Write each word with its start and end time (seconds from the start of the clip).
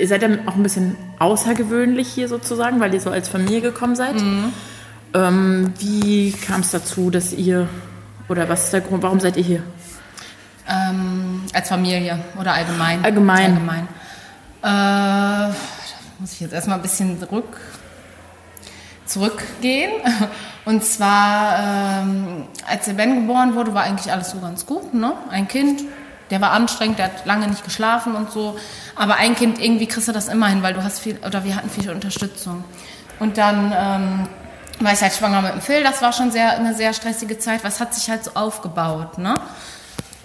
ihr 0.00 0.08
seid 0.08 0.22
ja 0.22 0.28
auch 0.46 0.56
ein 0.56 0.62
bisschen 0.62 0.96
außergewöhnlich 1.18 2.08
hier 2.08 2.28
sozusagen, 2.28 2.80
weil 2.80 2.92
ihr 2.94 3.00
so 3.00 3.10
als 3.10 3.28
Familie 3.28 3.60
gekommen 3.60 3.96
seid. 3.96 4.16
Mhm. 4.16 4.52
Ähm, 5.14 5.72
wie 5.78 6.32
kam 6.32 6.60
es 6.60 6.70
dazu, 6.70 7.10
dass 7.10 7.32
ihr, 7.32 7.68
oder 8.28 8.48
was 8.48 8.64
ist 8.64 8.72
der 8.72 8.80
Grund, 8.80 9.02
warum 9.02 9.20
seid 9.20 9.36
ihr 9.36 9.44
hier? 9.44 9.62
Ähm, 10.68 11.42
als 11.52 11.68
Familie 11.68 12.18
oder 12.40 12.54
allgemein? 12.54 13.04
Allgemein. 13.04 13.52
Allgemein. 13.52 13.88
Äh, 14.62 14.66
da 14.66 15.54
muss 16.18 16.32
ich 16.32 16.40
jetzt 16.40 16.52
erstmal 16.52 16.78
ein 16.78 16.82
bisschen 16.82 17.18
zurück, 17.20 17.60
zurückgehen. 19.06 19.92
Und 20.64 20.82
zwar, 20.82 22.02
ähm, 22.02 22.44
als 22.66 22.86
der 22.86 22.94
Ben 22.94 23.20
geboren 23.20 23.54
wurde, 23.54 23.74
war 23.74 23.82
eigentlich 23.82 24.10
alles 24.10 24.30
so 24.30 24.40
ganz 24.40 24.64
gut. 24.64 24.94
Ne? 24.94 25.12
Ein 25.30 25.46
Kind, 25.46 25.82
der 26.30 26.40
war 26.40 26.52
anstrengend, 26.52 26.98
der 26.98 27.06
hat 27.06 27.26
lange 27.26 27.48
nicht 27.48 27.64
geschlafen 27.64 28.14
und 28.14 28.30
so. 28.30 28.58
Aber 28.96 29.16
ein 29.16 29.34
Kind, 29.34 29.60
irgendwie 29.60 29.86
kriegst 29.86 30.08
du 30.08 30.12
das 30.12 30.28
immer 30.28 30.48
hin, 30.48 30.62
weil 30.62 30.74
du 30.74 30.82
hast 30.82 31.00
viel, 31.00 31.18
oder 31.24 31.44
wir 31.44 31.56
hatten 31.56 31.70
viel 31.70 31.90
Unterstützung. 31.90 32.64
Und 33.20 33.38
dann 33.38 33.72
ähm, 33.76 34.28
war 34.80 34.92
ich 34.92 35.00
halt 35.00 35.12
schwanger 35.12 35.42
mit 35.42 35.52
dem 35.52 35.60
Phil, 35.60 35.82
das 35.82 36.02
war 36.02 36.12
schon 36.12 36.30
sehr, 36.30 36.52
eine 36.52 36.74
sehr 36.74 36.92
stressige 36.92 37.38
Zeit, 37.38 37.64
was 37.64 37.80
hat 37.80 37.94
sich 37.94 38.10
halt 38.10 38.24
so 38.24 38.32
aufgebaut. 38.34 39.18
Ne? 39.18 39.34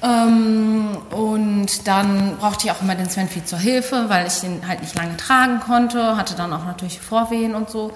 Ähm, 0.02 0.98
und 1.12 1.88
dann 1.88 2.38
brauchte 2.38 2.66
ich 2.66 2.72
auch 2.72 2.82
immer 2.82 2.96
den 2.96 3.10
Sven 3.10 3.28
viel 3.28 3.44
zur 3.44 3.60
Hilfe, 3.60 4.06
weil 4.08 4.28
ich 4.28 4.40
den 4.40 4.68
halt 4.68 4.82
nicht 4.82 4.96
lange 4.96 5.18
tragen 5.18 5.60
konnte, 5.60 6.16
hatte 6.18 6.36
dann 6.36 6.54
auch 6.54 6.66
natürlich 6.66 7.00
Vorwehen 7.00 7.56
und 7.56 7.70
so. 7.70 7.92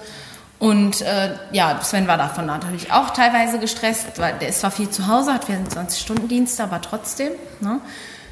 Und 0.64 1.02
äh, 1.02 1.34
ja, 1.52 1.78
Sven 1.82 2.08
war 2.08 2.16
davon 2.16 2.46
natürlich 2.46 2.90
auch 2.90 3.10
teilweise 3.10 3.58
gestresst, 3.58 4.18
weil 4.18 4.38
der 4.38 4.48
ist 4.48 4.60
zwar 4.60 4.70
viel 4.70 4.88
zu 4.88 5.08
Hause, 5.08 5.34
hat 5.34 5.44
24-Stunden-Dienste, 5.44 6.62
aber 6.62 6.80
trotzdem. 6.80 7.32
Ne? 7.60 7.82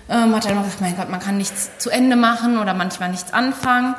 Ähm, 0.08 0.34
hat 0.34 0.46
er 0.46 0.52
immer 0.52 0.62
gesagt, 0.62 0.80
mein 0.80 0.96
Gott, 0.96 1.10
man 1.10 1.20
kann 1.20 1.36
nichts 1.36 1.76
zu 1.76 1.90
Ende 1.90 2.16
machen 2.16 2.58
oder 2.58 2.72
manchmal 2.72 3.10
nichts 3.10 3.34
anfangen. 3.34 3.94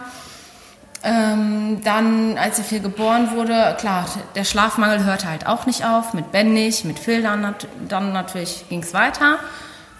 Ähm, 1.03 1.81
dann, 1.83 2.39
als 2.39 2.57
er 2.57 2.63
viel 2.63 2.79
geboren 2.79 3.29
wurde, 3.35 3.75
klar, 3.77 4.07
der 4.33 4.45
Schlafmangel 4.45 5.03
hörte 5.03 5.29
halt 5.29 5.45
auch 5.45 5.67
nicht 5.67 5.85
auf, 5.85 6.15
mit 6.15 6.31
Ben 6.31 6.53
nicht, 6.53 6.85
mit 6.85 6.97
Phil 6.97 7.21
dann, 7.21 7.41
nat 7.41 7.67
dann 7.87 8.13
natürlich 8.13 8.67
ging 8.67 8.81
es 8.81 8.95
weiter. 8.95 9.37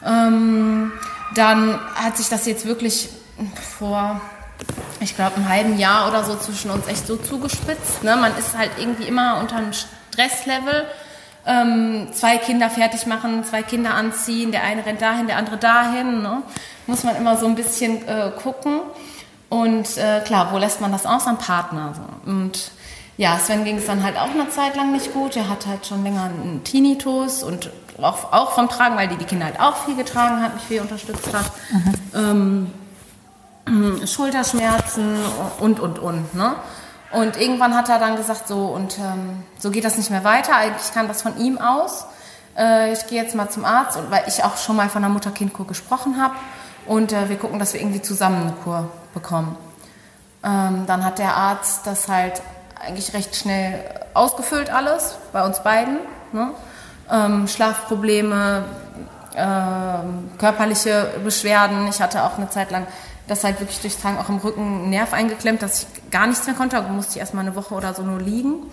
Ähm, 0.03 0.91
dann 1.35 1.79
hat 1.93 2.17
sich 2.17 2.29
das 2.29 2.47
jetzt 2.47 2.65
wirklich 2.65 3.09
vor, 3.77 4.19
ich 5.03 5.15
glaube, 5.15 5.35
einem 5.35 5.49
halben 5.49 5.77
Jahr 5.77 6.07
oder 6.07 6.23
so 6.23 6.35
zwischen 6.35 6.71
uns 6.71 6.87
echt 6.87 7.05
so 7.05 7.17
zugespitzt. 7.17 8.03
Ne? 8.03 8.15
Man 8.15 8.35
ist 8.37 8.57
halt 8.57 8.71
irgendwie 8.79 9.03
immer 9.03 9.39
unter 9.39 9.57
einem 9.57 9.73
Stresslevel. 9.73 10.85
Ähm, 11.45 12.07
zwei 12.13 12.37
Kinder 12.37 12.69
fertig 12.69 13.05
machen, 13.05 13.43
zwei 13.43 13.63
Kinder 13.63 13.93
anziehen, 13.93 14.51
der 14.51 14.63
eine 14.63 14.85
rennt 14.85 15.01
dahin, 15.01 15.27
der 15.27 15.37
andere 15.37 15.57
dahin. 15.57 16.21
Ne? 16.21 16.41
Muss 16.87 17.03
man 17.03 17.15
immer 17.17 17.37
so 17.37 17.45
ein 17.45 17.55
bisschen 17.55 18.07
äh, 18.07 18.31
gucken. 18.41 18.79
Und 19.49 19.97
äh, 19.97 20.21
klar, 20.21 20.51
wo 20.51 20.57
lässt 20.57 20.81
man 20.81 20.91
das 20.91 21.05
aus? 21.05 21.27
Am 21.27 21.37
Partner. 21.37 21.93
So. 21.95 22.31
Und 22.31 22.71
ja, 23.17 23.37
Sven 23.37 23.65
ging 23.65 23.77
es 23.77 23.85
dann 23.85 24.03
halt 24.03 24.17
auch 24.17 24.31
eine 24.31 24.49
Zeit 24.49 24.75
lang 24.75 24.91
nicht 24.93 25.13
gut. 25.13 25.35
Er 25.35 25.49
hat 25.49 25.67
halt 25.67 25.85
schon 25.85 26.03
länger 26.03 26.23
einen 26.23 26.61
Tinnitus 26.63 27.43
und 27.43 27.69
auch, 28.01 28.33
auch 28.33 28.53
vom 28.53 28.69
Tragen, 28.69 28.95
weil 28.95 29.07
die 29.07 29.17
die 29.17 29.25
Kinder 29.25 29.45
halt 29.45 29.59
auch 29.59 29.85
viel 29.85 29.95
getragen 29.95 30.41
hat, 30.41 30.55
mich 30.55 30.63
viel 30.63 30.81
unterstützt 30.81 31.31
hat. 31.31 31.51
Ähm, 32.15 32.71
Schulterschmerzen 34.05 35.17
und, 35.59 35.79
und, 35.79 35.99
und. 35.99 36.35
Ne? 36.35 36.55
Und 37.11 37.39
irgendwann 37.39 37.75
hat 37.75 37.89
er 37.89 37.99
dann 37.99 38.15
gesagt, 38.15 38.47
so, 38.47 38.65
und 38.65 38.97
ähm, 38.97 39.43
so 39.59 39.69
geht 39.69 39.85
das 39.85 39.97
nicht 39.97 40.09
mehr 40.09 40.23
weiter. 40.23 40.55
Eigentlich 40.55 40.93
kann 40.93 41.07
das 41.07 41.21
von 41.21 41.37
ihm 41.37 41.57
aus. 41.59 42.05
Äh, 42.57 42.91
ich 42.91 43.07
gehe 43.07 43.21
jetzt 43.21 43.35
mal 43.35 43.49
zum 43.49 43.65
Arzt, 43.65 43.97
und, 43.97 44.11
weil 44.11 44.23
ich 44.27 44.43
auch 44.43 44.57
schon 44.57 44.75
mal 44.75 44.89
von 44.89 45.03
einer 45.03 45.13
Mutter-Kind-Kur 45.13 45.67
gesprochen 45.67 46.21
habe. 46.21 46.33
Und 46.85 47.13
äh, 47.13 47.29
wir 47.29 47.37
gucken, 47.37 47.59
dass 47.59 47.73
wir 47.73 47.81
irgendwie 47.81 48.01
zusammen 48.01 48.41
eine 48.41 48.51
Kur 48.63 48.89
bekommen. 49.13 49.55
Ähm, 50.43 50.85
dann 50.87 51.05
hat 51.05 51.19
der 51.19 51.35
Arzt 51.35 51.85
das 51.85 52.07
halt 52.09 52.41
eigentlich 52.85 53.13
recht 53.13 53.35
schnell 53.35 53.79
ausgefüllt 54.13 54.69
alles, 54.69 55.15
bei 55.31 55.45
uns 55.45 55.63
beiden. 55.63 55.99
Ne? 56.31 56.49
Ähm, 57.09 57.47
Schlafprobleme, 57.47 58.65
ähm, 59.35 60.31
körperliche 60.37 61.11
Beschwerden. 61.23 61.87
Ich 61.87 62.01
hatte 62.01 62.23
auch 62.23 62.37
eine 62.37 62.49
Zeit 62.49 62.71
lang 62.71 62.87
das 63.33 63.43
halt 63.43 63.59
wirklich 63.59 63.79
durchs 63.81 63.99
Tragen 63.99 64.17
auch 64.17 64.29
im 64.29 64.37
Rücken 64.37 64.89
Nerv 64.89 65.13
eingeklemmt, 65.13 65.61
dass 65.61 65.83
ich 65.83 66.11
gar 66.11 66.27
nichts 66.27 66.45
mehr 66.45 66.55
konnte. 66.55 66.75
Da 66.75 66.83
musste 66.83 67.13
ich 67.13 67.19
erstmal 67.19 67.45
eine 67.45 67.55
Woche 67.55 67.73
oder 67.73 67.93
so 67.93 68.03
nur 68.03 68.19
liegen. 68.19 68.71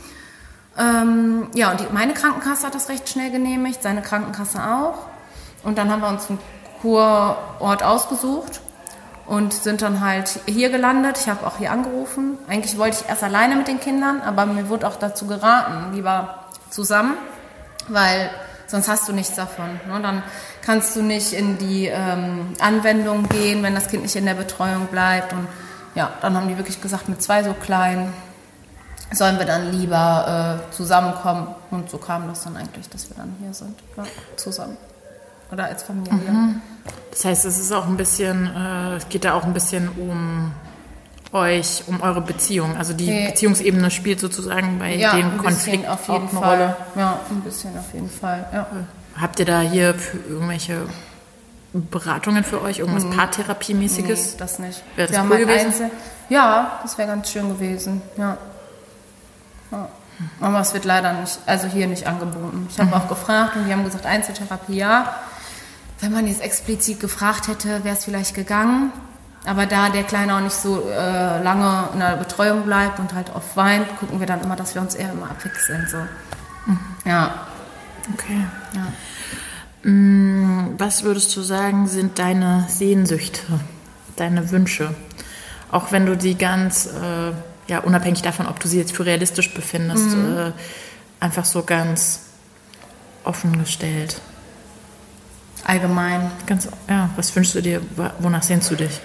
Ähm, 0.79 1.49
ja, 1.55 1.71
und 1.71 1.81
die, 1.81 1.87
meine 1.93 2.15
Krankenkasse 2.15 2.67
hat 2.67 2.75
das 2.75 2.89
recht 2.89 3.09
schnell 3.09 3.31
genehmigt, 3.31 3.83
seine 3.83 4.03
Krankenkasse 4.03 4.59
auch. 4.63 5.07
Und 5.63 5.79
dann 5.79 5.91
haben 5.91 6.01
wir 6.01 6.09
uns 6.09 6.29
einen 6.29 6.39
Kurort 6.81 7.83
ausgesucht 7.83 8.61
und 9.27 9.53
sind 9.53 9.83
dann 9.83 10.01
halt 10.01 10.41
hier 10.47 10.71
gelandet. 10.71 11.19
Ich 11.19 11.29
habe 11.29 11.47
auch 11.47 11.59
hier 11.59 11.71
angerufen. 11.71 12.39
Eigentlich 12.49 12.79
wollte 12.79 12.99
ich 13.01 13.09
erst 13.09 13.23
alleine 13.23 13.57
mit 13.57 13.69
den 13.69 13.81
Kindern, 13.81 14.23
aber 14.23 14.47
mir 14.47 14.69
wurde 14.69 14.87
auch 14.87 14.97
dazu 14.97 15.27
geraten, 15.27 15.95
lieber 15.95 16.47
zusammen, 16.71 17.15
weil 17.89 18.31
sonst 18.67 18.89
hast 18.89 19.09
du 19.09 19.13
nichts 19.13 19.35
davon. 19.35 19.81
Ne? 19.89 20.01
Dann 20.01 20.23
kannst 20.63 20.95
du 20.97 21.03
nicht 21.03 21.33
in 21.33 21.59
die 21.59 21.87
ähm, 21.87 22.55
Anwendung 22.61 23.29
gehen, 23.29 23.63
wenn 23.63 23.75
das 23.75 23.89
Kind 23.89 24.03
nicht 24.03 24.17
in 24.17 24.27
der 24.27 24.35
Betreuung 24.35 24.87
bleibt. 24.87 25.33
Und 25.33 25.47
ja, 25.95 26.11
dann 26.23 26.37
haben 26.37 26.49
die 26.49 26.57
wirklich 26.57 26.81
gesagt, 26.81 27.09
mit 27.09 27.23
zwei 27.23 27.43
so 27.43 27.53
kleinen 27.55 28.13
sollen 29.13 29.39
wir 29.39 29.47
dann 29.47 29.73
lieber 29.73 30.61
äh, 30.71 30.73
zusammenkommen. 30.75 31.49
Und 31.71 31.91
so 31.91 31.99
kam 31.99 32.29
das 32.29 32.45
dann 32.45 32.57
eigentlich, 32.57 32.89
dass 32.89 33.09
wir 33.11 33.17
dann 33.17 33.35
hier 33.41 33.53
sind, 33.53 33.75
ja, 33.97 34.05
zusammen. 34.37 34.77
Oder 35.51 35.65
als 35.65 35.83
Familie. 35.83 36.13
Mhm. 36.31 36.61
Das 37.11 37.25
heißt, 37.25 37.45
es 37.45 37.59
ist 37.59 37.73
auch 37.73 37.87
ein 37.87 37.97
bisschen, 37.97 38.47
äh, 38.55 38.95
es 38.97 39.09
geht 39.09 39.25
da 39.25 39.35
auch 39.35 39.43
ein 39.43 39.53
bisschen 39.53 39.89
um 39.89 40.53
euch, 41.33 41.83
um 41.89 42.01
eure 42.03 42.21
Beziehung. 42.21 42.77
Also 42.77 42.93
die 42.93 43.09
Nee. 43.11 43.29
Beziehungsebene 43.29 43.91
spielt 43.91 44.21
sozusagen 44.21 44.79
bei 44.79 44.95
Ja, 44.95 45.17
dem 45.17 45.39
Konflikt 45.39 45.89
auf 45.89 46.09
auch 46.09 46.13
jeden 46.15 46.29
eine 46.29 46.39
Fall. 46.41 46.51
Rolle. 46.59 46.77
Ja, 46.97 47.21
ein 47.31 47.41
bisschen 47.41 47.77
auf 47.79 47.93
jeden 47.93 48.11
Fall. 48.11 48.47
Ja. 48.53 48.67
Habt 49.19 49.39
ihr 49.39 49.47
da 49.47 49.61
hier 49.61 49.95
irgendwelche 50.29 50.87
Beratungen 51.73 52.45
für 52.45 52.63
euch, 52.63 52.81
irgendwas 52.81 53.09
Paartherapiemäßiges? 53.15 54.33
Nee, 54.33 54.39
das 54.39 54.59
nicht. 54.59 54.83
Wäre 54.97 55.11
das 55.11 55.21
cool 55.25 55.31
halt 55.31 55.41
gewesen? 55.41 55.67
Einzel 55.67 55.91
ja, 56.31 56.79
das 56.83 56.97
wäre 56.97 57.09
ganz 57.09 57.31
schön 57.31 57.49
gewesen. 57.49 58.01
Ja. 58.17 58.39
ja. 59.73 59.89
Aber 60.41 60.61
es 60.61 60.73
wird 60.73 60.85
leider 60.85 61.13
nicht, 61.15 61.39
also 61.45 61.67
hier 61.67 61.87
nicht 61.87 62.07
angeboten. 62.07 62.69
Ich 62.71 62.79
habe 62.79 62.95
auch 62.95 63.09
gefragt 63.09 63.57
und 63.57 63.67
die 63.67 63.73
haben 63.73 63.85
gesagt, 63.85 64.07
Einzeltherapie 64.07 64.77
ja. 64.77 65.17
Wenn 66.01 66.13
man 66.13 66.27
jetzt 66.27 66.41
explizit 66.41 67.01
gefragt 67.01 67.49
hätte, 67.49 67.85
wäre 67.85 67.97
es 67.97 68.05
vielleicht 68.05 68.35
gegangen. 68.35 68.93
Aber 69.45 69.67
da 69.67 69.89
der 69.89 70.05
Kleine 70.05 70.37
auch 70.37 70.41
nicht 70.41 70.55
so 70.55 70.89
äh, 70.89 71.43
lange 71.43 71.89
in 71.95 72.01
der 72.01 72.17
Betreuung 72.17 72.63
bleibt 72.63 73.01
und 73.01 73.13
halt 73.13 73.35
oft 73.35 73.57
weint, 73.57 73.87
gucken 73.99 74.21
wir 74.21 74.27
dann 74.27 74.41
immer, 74.43 74.55
dass 74.55 74.75
wir 74.75 74.83
uns 74.83 74.95
eher 74.95 75.11
immer 75.11 75.31
abwechseln. 75.31 75.87
So. 75.91 75.99
Ja. 77.09 77.47
Okay. 78.15 78.45
ja. 78.75 79.89
Mm, 79.91 80.75
Was 80.79 81.05
würdest 81.05 81.35
du 81.37 81.43
sagen, 81.43 81.87
sind 81.87 82.19
deine 82.19 82.67
Sehnsüchte, 82.69 83.41
deine 84.17 84.51
Wünsche? 84.51 84.95
Auch 85.71 85.93
wenn 85.93 86.07
du 86.07 86.17
die 86.17 86.37
ganz, 86.37 86.87
äh, 86.87 87.33
ja, 87.69 87.79
unabhängig 87.79 88.23
davon, 88.23 88.47
ob 88.47 88.59
du 88.61 88.69
sie 88.69 88.79
jetzt 88.79 88.95
für 88.95 89.07
realistisch 89.07 89.55
befindest, 89.55 90.15
äh, 90.15 90.53
einfach 91.21 91.45
so 91.45 91.63
ganz 91.63 92.21
offen 93.25 93.59
gestellt. 93.59 94.21
Allgemein. 95.65 96.31
Ganz, 96.47 96.69
ja, 96.89 97.11
was 97.17 97.35
wünschst 97.37 97.55
du 97.55 97.63
dir, 97.63 97.81
wonach 98.19 98.43
sehnst 98.43 98.71
du 98.71 98.77
dich? 98.77 99.01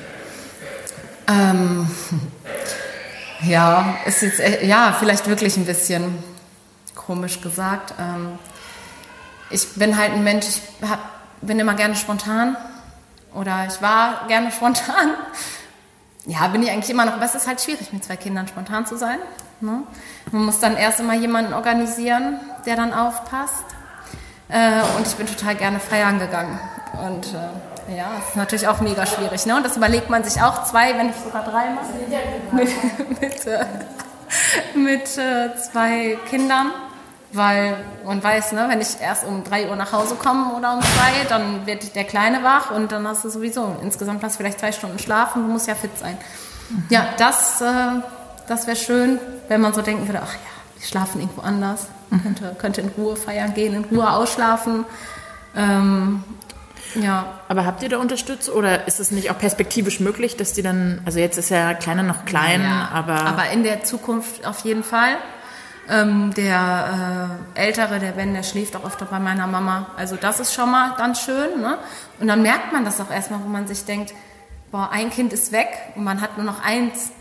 Ähm, 1.27 1.89
ja, 3.43 3.97
ist 4.05 4.21
jetzt, 4.21 4.39
äh, 4.39 4.65
ja, 4.65 4.95
vielleicht 4.97 5.27
wirklich 5.27 5.57
ein 5.57 5.65
bisschen 5.65 6.17
komisch 6.95 7.41
gesagt. 7.41 7.93
Ähm, 7.99 8.39
ich 9.49 9.73
bin 9.75 9.97
halt 9.97 10.13
ein 10.13 10.23
Mensch, 10.23 10.45
ich 10.47 10.89
hab, 10.89 10.99
bin 11.41 11.59
immer 11.59 11.73
gerne 11.73 11.95
spontan 11.95 12.57
oder 13.33 13.65
ich 13.67 13.81
war 13.81 14.27
gerne 14.27 14.51
spontan. 14.51 15.13
Ja, 16.27 16.47
bin 16.47 16.63
ich 16.63 16.71
eigentlich 16.71 16.89
immer 16.89 17.05
noch, 17.05 17.13
aber 17.13 17.25
es 17.25 17.35
ist 17.35 17.47
halt 17.47 17.61
schwierig, 17.61 17.93
mit 17.93 18.03
zwei 18.03 18.15
Kindern 18.15 18.47
spontan 18.47 18.87
zu 18.87 18.97
sein. 18.97 19.19
Ne? 19.61 19.83
Man 20.31 20.45
muss 20.45 20.59
dann 20.59 20.75
erst 20.75 20.99
immer 20.99 21.13
jemanden 21.13 21.53
organisieren, 21.53 22.39
der 22.65 22.75
dann 22.75 22.93
aufpasst. 22.95 23.63
Äh, 24.49 24.81
und 24.97 25.05
ich 25.05 25.13
bin 25.15 25.27
total 25.27 25.53
gerne 25.55 25.79
feiern 25.79 26.17
gegangen. 26.17 26.59
Und 27.05 27.27
äh, 27.27 27.95
ja, 27.95 28.07
es 28.19 28.29
ist 28.29 28.35
natürlich 28.35 28.67
auch 28.67 28.81
mega 28.81 29.05
schwierig. 29.05 29.45
Ne? 29.45 29.55
Und 29.55 29.63
das 29.63 29.77
überlegt 29.77 30.09
man 30.09 30.23
sich 30.23 30.41
auch 30.41 30.63
zwei, 30.63 30.97
wenn 30.97 31.07
nicht 31.07 31.23
sogar 31.23 31.43
drei 31.43 31.69
Mal. 31.69 31.83
Mit, 32.51 33.21
mit, 33.21 33.45
äh, 33.45 33.65
mit 34.75 35.17
äh, 35.17 35.55
zwei 35.57 36.17
Kindern. 36.29 36.71
Weil 37.35 37.75
man 38.05 38.23
weiß, 38.23 38.53
ne, 38.53 38.65
wenn 38.69 38.79
ich 38.81 38.99
erst 39.01 39.25
um 39.25 39.43
3 39.43 39.69
Uhr 39.69 39.75
nach 39.75 39.91
Hause 39.91 40.15
komme 40.15 40.53
oder 40.55 40.73
um 40.73 40.81
2, 40.81 40.87
dann 41.27 41.65
wird 41.65 41.95
der 41.95 42.05
Kleine 42.05 42.43
wach 42.43 42.71
und 42.71 42.91
dann 42.91 43.07
hast 43.07 43.25
du 43.25 43.29
sowieso 43.29 43.75
insgesamt 43.81 44.23
hast 44.23 44.35
du 44.35 44.37
vielleicht 44.37 44.59
zwei 44.59 44.71
Stunden 44.71 44.99
schlafen, 44.99 45.43
du 45.45 45.51
musst 45.51 45.67
ja 45.67 45.75
fit 45.75 45.97
sein. 45.97 46.17
Ja, 46.89 47.07
das, 47.17 47.61
äh, 47.61 47.65
das 48.47 48.67
wäre 48.67 48.77
schön, 48.77 49.19
wenn 49.47 49.61
man 49.61 49.73
so 49.73 49.81
denken 49.81 50.07
würde, 50.07 50.21
ach 50.23 50.33
ja, 50.33 50.39
die 50.79 50.85
schlafen 50.87 51.19
irgendwo 51.21 51.41
anders. 51.41 51.87
Könnte, 52.23 52.55
könnte 52.57 52.81
in 52.81 52.89
Ruhe 52.97 53.15
feiern 53.15 53.53
gehen, 53.53 53.73
in 53.73 53.83
Ruhe 53.85 54.09
ausschlafen. 54.09 54.85
Ähm, 55.55 56.23
Ja. 56.95 57.25
Aber 57.49 57.65
habt 57.65 57.83
ihr 57.83 57.89
da 57.89 57.97
unterstützt 57.97 58.49
oder 58.49 58.87
ist 58.87 58.99
es 59.01 59.11
nicht 59.11 59.29
auch 59.29 59.37
perspektivisch 59.37 59.99
möglich, 59.99 60.37
dass 60.37 60.53
die 60.53 60.61
dann, 60.61 61.01
also 61.05 61.19
jetzt 61.19 61.37
ist 61.37 61.49
ja 61.49 61.73
Kleiner 61.73 62.03
noch 62.03 62.23
klein, 62.25 62.61
Ja, 62.61 62.89
aber, 62.93 63.19
aber 63.25 63.49
in 63.51 63.63
der 63.63 63.83
Zukunft 63.83 64.45
auf 64.45 64.59
jeden 64.59 64.83
Fall. 64.83 65.17
Ähm, 65.87 66.33
der 66.33 67.37
äh, 67.55 67.59
Ältere, 67.59 67.99
der 67.99 68.13
Ben, 68.13 68.33
der 68.33 68.41
schläft 68.41 68.75
auch 68.75 68.85
öfter 68.85 69.05
bei 69.05 69.19
meiner 69.19 69.45
Mama. 69.45 69.87
Also 69.97 70.15
das 70.15 70.39
ist 70.39 70.53
schon 70.53 70.71
mal 70.71 70.95
ganz 70.97 71.21
schön. 71.21 71.61
Ne? 71.61 71.77
Und 72.19 72.27
dann 72.27 72.41
merkt 72.41 72.73
man 72.73 72.85
das 72.85 72.99
auch 72.99 73.11
erstmal, 73.11 73.41
wo 73.43 73.47
man 73.47 73.67
sich 73.67 73.85
denkt, 73.85 74.13
boah, 74.71 74.89
ein 74.91 75.09
Kind 75.09 75.31
ist 75.31 75.51
weg 75.51 75.67
und 75.95 76.03
man 76.03 76.21
hat 76.21 76.37
nur 76.37 76.45
noch 76.45 76.63
eins. 76.63 77.11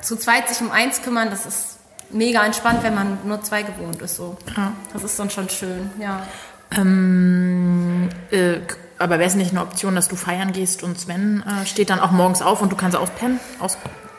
Zu 0.00 0.16
zweit 0.16 0.48
sich 0.48 0.60
um 0.60 0.70
eins 0.70 1.02
kümmern, 1.02 1.28
das 1.30 1.44
ist 1.44 1.78
mega 2.10 2.44
entspannt, 2.44 2.82
wenn 2.82 2.94
man 2.94 3.18
nur 3.24 3.42
zwei 3.42 3.62
gewohnt 3.62 4.00
ist. 4.00 4.16
So. 4.16 4.36
Ja. 4.56 4.72
Das 4.92 5.04
ist 5.04 5.18
dann 5.18 5.28
schon 5.28 5.48
schön, 5.48 5.90
ja. 6.00 6.22
ähm, 6.70 8.08
äh, 8.30 8.60
aber 8.98 9.18
wäre 9.18 9.28
es 9.28 9.34
nicht 9.34 9.52
eine 9.52 9.62
Option, 9.62 9.94
dass 9.94 10.08
du 10.08 10.16
feiern 10.16 10.52
gehst 10.52 10.82
und 10.82 10.98
Sven 10.98 11.44
äh, 11.46 11.66
steht 11.66 11.90
dann 11.90 12.00
auch 12.00 12.10
morgens 12.10 12.42
auf 12.42 12.62
und 12.62 12.72
du 12.72 12.76
kannst 12.76 12.96
auspennen, 12.96 13.38
aus, 13.58 13.76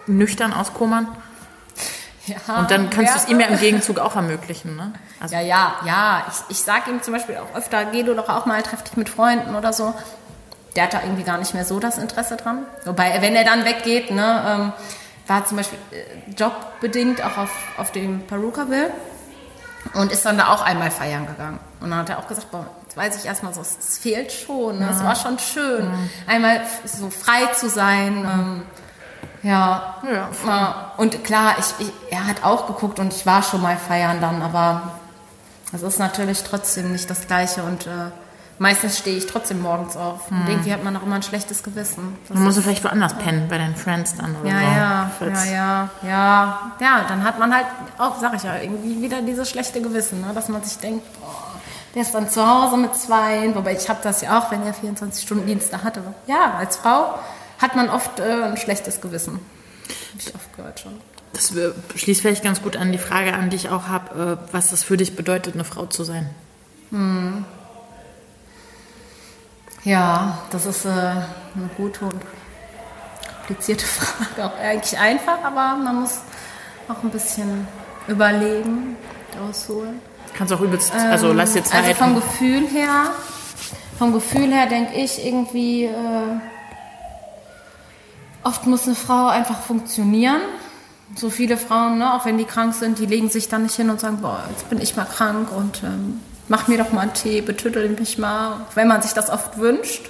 nüchtern 0.07 0.53
auskommern? 0.53 1.07
Ja 2.29 2.55
Und 2.57 2.71
dann 2.71 2.89
kannst 2.89 3.13
du 3.13 3.19
es 3.19 3.27
ihm 3.27 3.39
ja 3.39 3.47
im 3.47 3.59
Gegenzug 3.59 3.99
auch 3.99 4.15
ermöglichen, 4.15 4.75
ne? 4.75 4.93
Also, 5.19 5.35
Ja, 5.35 5.41
ja, 5.41 5.75
ja. 5.85 6.25
Ich, 6.29 6.57
ich 6.57 6.63
sage 6.63 6.91
ihm 6.91 7.01
zum 7.01 7.13
Beispiel 7.13 7.37
auch 7.37 7.55
öfter, 7.57 7.85
geh 7.85 8.03
du 8.03 8.15
doch 8.15 8.29
auch 8.29 8.45
mal, 8.45 8.61
treff 8.61 8.83
dich 8.83 8.97
mit 8.97 9.09
Freunden 9.09 9.55
oder 9.55 9.73
so. 9.73 9.93
Der 10.75 10.83
hat 10.83 10.93
da 10.93 11.01
irgendwie 11.01 11.23
gar 11.23 11.37
nicht 11.37 11.53
mehr 11.53 11.65
so 11.65 11.79
das 11.79 11.97
Interesse 11.97 12.37
dran. 12.37 12.65
Wobei, 12.85 13.21
wenn 13.21 13.35
er 13.35 13.43
dann 13.43 13.65
weggeht, 13.65 14.11
ne, 14.11 14.43
ähm, 14.47 14.73
war 15.27 15.45
zum 15.45 15.57
Beispiel 15.57 15.79
äh, 15.91 16.31
jobbedingt 16.31 17.23
auch 17.23 17.37
auf, 17.37 17.51
auf 17.77 17.91
dem 17.91 18.25
Perukaville 18.27 18.91
und 19.93 20.11
ist 20.11 20.25
dann 20.25 20.37
da 20.37 20.49
auch 20.49 20.61
einmal 20.61 20.91
feiern 20.91 21.25
gegangen. 21.25 21.59
Und 21.79 21.91
dann 21.91 21.99
hat 21.99 22.09
er 22.09 22.19
auch 22.19 22.27
gesagt, 22.27 22.51
boah, 22.51 22.65
jetzt 22.83 22.97
weiß 22.97 23.17
ich 23.17 23.25
erstmal 23.25 23.53
so, 23.53 23.61
es, 23.61 23.97
fehlt 23.97 24.31
schon, 24.31 24.79
ne? 24.79 24.89
es 24.91 25.03
war 25.03 25.15
schon 25.15 25.39
schön, 25.39 25.87
einmal 26.27 26.61
so 26.85 27.09
frei 27.09 27.45
zu 27.53 27.69
sein. 27.69 28.17
Ähm, 28.25 28.63
ja, 29.43 29.95
Ja. 30.03 30.91
Und 30.97 31.23
klar, 31.23 31.55
ich, 31.59 31.87
ich, 31.87 31.93
er 32.11 32.27
hat 32.27 32.43
auch 32.43 32.67
geguckt 32.67 32.99
und 32.99 33.13
ich 33.13 33.25
war 33.25 33.43
schon 33.43 33.61
mal 33.61 33.77
feiern 33.77 34.19
dann, 34.21 34.41
aber 34.41 34.91
es 35.71 35.83
ist 35.83 35.99
natürlich 35.99 36.43
trotzdem 36.43 36.91
nicht 36.91 37.09
das 37.09 37.27
Gleiche 37.27 37.63
und 37.63 37.87
äh, 37.87 38.11
meistens 38.57 38.97
stehe 38.97 39.17
ich 39.17 39.27
trotzdem 39.27 39.61
morgens 39.61 39.95
auf. 39.95 40.29
Und 40.29 40.47
irgendwie 40.47 40.73
hat 40.73 40.83
man 40.83 40.95
auch 40.97 41.03
immer 41.03 41.15
ein 41.15 41.23
schlechtes 41.23 41.63
Gewissen. 41.63 42.17
Das 42.27 42.35
dann 42.35 42.43
musst 42.43 42.57
du 42.57 42.61
vielleicht 42.61 42.83
woanders 42.83 43.13
pennen, 43.15 43.47
bei 43.49 43.57
deinen 43.57 43.75
Friends 43.75 44.15
dann 44.15 44.35
oder 44.35 44.49
ja, 44.49 45.11
so. 45.19 45.25
ja, 45.25 45.31
ja, 45.31 45.45
ja, 45.45 45.89
ja. 46.03 46.71
Ja, 46.79 47.05
dann 47.07 47.23
hat 47.23 47.39
man 47.39 47.53
halt 47.53 47.65
auch, 47.97 48.19
sag 48.19 48.33
ich 48.35 48.43
ja, 48.43 48.57
irgendwie 48.57 49.01
wieder 49.01 49.21
dieses 49.21 49.49
schlechte 49.49 49.81
Gewissen, 49.81 50.21
ne? 50.21 50.31
dass 50.33 50.49
man 50.49 50.61
sich 50.63 50.77
denkt, 50.77 51.05
boah, 51.19 51.49
der 51.95 52.03
ist 52.03 52.13
dann 52.13 52.29
zu 52.29 52.47
Hause 52.47 52.77
mit 52.77 52.95
zwei, 52.95 53.53
wobei 53.55 53.73
ich 53.73 53.89
habe 53.89 53.99
das 54.03 54.21
ja 54.21 54.37
auch, 54.39 54.51
wenn 54.51 54.61
er 54.63 54.73
24-Stunden-Dienste 54.73 55.83
hatte. 55.83 56.03
Ja, 56.27 56.53
als 56.59 56.77
Frau 56.77 57.15
hat 57.59 57.75
man 57.75 57.89
oft 57.89 58.19
äh, 58.19 58.23
ein 58.23 58.57
schlechtes 58.57 59.01
Gewissen. 59.01 59.39
Hab 60.13 60.19
ich 60.19 60.35
oft 60.35 60.55
gehört 60.55 60.79
schon. 60.79 60.93
Das 61.33 61.55
äh, 61.55 61.71
schließt 61.95 62.21
vielleicht 62.21 62.43
ganz 62.43 62.61
gut 62.61 62.75
an 62.75 62.91
die 62.91 62.97
Frage 62.97 63.33
an, 63.33 63.49
die 63.49 63.55
ich 63.55 63.69
auch 63.69 63.87
habe, 63.87 64.39
äh, 64.49 64.53
was 64.53 64.71
das 64.71 64.83
für 64.83 64.97
dich 64.97 65.15
bedeutet, 65.15 65.53
eine 65.53 65.63
Frau 65.63 65.85
zu 65.85 66.03
sein. 66.03 66.29
Ja, 69.83 70.39
das 70.49 70.65
ist 70.65 70.85
äh, 70.85 70.89
eine 70.89 71.69
gute 71.77 72.05
und 72.05 72.19
komplizierte 73.49 73.85
Frage. 73.85 74.45
Auch 74.45 74.57
eigentlich 74.59 74.99
einfach, 74.99 75.43
aber 75.43 75.75
man 75.75 76.01
muss 76.01 76.19
auch 76.87 77.03
ein 77.03 77.09
bisschen 77.09 77.67
überlegen, 78.07 78.95
ausholen. 79.47 80.01
Kannst 80.33 80.53
auch 80.53 80.61
übelst, 80.61 80.93
also 80.93 81.33
lass 81.33 81.53
dir 81.53 81.63
Zeit. 81.63 81.83
Also 81.83 81.93
vom 81.95 82.15
Gefühl 82.15 82.67
her, 82.67 83.11
vom 83.97 84.13
Gefühl 84.13 84.53
her 84.53 84.67
denke 84.67 84.93
ich 84.93 85.23
irgendwie, 85.25 85.85
äh, 85.85 85.91
oft 88.43 88.65
muss 88.67 88.85
eine 88.85 88.95
Frau 88.95 89.27
einfach 89.27 89.59
funktionieren. 89.61 90.41
So 91.15 91.29
viele 91.29 91.57
Frauen, 91.57 91.97
ne, 91.97 92.13
auch 92.13 92.25
wenn 92.25 92.37
die 92.37 92.45
krank 92.45 92.75
sind, 92.75 92.99
die 92.99 93.05
legen 93.05 93.29
sich 93.29 93.49
dann 93.49 93.63
nicht 93.63 93.75
hin 93.75 93.89
und 93.89 93.99
sagen, 93.99 94.19
boah, 94.21 94.43
jetzt 94.49 94.69
bin 94.69 94.79
ich 94.79 94.95
mal 94.95 95.05
krank 95.05 95.49
und 95.51 95.83
ähm, 95.83 96.19
mach 96.47 96.67
mir 96.67 96.77
doch 96.77 96.91
mal 96.91 97.01
einen 97.01 97.13
Tee, 97.13 97.41
betüttel 97.41 97.89
mich 97.89 98.17
mal, 98.17 98.57
wenn 98.75 98.87
man 98.87 99.01
sich 99.01 99.13
das 99.13 99.29
oft 99.29 99.57
wünscht. 99.57 100.09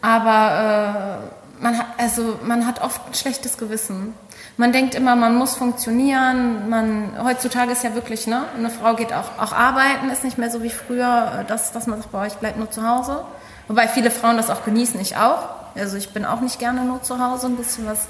Aber 0.00 1.20
äh, 1.58 1.62
man, 1.62 1.78
hat, 1.78 1.86
also, 1.98 2.38
man 2.44 2.66
hat 2.66 2.82
oft 2.82 3.00
ein 3.08 3.14
schlechtes 3.14 3.56
Gewissen. 3.56 4.14
Man 4.56 4.72
denkt 4.72 4.94
immer, 4.94 5.16
man 5.16 5.34
muss 5.34 5.56
funktionieren. 5.56 6.68
Man, 6.68 7.12
heutzutage 7.24 7.72
ist 7.72 7.82
ja 7.82 7.94
wirklich, 7.94 8.26
ne, 8.26 8.44
eine 8.56 8.70
Frau 8.70 8.94
geht 8.94 9.12
auch, 9.12 9.38
auch 9.40 9.52
arbeiten, 9.52 10.10
ist 10.10 10.22
nicht 10.22 10.38
mehr 10.38 10.50
so 10.50 10.62
wie 10.62 10.70
früher, 10.70 11.40
äh, 11.40 11.44
dass, 11.46 11.72
dass 11.72 11.86
man 11.86 11.98
sagt, 11.98 12.12
boah, 12.12 12.26
ich 12.26 12.34
bleib 12.34 12.56
nur 12.56 12.70
zu 12.70 12.86
Hause. 12.86 13.24
Wobei 13.66 13.88
viele 13.88 14.10
Frauen 14.10 14.36
das 14.36 14.50
auch 14.50 14.64
genießen, 14.64 15.00
ich 15.00 15.16
auch. 15.16 15.63
Also 15.74 15.96
ich 15.96 16.10
bin 16.10 16.24
auch 16.24 16.40
nicht 16.40 16.58
gerne 16.58 16.84
nur 16.84 17.02
zu 17.02 17.18
Hause. 17.18 17.46
Ein 17.46 17.56
bisschen 17.56 17.86
was 17.86 18.06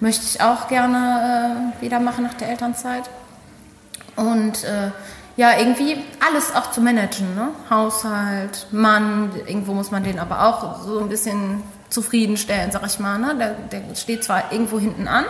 möchte 0.00 0.24
ich 0.24 0.40
auch 0.40 0.68
gerne 0.68 1.72
äh, 1.78 1.82
wieder 1.82 2.00
machen 2.00 2.24
nach 2.24 2.34
der 2.34 2.50
Elternzeit. 2.50 3.08
Und 4.16 4.64
äh, 4.64 4.90
ja, 5.36 5.56
irgendwie 5.56 5.96
alles 6.26 6.54
auch 6.54 6.72
zu 6.72 6.80
managen, 6.80 7.34
ne? 7.36 7.50
Haushalt, 7.70 8.66
Mann, 8.72 9.30
irgendwo 9.46 9.72
muss 9.72 9.92
man 9.92 10.02
den 10.02 10.18
aber 10.18 10.44
auch 10.44 10.82
so 10.82 10.98
ein 10.98 11.08
bisschen 11.08 11.62
zufriedenstellen, 11.90 12.72
sag 12.72 12.84
ich 12.86 12.98
mal. 12.98 13.18
Ne? 13.18 13.36
Der, 13.36 13.80
der 13.80 13.94
steht 13.94 14.24
zwar 14.24 14.52
irgendwo 14.52 14.80
hinten 14.80 15.06
an, 15.06 15.24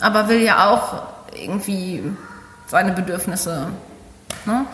aber 0.00 0.28
will 0.28 0.40
ja 0.40 0.70
auch 0.70 1.02
irgendwie 1.34 2.02
seine 2.68 2.92
Bedürfnisse. 2.92 3.68
Ne? 4.46 4.66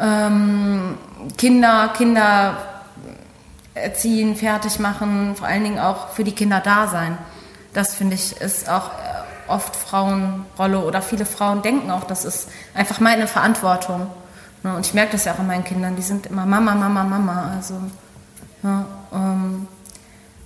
Ähm, 0.00 0.98
Kinder, 1.38 1.90
Kinder 1.96 2.56
erziehen, 3.74 4.36
fertig 4.36 4.78
machen, 4.78 5.34
vor 5.36 5.46
allen 5.46 5.64
Dingen 5.64 5.78
auch 5.78 6.08
für 6.10 6.24
die 6.24 6.32
Kinder 6.32 6.60
da 6.60 6.86
sein. 6.88 7.16
Das 7.72 7.94
finde 7.94 8.14
ich 8.14 8.36
ist 8.40 8.68
auch 8.68 8.88
äh, 8.88 9.50
oft 9.50 9.74
Frauenrolle 9.76 10.78
oder 10.80 11.00
viele 11.02 11.24
Frauen 11.26 11.62
denken 11.62 11.90
auch, 11.90 12.04
das 12.04 12.24
ist 12.24 12.48
einfach 12.74 13.00
meine 13.00 13.26
Verantwortung. 13.26 14.06
Ne, 14.62 14.74
Und 14.76 14.86
ich 14.86 14.94
merke 14.94 15.12
das 15.12 15.24
ja 15.24 15.32
auch 15.34 15.38
an 15.38 15.46
meinen 15.46 15.64
Kindern, 15.64 15.96
die 15.96 16.02
sind 16.02 16.26
immer 16.26 16.46
Mama, 16.46 16.74
Mama, 16.74 17.02
Mama. 17.02 17.52
Also, 17.56 17.74
ja, 18.62 18.84
ähm, 19.12 19.66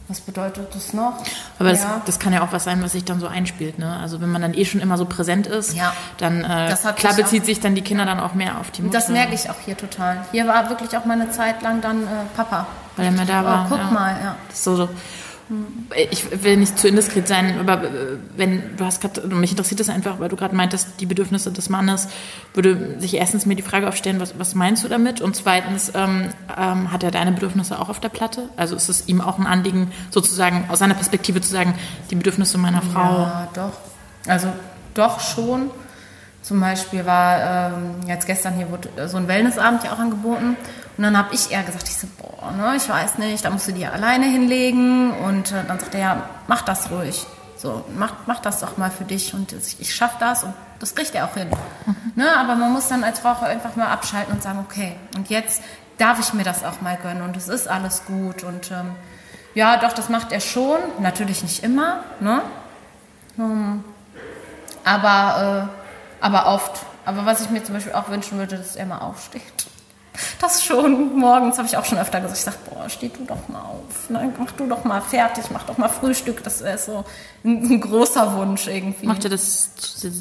was 0.09 0.21
bedeutet 0.21 0.73
das 0.73 0.93
noch? 0.93 1.15
Aber 1.59 1.71
das, 1.71 1.83
ja. 1.83 2.01
das 2.07 2.21
kann 2.21 2.33
ja 2.33 2.43
auch 2.43 2.53
was 2.53 2.63
sein, 2.63 2.81
was 2.83 2.93
sich 2.93 3.05
dann 3.05 3.19
so 3.19 3.27
einspielt. 3.27 3.79
Ne? 3.81 3.97
Also 4.01 4.21
wenn 4.21 4.31
man 4.31 4.41
dann 4.41 4.55
eh 4.55 4.65
schon 4.65 4.81
immer 4.81 4.97
so 4.97 5.05
präsent 5.05 5.49
ist, 5.49 5.75
Ja. 5.75 5.93
dann 6.19 6.45
äh, 6.45 6.69
Das 6.71 6.83
klar 6.95 7.15
bezieht 7.15 7.45
sich 7.45 7.59
dann 7.59 7.75
die 7.75 7.83
Kinder 7.83 8.07
dann 8.07 8.21
auch 8.21 8.35
mehr 8.35 8.59
auf 8.61 8.71
die 8.71 8.83
Mutter. 8.83 8.97
das 8.99 9.09
merke 9.09 9.35
ich 9.35 9.51
auch 9.51 9.57
hier 9.65 9.77
total. 9.77 10.25
Hier 10.31 10.47
war 10.47 10.69
wirklich 10.71 10.97
auch 10.97 11.05
mal 11.05 11.21
eine 11.21 11.33
Zeit 11.33 11.61
lang 11.63 11.81
dann 11.81 12.05
äh, 12.05 12.09
Papa. 12.37 12.67
Weil 12.97 13.07
er 13.07 13.13
mehr 13.13 13.27
da 13.27 13.45
war. 13.45 13.65
oh, 13.65 13.69
guck 13.69 13.79
ja. 13.79 13.91
mal, 13.91 14.21
ja. 14.23 14.37
So, 14.53 14.77
so. 14.77 14.89
Ich 16.11 16.43
will 16.43 16.57
nicht 16.57 16.77
zu 16.77 16.89
indiskret 16.89 17.29
sein, 17.29 17.61
aber 17.61 17.85
äh, 17.85 17.89
wenn 18.37 18.77
du 18.77 18.85
hast 18.85 19.01
gerade, 19.01 19.29
mich 19.29 19.53
interessiert 19.53 19.79
das 19.79 19.89
einfach, 19.89 20.19
weil 20.19 20.29
du 20.29 20.35
gerade 20.35 20.57
meintest, 20.57 20.89
die 20.99 21.07
Bedürfnisse 21.07 21.53
des 21.53 21.69
Mannes, 21.69 22.09
würde 22.53 22.97
sich 22.99 23.15
erstens 23.15 23.47
mir 23.47 23.55
die 23.55 23.63
Frage 23.63 23.87
aufstellen, 23.87 24.19
was, 24.19 24.37
was 24.41 24.57
meinst 24.57 24.83
du 24.83 24.89
damit? 24.89 25.21
Und 25.21 25.37
zweitens, 25.37 25.93
ähm, 25.95 26.31
ähm, 26.59 26.91
hat 26.91 27.05
er 27.05 27.13
deine 27.13 27.31
Bedürfnisse 27.31 27.79
auch 27.79 27.89
auf 27.89 28.01
der 28.01 28.09
Platte? 28.09 28.49
Also 28.57 28.75
ist 28.75 28.89
es 28.89 29.07
ihm 29.07 29.21
auch 29.21 29.39
ein 29.39 29.47
Anliegen, 29.47 29.93
sozusagen 30.11 30.65
aus 30.69 30.81
seiner 30.81 30.95
Perspektive 30.95 31.41
zu 31.41 31.49
sagen, 31.49 31.75
die 32.11 32.17
Bedürfnisse 32.17 32.59
meiner 32.59 32.83
Frau? 32.83 33.23
Ja, 33.23 33.49
doch. 33.55 33.73
Also 34.27 34.49
doch 34.95 35.21
schon. 35.21 35.71
Zum 36.43 36.61
Beispiel 36.61 37.05
war 37.07 37.73
ähm, 37.73 38.09
jetzt 38.09 38.27
gestern 38.27 38.55
hier 38.55 38.71
wurde 38.71 39.09
so 39.09 39.17
ein 39.17 39.27
Wellnessabend 39.27 39.85
ja 39.85 39.93
auch 39.93 39.99
angeboten. 39.99 40.57
Und 40.97 41.05
dann 41.05 41.17
habe 41.17 41.35
ich 41.35 41.51
eher 41.51 41.63
gesagt, 41.63 41.89
ich 41.89 41.97
so, 41.97 42.07
boah, 42.19 42.53
ne, 42.53 42.75
ich 42.77 42.89
weiß 42.89 43.19
nicht, 43.19 43.45
da 43.45 43.51
musst 43.51 43.69
du 43.69 43.73
dir 43.73 43.93
alleine 43.93 44.27
hinlegen. 44.27 45.13
Und 45.13 45.53
äh, 45.53 45.65
dann 45.67 45.79
sagt 45.79 45.95
er, 45.95 46.01
ja, 46.01 46.23
mach 46.47 46.63
das 46.63 46.91
ruhig. 46.91 47.27
So, 47.57 47.85
mach, 47.97 48.13
mach 48.27 48.41
das 48.41 48.61
doch 48.61 48.77
mal 48.77 48.91
für 48.91 49.05
dich 49.05 49.33
und 49.33 49.53
ich, 49.53 49.81
ich 49.81 49.95
schaffe 49.95 50.17
das 50.21 50.45
und 50.45 50.53
das 50.79 50.95
kriegt 50.95 51.15
er 51.15 51.25
auch 51.25 51.35
hin. 51.35 51.49
Ne, 52.15 52.35
aber 52.35 52.55
man 52.55 52.73
muss 52.73 52.89
dann 52.89 53.05
als 53.05 53.19
Frau 53.19 53.33
auch 53.33 53.43
einfach 53.43 53.77
mal 53.77 53.89
abschalten 53.89 54.33
und 54.33 54.43
sagen, 54.43 54.59
okay, 54.67 54.97
und 55.17 55.29
jetzt 55.29 55.63
darf 55.99 56.19
ich 56.19 56.33
mir 56.33 56.45
das 56.45 56.65
auch 56.65 56.81
mal 56.81 56.97
gönnen 56.97 57.23
und 57.23 57.37
es 57.37 57.49
ist 57.49 57.69
alles 57.69 58.05
gut. 58.07 58.43
Und 58.43 58.71
ähm, 58.71 58.93
ja, 59.55 59.77
doch, 59.77 59.93
das 59.93 60.09
macht 60.09 60.33
er 60.33 60.41
schon. 60.41 60.79
Natürlich 61.01 61.43
nicht 61.43 61.63
immer, 61.63 62.05
ne? 62.21 62.43
Aber, 64.85 65.69
äh, 65.69 66.25
aber 66.25 66.47
oft. 66.47 66.85
Aber 67.05 67.27
was 67.27 67.41
ich 67.41 67.51
mir 67.51 67.63
zum 67.65 67.75
Beispiel 67.75 67.93
auch 67.93 68.09
wünschen 68.09 68.39
würde, 68.39 68.57
dass 68.57 68.77
er 68.77 68.87
mal 68.87 68.99
aufsteht. 68.99 69.67
Das 70.41 70.65
schon. 70.65 71.19
Morgens 71.19 71.59
habe 71.59 71.69
ich 71.69 71.77
auch 71.77 71.85
schon 71.85 71.99
öfter 71.99 72.21
gesagt. 72.21 72.39
Ich 72.39 72.45
sage, 72.45 72.57
boah, 72.69 72.89
steh 72.89 73.09
du 73.09 73.25
doch 73.25 73.49
mal 73.49 73.61
auf. 73.61 74.11
Ne? 74.11 74.33
Mach 74.39 74.53
du 74.53 74.67
doch 74.67 74.85
mal 74.85 75.01
fertig, 75.01 75.45
mach 75.53 75.65
doch 75.65 75.79
mal 75.79 75.89
Frühstück. 75.89 76.43
Das 76.43 76.61
ist 76.61 76.87
so 76.87 77.05
ein, 77.45 77.65
ein 77.65 77.81
großer 77.81 78.37
Wunsch 78.37 78.67
irgendwie. 78.67 79.07
Macht 79.07 79.25
er 79.25 79.31
das 79.31 79.71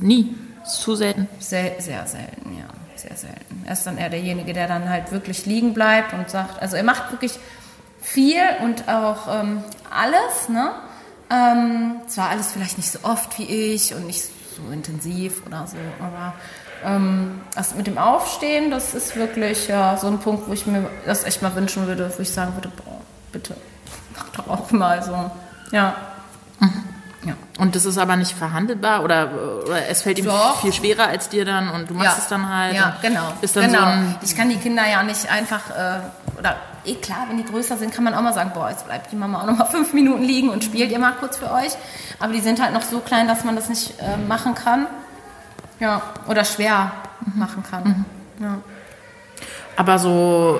nie? 0.01 0.35
Zu 0.65 0.95
selten? 0.95 1.27
Sehr, 1.39 1.79
sehr 1.79 2.05
selten, 2.07 2.57
ja. 2.57 2.65
Sehr 2.95 3.15
selten. 3.15 3.63
Er 3.65 3.73
ist 3.73 3.85
dann 3.85 3.97
eher 3.97 4.09
derjenige, 4.09 4.53
der 4.53 4.67
dann 4.67 4.89
halt 4.89 5.11
wirklich 5.11 5.45
liegen 5.45 5.73
bleibt 5.73 6.13
und 6.13 6.29
sagt, 6.29 6.61
also 6.61 6.75
er 6.75 6.83
macht 6.83 7.11
wirklich 7.11 7.37
viel 8.01 8.41
und 8.63 8.87
auch 8.87 9.27
ähm, 9.27 9.63
alles, 9.91 10.49
ne? 10.49 10.71
Ähm, 11.29 12.01
zwar 12.07 12.29
alles 12.29 12.51
vielleicht 12.51 12.77
nicht 12.77 12.91
so 12.91 12.99
oft 13.03 13.37
wie 13.39 13.73
ich 13.73 13.93
und 13.95 14.05
nicht 14.05 14.21
so 14.21 14.71
intensiv 14.71 15.45
oder 15.45 15.65
so, 15.67 15.77
aber 15.99 16.33
Ähm, 16.83 17.41
das 17.55 17.75
mit 17.75 17.87
dem 17.87 17.97
Aufstehen, 17.97 18.71
das 18.71 18.93
ist 18.93 19.15
wirklich 19.15 19.67
ja, 19.67 19.97
so 19.97 20.07
ein 20.07 20.19
Punkt, 20.19 20.47
wo 20.47 20.53
ich 20.53 20.65
mir 20.65 20.89
das 21.05 21.23
echt 21.23 21.41
mal 21.41 21.55
wünschen 21.55 21.87
würde, 21.87 22.11
wo 22.15 22.21
ich 22.21 22.31
sagen 22.31 22.53
würde, 22.55 22.69
boah, 22.69 23.01
bitte, 23.31 23.55
mach 24.15 24.29
doch 24.29 24.47
auch 24.49 24.71
mal 24.71 25.03
so. 25.03 25.31
Ja. 25.71 25.95
Ja. 27.25 27.33
Und 27.57 27.75
das 27.75 27.85
ist 27.85 27.97
aber 27.97 28.15
nicht 28.15 28.33
verhandelbar 28.33 29.03
oder, 29.03 29.31
oder 29.65 29.87
es 29.89 30.03
fällt 30.03 30.19
ihm 30.19 30.25
Doch. 30.25 30.61
viel 30.61 30.71
schwerer 30.71 31.07
als 31.07 31.29
dir 31.29 31.43
dann 31.43 31.69
und 31.69 31.89
du 31.89 31.95
machst 31.95 32.19
es 32.19 32.27
dann 32.27 32.47
halt. 32.47 32.75
Ja, 32.75 32.97
genau. 33.01 33.33
Dann 33.53 33.71
genau. 33.71 33.91
so 34.21 34.25
ich 34.25 34.35
kann 34.35 34.49
die 34.49 34.57
Kinder 34.57 34.83
ja 34.87 35.01
nicht 35.01 35.31
einfach, 35.31 35.69
äh, 35.71 35.99
oder 36.37 36.57
eh 36.85 36.95
klar, 36.95 37.25
wenn 37.27 37.37
die 37.37 37.45
größer 37.45 37.77
sind, 37.77 37.93
kann 37.93 38.03
man 38.03 38.13
auch 38.13 38.21
mal 38.21 38.33
sagen, 38.33 38.51
boah, 38.53 38.69
jetzt 38.69 38.85
bleibt 38.85 39.11
die 39.11 39.15
Mama 39.15 39.41
auch 39.41 39.47
noch 39.47 39.57
mal 39.57 39.65
fünf 39.71 39.93
Minuten 39.93 40.23
liegen 40.23 40.49
und 40.49 40.63
spielt 40.63 40.91
ihr 40.91 40.99
mal 40.99 41.13
kurz 41.13 41.37
für 41.37 41.51
euch. 41.51 41.71
Aber 42.19 42.31
die 42.31 42.41
sind 42.41 42.61
halt 42.61 42.73
noch 42.73 42.83
so 42.83 42.99
klein, 42.99 43.27
dass 43.27 43.43
man 43.43 43.55
das 43.55 43.69
nicht 43.69 43.99
äh, 43.99 44.17
machen 44.17 44.53
kann. 44.53 44.85
Ja, 45.79 46.01
oder 46.27 46.45
schwer 46.45 46.91
machen 47.35 47.63
kann. 47.69 48.05
Ja. 48.39 48.57
aber 49.77 49.99
so, 49.99 50.59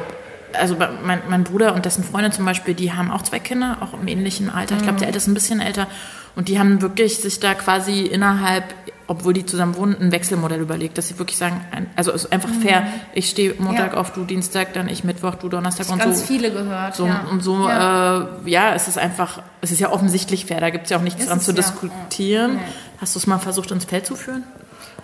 also 0.54 0.76
mein, 1.06 1.22
mein 1.30 1.44
Bruder 1.44 1.74
und 1.74 1.86
dessen 1.86 2.04
Freundin 2.04 2.32
zum 2.32 2.46
Beispiel, 2.46 2.74
die 2.74 2.94
haben 2.94 3.12
auch 3.12 3.22
zwei 3.22 3.40
Kinder, 3.40 3.78
auch 3.82 3.94
im 4.00 4.08
ähnlichen 4.08 4.50
Alter. 4.50 4.76
Ich 4.78 4.84
glaube, 4.84 5.00
der 5.00 5.08
älteste 5.08 5.30
ist 5.30 5.32
ein 5.32 5.34
bisschen 5.36 5.60
älter. 5.62 5.88
Und 6.36 6.48
die 6.50 6.60
haben 6.60 6.82
wirklich 6.82 7.18
sich 7.20 7.40
da 7.40 7.54
quasi 7.54 8.02
innerhalb, 8.02 8.74
obwohl 9.08 9.34
die 9.34 9.46
zusammen 9.46 9.76
wohnen, 9.78 9.96
ein 10.02 10.12
Wechselmodell 10.12 10.60
überlegt, 10.60 10.98
dass 10.98 11.08
sie 11.08 11.18
wirklich 11.20 11.38
sagen, 11.38 11.62
also 11.96 12.12
es 12.12 12.26
ist 12.26 12.34
einfach 12.34 12.50
fair, 12.62 12.88
ich 13.14 13.30
stehe 13.30 13.54
Montag 13.58 13.94
Ja. 13.94 14.00
auf, 14.00 14.12
du 14.12 14.26
Dienstag, 14.26 14.74
dann 14.74 14.90
ich 14.90 15.04
Mittwoch, 15.06 15.36
du 15.36 15.48
Donnerstag 15.48 15.90
und 15.90 16.00
Ganz 16.00 16.22
so. 16.22 16.26
viele 16.26 16.52
gehört. 16.52 16.96
So, 16.96 17.06
ja. 17.08 17.26
Und 17.32 17.42
so, 17.42 17.70
ja. 17.70 18.22
Äh, 18.46 18.50
ja, 18.50 18.74
es 18.74 18.88
ist 18.90 18.98
einfach, 18.98 19.42
es 19.62 19.72
ist 19.72 19.80
ja 19.80 19.92
offensichtlich 19.92 20.46
fair, 20.46 20.60
da 20.60 20.70
gibt 20.72 20.86
es 20.86 20.90
ja 20.90 20.98
auch 20.98 21.02
nichts 21.04 21.22
Ist 21.24 21.30
dran 21.30 21.40
zu 21.40 21.54
diskutieren. 21.54 22.56
Nee. 22.56 22.62
Hast 23.00 23.16
du 23.16 23.20
es 23.20 23.28
mal 23.28 23.40
versucht, 23.40 23.72
ins 23.72 23.86
Feld 23.86 24.06
zu 24.06 24.16
führen? 24.16 24.44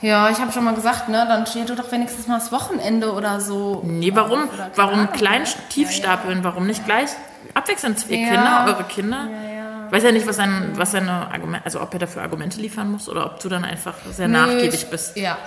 Ja, 0.01 0.29
ich 0.29 0.39
habe 0.39 0.51
schon 0.51 0.63
mal 0.63 0.74
gesagt, 0.74 1.10
ne, 1.10 1.25
dann 1.27 1.45
steht 1.45 1.69
du 1.69 1.75
doch 1.75 1.91
wenigstens 1.91 2.27
mal 2.27 2.39
das 2.39 2.51
Wochenende 2.51 3.12
oder 3.13 3.39
so. 3.41 3.81
Nee, 3.86 4.12
warum, 4.15 4.43
Oder 4.50 4.71
warum 4.75 5.12
klein 5.12 5.43
ne? 5.43 5.48
tief 5.69 5.91
stapeln? 5.91 6.43
Warum 6.43 6.65
nicht 6.67 6.86
gleich 6.86 7.10
abwechselnd 7.53 8.00
zwei 8.00 8.13
Ja. 8.15 8.27
Kinder, 8.29 8.65
eure 8.67 8.83
Kinder? 8.86 9.27
Ja, 9.29 9.51
ja. 9.55 9.91
Weiß 9.91 10.03
ja 10.03 10.12
nicht, 10.12 10.25
was, 10.25 10.38
sein, 10.38 10.71
was 10.75 10.91
seine 10.91 11.12
Argumente, 11.31 11.65
also 11.65 11.81
ob 11.81 11.93
er 11.93 12.00
dafür 12.00 12.21
Argumente 12.21 12.60
liefern 12.62 12.89
muss 12.91 13.10
oder 13.10 13.25
ob 13.25 13.39
du 13.41 13.50
dann 13.50 13.65
einfach 13.65 13.93
sehr 14.12 14.27
Nö, 14.29 14.38
nachgiebig 14.38 14.74
ich- 14.74 14.89
bist. 14.89 15.17
Ja, 15.17 15.38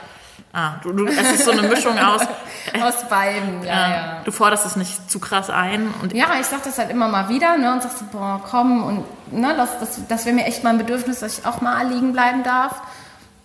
Ah, 0.52 0.74
du, 0.84 0.92
du, 0.92 1.06
es 1.06 1.32
ist 1.32 1.44
so 1.44 1.50
eine 1.50 1.62
Mischung 1.62 1.98
aus, 1.98 2.22
aus 2.82 3.08
beiden, 3.08 3.62
ja, 3.64 3.86
äh, 3.86 3.90
ja. 3.90 4.20
du 4.24 4.30
forderst 4.30 4.64
es 4.66 4.76
nicht 4.76 5.10
zu 5.10 5.18
krass 5.18 5.50
ein 5.50 5.92
und 6.00 6.12
Ja, 6.12 6.26
ich 6.40 6.46
sag 6.46 6.62
das 6.62 6.78
halt 6.78 6.90
immer 6.90 7.08
mal 7.08 7.28
wieder, 7.28 7.56
ne, 7.56 7.72
und 7.72 7.82
sagst 7.82 7.98
so, 7.98 8.04
boah, 8.12 8.40
komm, 8.48 8.84
und 8.84 9.32
ne, 9.32 9.52
das, 9.56 9.78
das, 9.80 10.00
das 10.08 10.26
wäre 10.26 10.34
mir 10.36 10.44
echt 10.44 10.62
mal 10.62 10.70
ein 10.70 10.78
Bedürfnis, 10.78 11.20
dass 11.20 11.38
ich 11.40 11.46
auch 11.46 11.60
mal 11.60 11.84
liegen 11.88 12.12
bleiben 12.12 12.44
darf. 12.44 12.82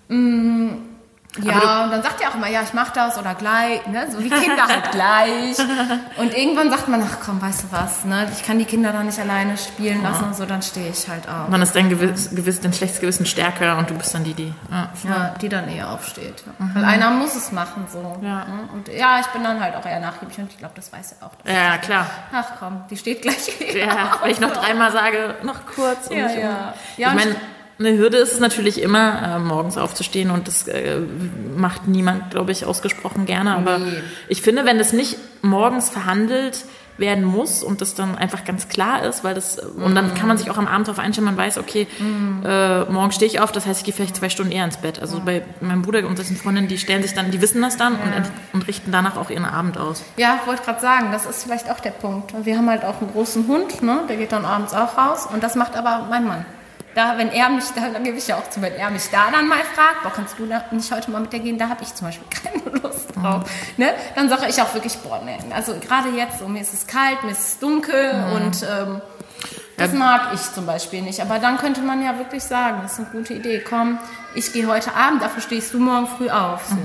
Mm, 0.08 0.70
ja, 1.42 1.84
und 1.84 1.92
dann 1.92 2.02
sagt 2.02 2.22
er 2.22 2.30
auch 2.30 2.36
immer, 2.36 2.50
ja, 2.50 2.62
ich 2.64 2.74
mach 2.74 2.90
das 2.90 3.18
oder 3.20 3.36
gleich, 3.36 3.86
ne, 3.86 4.08
so 4.12 4.20
wie 4.20 4.30
Kinder 4.30 4.68
halt 4.68 4.92
gleich. 4.92 5.58
Und 6.18 6.36
irgendwann 6.36 6.72
sagt 6.72 6.88
man, 6.88 7.04
ach 7.04 7.18
komm, 7.24 7.40
weißt 7.40 7.64
du 7.64 7.68
was, 7.72 8.04
ne, 8.04 8.28
ich 8.34 8.44
kann 8.44 8.58
die 8.58 8.66
Kinder 8.66 8.92
da 8.92 9.04
nicht 9.04 9.20
alleine 9.20 9.56
spielen 9.58 10.02
lassen 10.02 10.24
und 10.26 10.36
so, 10.36 10.46
dann 10.46 10.62
stehe 10.64 10.90
ich 10.90 11.08
halt 11.08 11.28
auf. 11.30 11.50
dann 11.52 11.62
ist 11.62 11.76
dein 11.76 11.88
gewiss, 11.90 12.32
gewiss, 12.32 12.60
dein 12.62 12.74
schlechtes 12.74 13.00
Gewissen 13.00 13.28
stärker 13.28 13.78
und 13.78 13.90
du 13.90 13.94
bist 13.94 14.14
dann 14.14 14.24
die, 14.24 14.34
die. 14.34 14.54
Ja, 14.72 14.90
Ja, 15.04 15.36
die 15.40 15.50
dann 15.50 15.70
eher 15.70 15.92
aufsteht. 15.92 16.44
Ja. 16.60 16.70
Weil 16.74 16.84
einer 16.86 17.12
muss 17.12 17.36
es 17.36 17.52
machen, 17.52 17.86
so. 17.92 18.18
Ja. 18.24 18.46
ne? 18.46 18.70
Und 18.74 18.88
ja, 18.88 19.20
ich 19.20 19.28
bin 19.28 19.44
dann 19.44 19.60
halt 19.62 19.76
auch 19.76 19.86
eher 19.86 20.00
nachgiebig 20.00 20.40
und 20.40 20.52
ich 20.52 20.58
glaube, 20.58 20.74
das 20.76 20.92
weiß 20.92 21.16
er 21.20 21.28
auch. 21.28 21.32
ja 21.46 21.78
klar. 21.78 22.08
Ach 22.34 22.48
komm, 22.60 22.82
die 22.90 22.98
steht 22.98 23.22
gleich. 23.22 23.54
Ja, 23.76 24.18
weil 24.22 24.32
ich 24.32 24.40
noch 24.40 24.52
dreimal 24.52 24.92
sage, 24.92 25.36
noch 25.44 25.66
kurz. 25.68 26.08
Und 26.08 26.18
Ja, 26.18 26.28
ja. 26.28 26.34
immer. 26.34 26.74
Ja, 26.98 27.08
ich 27.08 27.08
und 27.08 27.16
meine, 27.16 27.36
eine 27.80 27.98
Hürde 27.98 28.18
ist 28.18 28.34
es 28.34 28.40
natürlich 28.40 28.82
immer, 28.82 29.36
äh, 29.36 29.40
morgens 29.40 29.78
aufzustehen 29.78 30.32
und 30.32 30.48
das 30.48 30.68
äh, 30.68 31.00
macht 31.56 31.88
niemand, 31.88 32.32
glaube 32.32 32.52
ich, 32.52 32.66
ausgesprochen 32.66 33.26
gerne. 33.26 33.56
Aber 33.56 33.80
Nee. 33.80 33.86
ich 34.28 34.42
finde, 34.42 34.66
wenn 34.66 34.78
das 34.78 34.92
nicht 34.94 35.18
morgens 35.42 35.90
verhandelt 35.90 36.66
werden 36.98 37.24
muss 37.24 37.64
und 37.64 37.80
das 37.80 37.96
dann 37.96 38.18
einfach 38.18 38.44
ganz 38.44 38.68
klar 38.68 39.04
ist, 39.06 39.24
weil 39.24 39.34
das 39.34 39.58
und 39.58 39.96
dann 39.96 40.14
kann 40.16 40.28
man 40.28 40.38
sich 40.38 40.52
auch 40.52 40.58
am 40.58 40.68
Abend 40.68 40.90
darauf 40.90 41.00
einstellen, 41.00 41.24
man 41.24 41.38
weiß, 41.38 41.58
okay, 41.58 41.88
äh, 42.44 42.84
morgen 42.92 43.14
stehe 43.14 43.32
ich 43.32 43.40
auf, 43.40 43.54
das 43.54 43.66
heißt, 43.66 43.80
ich 43.80 43.86
gehe 43.86 43.94
vielleicht 43.94 44.18
zwei 44.18 44.28
Stunden 44.28 44.52
eher 44.52 44.66
ins 44.66 44.76
Bett. 44.76 45.00
Also 45.02 45.22
bei 45.24 45.44
meinem 45.62 45.82
Bruder 45.82 46.06
und 46.06 46.20
dessen 46.20 46.36
Freundin, 46.36 46.68
die 46.68 46.78
stellen 46.78 47.02
sich 47.02 47.14
dann, 47.14 47.32
die 47.32 47.42
wissen 47.42 47.62
das 47.62 47.78
dann 47.78 47.94
und, 47.94 48.12
und 48.52 48.68
richten 48.68 48.92
danach 48.92 49.16
auch 49.16 49.30
ihren 49.30 49.46
Abend 49.46 49.78
aus. 49.78 50.04
Ja, 50.18 50.42
wollte 50.46 50.64
gerade 50.64 50.82
sagen, 50.82 51.14
das 51.14 51.26
ist 51.26 51.44
vielleicht 51.44 51.72
auch 51.72 51.80
der 51.80 51.92
Punkt. 51.92 52.34
Wir 52.44 52.58
haben 52.58 52.70
halt 52.70 52.84
auch 52.84 53.00
einen 53.02 53.12
großen 53.14 53.48
Hund, 53.48 53.82
ne? 53.82 54.02
der 54.10 54.18
geht 54.18 54.34
dann 54.34 54.44
abends 54.44 54.74
auch 54.74 54.98
raus 54.98 55.26
und 55.32 55.42
das 55.42 55.56
macht 55.56 55.78
aber 55.78 56.08
mein 56.10 56.28
Mann. 56.28 56.46
Da, 56.96 57.18
wenn 57.18 57.32
er 57.32 57.50
mich, 57.50 57.66
da, 57.76 57.90
dann 57.90 58.04
gebe 58.04 58.18
ich 58.18 58.28
ja 58.28 58.38
auch 58.38 58.50
zu, 58.50 58.62
wenn 58.62 58.74
er 58.74 58.90
mich 58.90 59.10
da 59.12 59.30
dann 59.32 59.48
mal 59.48 59.60
fragt, 59.60 60.04
boah, 60.04 60.12
kannst 60.12 60.40
du 60.40 60.46
nicht 60.72 60.92
heute 60.92 61.12
mal 61.12 61.22
mit 61.22 61.32
der 61.32 61.40
gehen, 61.40 61.58
da 61.58 61.70
habe 61.70 61.84
ich 61.84 61.94
zum 61.94 62.08
Beispiel 62.08 62.28
keine 62.44 62.78
Lust 62.80 63.16
drauf. 63.16 63.50
Ne? 63.78 63.94
Dann 64.16 64.28
sage 64.30 64.48
ich 64.50 64.62
auch 64.62 64.74
wirklich, 64.74 64.98
boah, 64.98 65.22
ne, 65.24 65.38
also 65.54 65.76
gerade 65.80 66.10
jetzt, 66.10 66.40
so, 66.40 66.48
mir 66.48 66.62
ist 66.62 66.74
es 66.74 66.88
kalt, 66.88 67.24
mir 67.24 67.32
ist 67.32 67.48
es 67.48 67.60
dunkel 67.60 68.12
und 68.36 68.64
ähm, 68.64 69.02
das 69.80 69.94
mag 69.94 70.34
ich 70.34 70.42
zum 70.42 70.66
Beispiel 70.66 71.02
nicht. 71.02 71.22
Aber 71.22 71.40
dann 71.40 71.58
könnte 71.58 71.82
man 71.82 72.04
ja 72.04 72.18
wirklich 72.18 72.44
sagen, 72.44 72.80
das 72.84 72.94
ist 72.94 73.00
eine 73.00 73.08
gute 73.10 73.34
Idee, 73.34 73.64
komm, 73.68 73.98
ich 74.36 74.52
gehe 74.52 74.68
heute 74.68 74.94
Abend, 74.94 75.22
dafür 75.22 75.42
stehst 75.42 75.74
du 75.74 75.80
morgen 75.80 76.08
früh 76.08 76.30
auf. 76.30 76.66
So. 76.68 76.76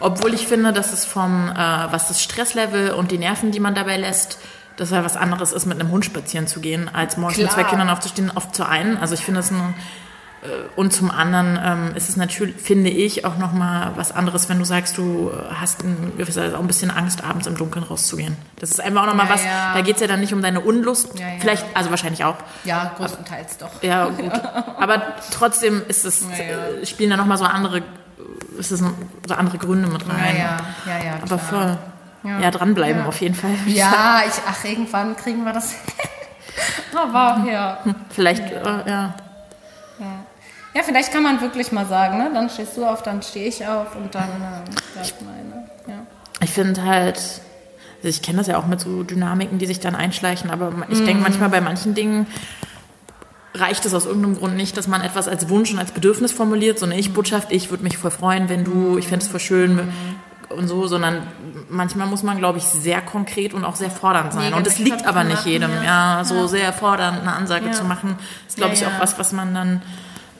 Obwohl 0.00 0.34
ich 0.34 0.46
finde, 0.46 0.72
dass 0.72 0.92
es 0.92 1.04
vom, 1.04 1.48
äh, 1.50 1.56
was 1.56 2.08
das 2.08 2.22
Stresslevel 2.22 2.90
und 2.92 3.10
die 3.10 3.18
Nerven, 3.18 3.50
die 3.50 3.60
man 3.60 3.74
dabei 3.74 3.96
lässt, 3.96 4.38
dass 4.78 4.90
ja 4.90 5.04
was 5.04 5.16
anderes 5.16 5.52
ist, 5.52 5.66
mit 5.66 5.78
einem 5.78 5.90
Hund 5.90 6.04
spazieren 6.06 6.46
zu 6.46 6.60
gehen, 6.60 6.88
als 6.92 7.16
morgens 7.18 7.36
mit 7.36 7.48
Klar. 7.48 7.62
zwei 7.62 7.68
Kindern 7.68 7.90
aufzustehen, 7.90 8.32
oft 8.34 8.54
zu 8.54 8.64
einen. 8.66 8.96
Also 8.96 9.12
ich 9.14 9.20
finde 9.24 9.40
es 9.40 9.50
ein, 9.50 9.74
äh, 10.42 10.46
und 10.76 10.92
zum 10.92 11.10
anderen 11.10 11.58
ähm, 11.62 11.96
ist 11.96 12.08
es 12.08 12.16
natürlich, 12.16 12.54
finde 12.56 12.88
ich, 12.90 13.24
auch 13.24 13.36
nochmal 13.38 13.90
was 13.96 14.12
anderes, 14.12 14.48
wenn 14.48 14.58
du 14.60 14.64
sagst, 14.64 14.96
du 14.96 15.32
hast 15.52 15.82
ein, 15.82 16.12
gewisser- 16.16 16.54
auch 16.54 16.60
ein 16.60 16.66
bisschen 16.68 16.90
Angst, 16.92 17.24
abends 17.24 17.46
im 17.48 17.56
Dunkeln 17.56 17.84
rauszugehen. 17.84 18.36
Das 18.60 18.70
ist 18.70 18.80
einfach 18.80 19.02
auch 19.02 19.06
nochmal 19.06 19.26
Ja, 19.26 19.34
was, 19.34 19.44
ja. 19.44 19.74
da 19.74 19.80
geht 19.80 19.96
es 19.96 20.00
ja 20.00 20.06
dann 20.06 20.20
nicht 20.20 20.32
um 20.32 20.40
deine 20.42 20.60
Unlust, 20.60 21.18
Ja, 21.18 21.26
vielleicht, 21.40 21.66
also 21.74 21.90
wahrscheinlich 21.90 22.24
auch, 22.24 22.36
Ja, 22.64 22.92
größtenteils 22.96 23.58
doch. 23.58 23.82
ja, 23.82 24.06
gut. 24.06 24.30
Aber 24.78 25.02
trotzdem 25.32 25.82
ist 25.88 26.04
es, 26.04 26.24
spielen 26.84 27.10
da 27.10 27.16
nochmal 27.16 27.36
so 27.38 27.44
andere, 27.44 27.82
ist 28.58 28.70
es 28.70 28.78
so 28.80 29.34
andere 29.34 29.58
Gründe 29.58 29.88
mit 29.88 30.08
rein. 30.08 30.36
Ja, 30.36 30.56
ja, 30.86 30.98
ja, 30.98 31.04
ja. 31.04 31.12
Aber 31.16 31.26
klar. 31.26 31.38
voll. 31.40 31.78
Ja, 32.24 32.50
dranbleiben 32.50 33.04
auf 33.04 33.20
jeden 33.20 33.34
Fall. 33.34 33.50
Ja, 33.66 34.22
ich, 34.26 34.34
ach, 34.46 34.64
irgendwann 34.64 35.16
kriegen 35.16 35.44
wir 35.44 35.52
das. 35.52 35.74
Aber 36.94 37.48
ja. 37.48 37.78
Vielleicht, 38.10 38.50
äh, 38.50 38.64
ja. 38.64 39.14
Ja, 40.74 40.82
vielleicht 40.84 41.12
kann 41.12 41.22
man 41.22 41.40
wirklich 41.40 41.72
mal 41.72 41.86
sagen, 41.86 42.18
ne? 42.18 42.30
Dann 42.32 42.50
stehst 42.50 42.76
du 42.76 42.84
auf, 42.84 43.02
dann 43.02 43.22
stehe 43.22 43.48
ich 43.48 43.66
auf 43.66 43.96
und 43.96 44.14
dann 44.14 44.28
ähm, 44.28 44.74
sagt 44.94 45.14
meine. 45.22 45.68
Ja. 45.86 46.06
Ich 46.40 46.50
finde 46.50 46.84
halt, 46.84 47.16
also 47.16 48.08
ich 48.08 48.22
kenne 48.22 48.38
das 48.38 48.46
ja 48.46 48.58
auch 48.58 48.66
mit 48.66 48.80
so 48.80 49.02
Dynamiken, 49.02 49.58
die 49.58 49.66
sich 49.66 49.80
dann 49.80 49.96
einschleichen, 49.96 50.50
aber 50.50 50.72
ich 50.88 51.04
denke 51.04 51.22
manchmal 51.22 51.48
bei 51.48 51.60
manchen 51.60 51.94
Dingen 51.94 52.26
reicht 53.54 53.84
es 53.86 53.94
aus 53.94 54.06
irgendeinem 54.06 54.36
Grund 54.36 54.56
nicht, 54.56 54.76
dass 54.76 54.86
man 54.86 55.00
etwas 55.00 55.26
als 55.26 55.48
Wunsch 55.48 55.72
und 55.72 55.80
als 55.80 55.90
Bedürfnis 55.90 56.30
formuliert, 56.30 56.78
so 56.78 56.86
eine 56.86 56.96
Ich-Botschaft, 56.96 57.50
ich 57.50 57.70
würde 57.70 57.82
mich 57.82 57.98
voll 57.98 58.12
freuen, 58.12 58.48
wenn 58.48 58.62
du, 58.62 58.98
ich 58.98 59.08
fände 59.08 59.24
es 59.24 59.30
voll 59.30 59.40
schön 59.40 59.92
und 60.50 60.68
so, 60.68 60.86
sondern 60.86 61.26
manchmal 61.68 62.06
muss 62.06 62.22
man, 62.22 62.38
glaube 62.38 62.58
ich, 62.58 62.64
sehr 62.64 63.00
konkret 63.02 63.52
und 63.54 63.64
auch 63.64 63.76
sehr 63.76 63.90
fordernd 63.90 64.32
sein. 64.32 64.54
Und 64.54 64.66
es 64.66 64.78
liegt 64.78 65.06
aber 65.06 65.24
nicht 65.24 65.36
machen, 65.38 65.50
jedem, 65.50 65.70
ja. 65.74 66.18
ja, 66.18 66.24
so 66.24 66.46
sehr 66.46 66.72
fordernd 66.72 67.20
eine 67.20 67.34
Ansage 67.34 67.66
Ja. 67.66 67.72
zu 67.72 67.84
machen, 67.84 68.16
ist, 68.46 68.56
glaube 68.56 68.74
ich, 68.74 68.86
auch 68.86 69.00
was, 69.00 69.18
was 69.18 69.32
man 69.32 69.54
dann 69.54 69.82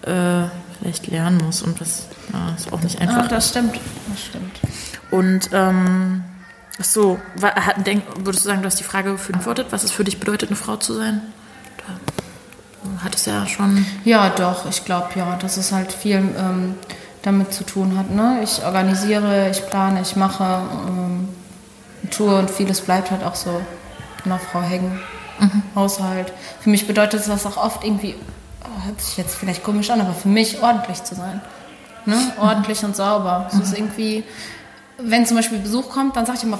äh, 0.02 0.48
vielleicht 0.80 1.06
lernen 1.08 1.38
muss 1.44 1.62
und 1.62 1.80
was 1.80 2.06
ist 2.56 2.72
auch 2.72 2.80
nicht 2.80 3.00
einfach. 3.00 3.22
Ach, 3.24 3.28
das 3.28 3.50
stimmt. 3.50 3.78
Das 4.08 4.24
stimmt. 4.24 4.60
Und 5.10 5.50
ähm, 5.52 6.24
so, 6.78 7.18
denk, 7.84 8.04
würdest 8.18 8.44
du 8.44 8.48
sagen, 8.48 8.62
du 8.62 8.66
hast 8.66 8.78
die 8.78 8.84
Frage 8.84 9.14
beantwortet, 9.14 9.68
was 9.70 9.84
es 9.84 9.90
für 9.90 10.04
dich 10.04 10.20
bedeutet, 10.20 10.50
eine 10.50 10.56
Frau 10.56 10.76
zu 10.76 10.94
sein? 10.94 11.22
Du 12.84 13.04
hattest 13.04 13.26
ja 13.26 13.46
schon. 13.46 13.84
Ja, 14.04 14.28
doch, 14.30 14.68
ich 14.68 14.84
glaube 14.84 15.08
ja, 15.16 15.36
dass 15.36 15.56
es 15.56 15.72
halt 15.72 15.92
viel 15.92 16.16
ähm, 16.16 16.74
damit 17.22 17.52
zu 17.52 17.64
tun 17.64 17.98
hat. 17.98 18.10
Ne? 18.10 18.40
Ich 18.42 18.64
organisiere, 18.64 19.50
ich 19.50 19.66
plane, 19.66 20.00
ich 20.02 20.16
mache, 20.16 20.62
ähm, 20.86 21.28
tue 22.10 22.34
und 22.38 22.50
vieles 22.50 22.80
bleibt 22.80 23.10
halt 23.10 23.24
auch 23.24 23.34
so 23.34 23.60
einer 24.24 24.38
Frau 24.38 24.60
hängen. 24.60 25.00
Haushalt. 25.74 26.32
Für 26.60 26.70
mich 26.70 26.86
bedeutet 26.86 27.28
das 27.28 27.46
auch 27.46 27.56
oft 27.56 27.84
irgendwie, 27.84 28.16
oh, 28.64 28.86
hört 28.86 29.00
sich 29.00 29.16
jetzt 29.16 29.36
vielleicht 29.36 29.62
komisch 29.62 29.90
an, 29.90 30.00
aber 30.00 30.12
für 30.12 30.28
mich 30.28 30.62
ordentlich 30.62 31.02
zu 31.04 31.14
sein. 31.14 31.40
Ne? 32.06 32.16
Ordentlich 32.40 32.84
und 32.84 32.96
sauber. 32.96 33.48
Es 33.52 33.58
ist 33.58 33.76
irgendwie, 33.76 34.24
wenn 34.98 35.26
zum 35.26 35.36
Beispiel 35.36 35.58
Besuch 35.58 35.90
kommt, 35.90 36.16
dann 36.16 36.26
sage 36.26 36.38
ich 36.38 36.44
immer, 36.44 36.58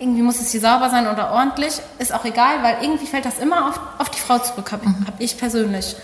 irgendwie 0.00 0.22
muss 0.22 0.40
es 0.40 0.50
hier 0.52 0.60
sauber 0.60 0.90
sein 0.90 1.06
oder 1.06 1.32
ordentlich. 1.32 1.80
Ist 1.98 2.12
auch 2.12 2.24
egal, 2.24 2.62
weil 2.62 2.78
irgendwie 2.82 3.06
fällt 3.06 3.24
das 3.24 3.38
immer 3.38 3.68
auf, 3.68 3.80
auf 3.98 4.10
die 4.10 4.20
Frau 4.20 4.38
zurück, 4.38 4.72
habe 4.72 4.86
hab 5.06 5.20
ich 5.20 5.36
persönlich 5.36 5.96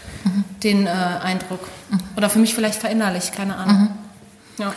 den 0.63 0.87
äh, 0.87 0.91
Eindruck. 0.91 1.61
Oder 2.17 2.31
für 2.31 2.39
mich 2.39 2.55
vielleicht 2.55 2.81
verinnerlicht, 2.81 3.33
keine 3.33 3.57
Ahnung. 3.57 3.91
Ja. 4.59 4.73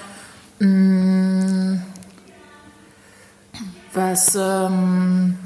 Was, 3.93 4.35
ähm, 4.35 5.39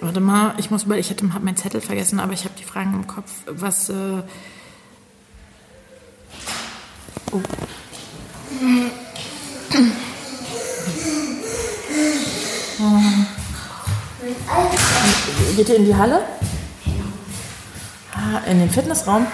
warte 0.00 0.20
mal, 0.20 0.54
ich 0.58 0.70
muss 0.70 0.84
über, 0.84 0.98
ich 0.98 1.10
habe 1.10 1.26
meinen 1.42 1.56
Zettel 1.56 1.80
vergessen, 1.80 2.20
aber 2.20 2.32
ich 2.32 2.44
habe 2.44 2.54
die 2.58 2.64
Fragen 2.64 2.94
im 2.94 3.06
Kopf. 3.06 3.30
Was, 3.46 3.88
äh, 3.88 4.22
oh. 7.32 7.40
Geht 15.56 15.68
ihr 15.68 15.76
in 15.76 15.84
die 15.84 15.94
Halle? 15.94 16.20
Ah, 18.12 18.40
in 18.50 18.58
den 18.58 18.68
Fitnessraum? 18.70 19.24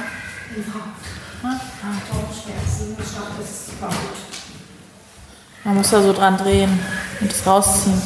Man 5.65 5.77
muss 5.77 5.91
da 5.91 6.03
so 6.03 6.13
dran 6.13 6.37
drehen 6.37 6.79
und 7.21 7.33
es 7.33 7.47
rausziehen. 7.47 8.03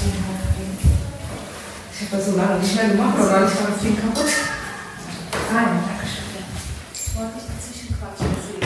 Ich 1.92 2.06
habe 2.06 2.16
das 2.16 2.26
so 2.26 2.36
lange 2.36 2.60
nicht 2.60 2.76
mehr 2.76 2.88
gemacht, 2.88 3.16
oder 3.16 3.48
ich 3.48 3.60
war 3.60 3.70
das 3.70 3.80
Ding 3.80 3.96
kaputt. 4.00 4.30
Nein, 5.52 5.66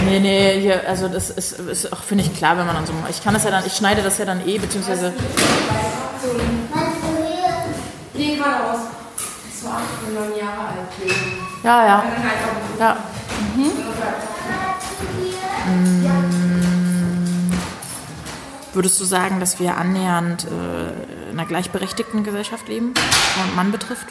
Nee, 0.04 0.20
nee, 0.20 0.60
hier, 0.60 0.88
also 0.88 1.08
das 1.08 1.28
ist, 1.30 1.58
ist 1.58 1.92
auch, 1.92 2.02
finde 2.02 2.24
ich, 2.24 2.34
klar, 2.34 2.56
wenn 2.56 2.66
man 2.66 2.76
dann 2.76 2.86
so 2.86 2.94
macht. 2.94 3.10
Ich 3.10 3.22
kann 3.22 3.34
das 3.34 3.44
ja 3.44 3.50
dann, 3.50 3.66
ich 3.66 3.74
schneide 3.74 4.02
das 4.02 4.16
ja 4.18 4.24
dann 4.24 4.46
eh, 4.46 4.58
beziehungsweise. 4.58 5.12
Nee, 8.14 8.36
geradeaus. 8.36 8.78
So 9.60 9.68
acht 9.68 9.82
und 10.06 10.14
neun 10.14 10.38
Jahre 10.38 10.68
alt. 10.68 10.88
Ja, 11.64 11.86
ja. 11.86 12.04
Dann 12.04 12.12
einfach 12.12 12.78
Ja. 12.78 12.96
Mhm. 13.56 13.72
Würdest 18.72 19.00
du 19.00 19.04
sagen, 19.04 19.40
dass 19.40 19.58
wir 19.58 19.76
annähernd 19.76 20.44
äh, 20.44 21.30
in 21.30 21.38
einer 21.38 21.46
gleichberechtigten 21.46 22.22
Gesellschaft 22.22 22.68
leben, 22.68 22.94
was 22.94 23.56
Mann 23.56 23.72
betrifft? 23.72 24.06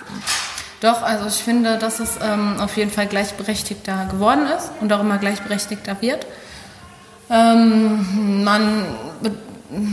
Doch, 0.81 1.01
also 1.01 1.27
ich 1.27 1.41
finde, 1.41 1.77
dass 1.77 2.01
es 2.01 2.19
ähm, 2.21 2.59
auf 2.59 2.75
jeden 2.75 2.91
Fall 2.91 3.07
gleichberechtigter 3.07 4.07
geworden 4.11 4.45
ist 4.47 4.71
und 4.81 4.91
auch 4.91 4.99
immer 4.99 5.17
gleichberechtigter 5.17 6.01
wird. 6.01 6.27
Ähm, 7.29 8.43
man 8.43 8.85
be 9.21 9.31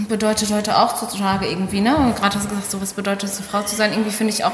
bedeutet 0.08 0.52
heute 0.52 0.78
auch 0.78 0.96
sozusagen 0.96 1.44
irgendwie, 1.44 1.80
ne? 1.80 1.96
Und 1.96 2.14
gerade 2.14 2.37
hast 2.37 2.44
du 2.44 2.50
gesagt, 2.50 2.70
so 2.70 2.80
was 2.80 2.92
bedeutet 2.92 3.28
es, 3.28 3.38
eine 3.38 3.46
Frau 3.46 3.62
zu 3.62 3.75
sein? 3.75 3.90
Irgendwie 3.90 4.12
finde 4.12 4.32
ich 4.32 4.44
auch, 4.44 4.52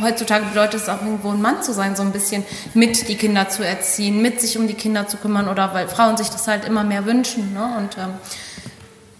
heutzutage 0.00 0.44
bedeutet 0.46 0.80
es 0.82 0.88
auch 0.88 1.00
irgendwo 1.02 1.30
ein 1.30 1.42
Mann 1.42 1.62
zu 1.62 1.72
sein, 1.72 1.96
so 1.96 2.02
ein 2.02 2.12
bisschen 2.12 2.44
mit 2.74 3.08
die 3.08 3.16
Kinder 3.16 3.48
zu 3.48 3.64
erziehen, 3.66 4.22
mit 4.22 4.40
sich 4.40 4.56
um 4.58 4.66
die 4.66 4.74
Kinder 4.74 5.06
zu 5.06 5.16
kümmern 5.16 5.48
oder 5.48 5.74
weil 5.74 5.88
Frauen 5.88 6.16
sich 6.16 6.30
das 6.30 6.46
halt 6.48 6.64
immer 6.64 6.84
mehr 6.84 7.04
wünschen, 7.06 7.52
ne? 7.52 7.74
Und 7.78 7.96
ähm, 7.98 8.14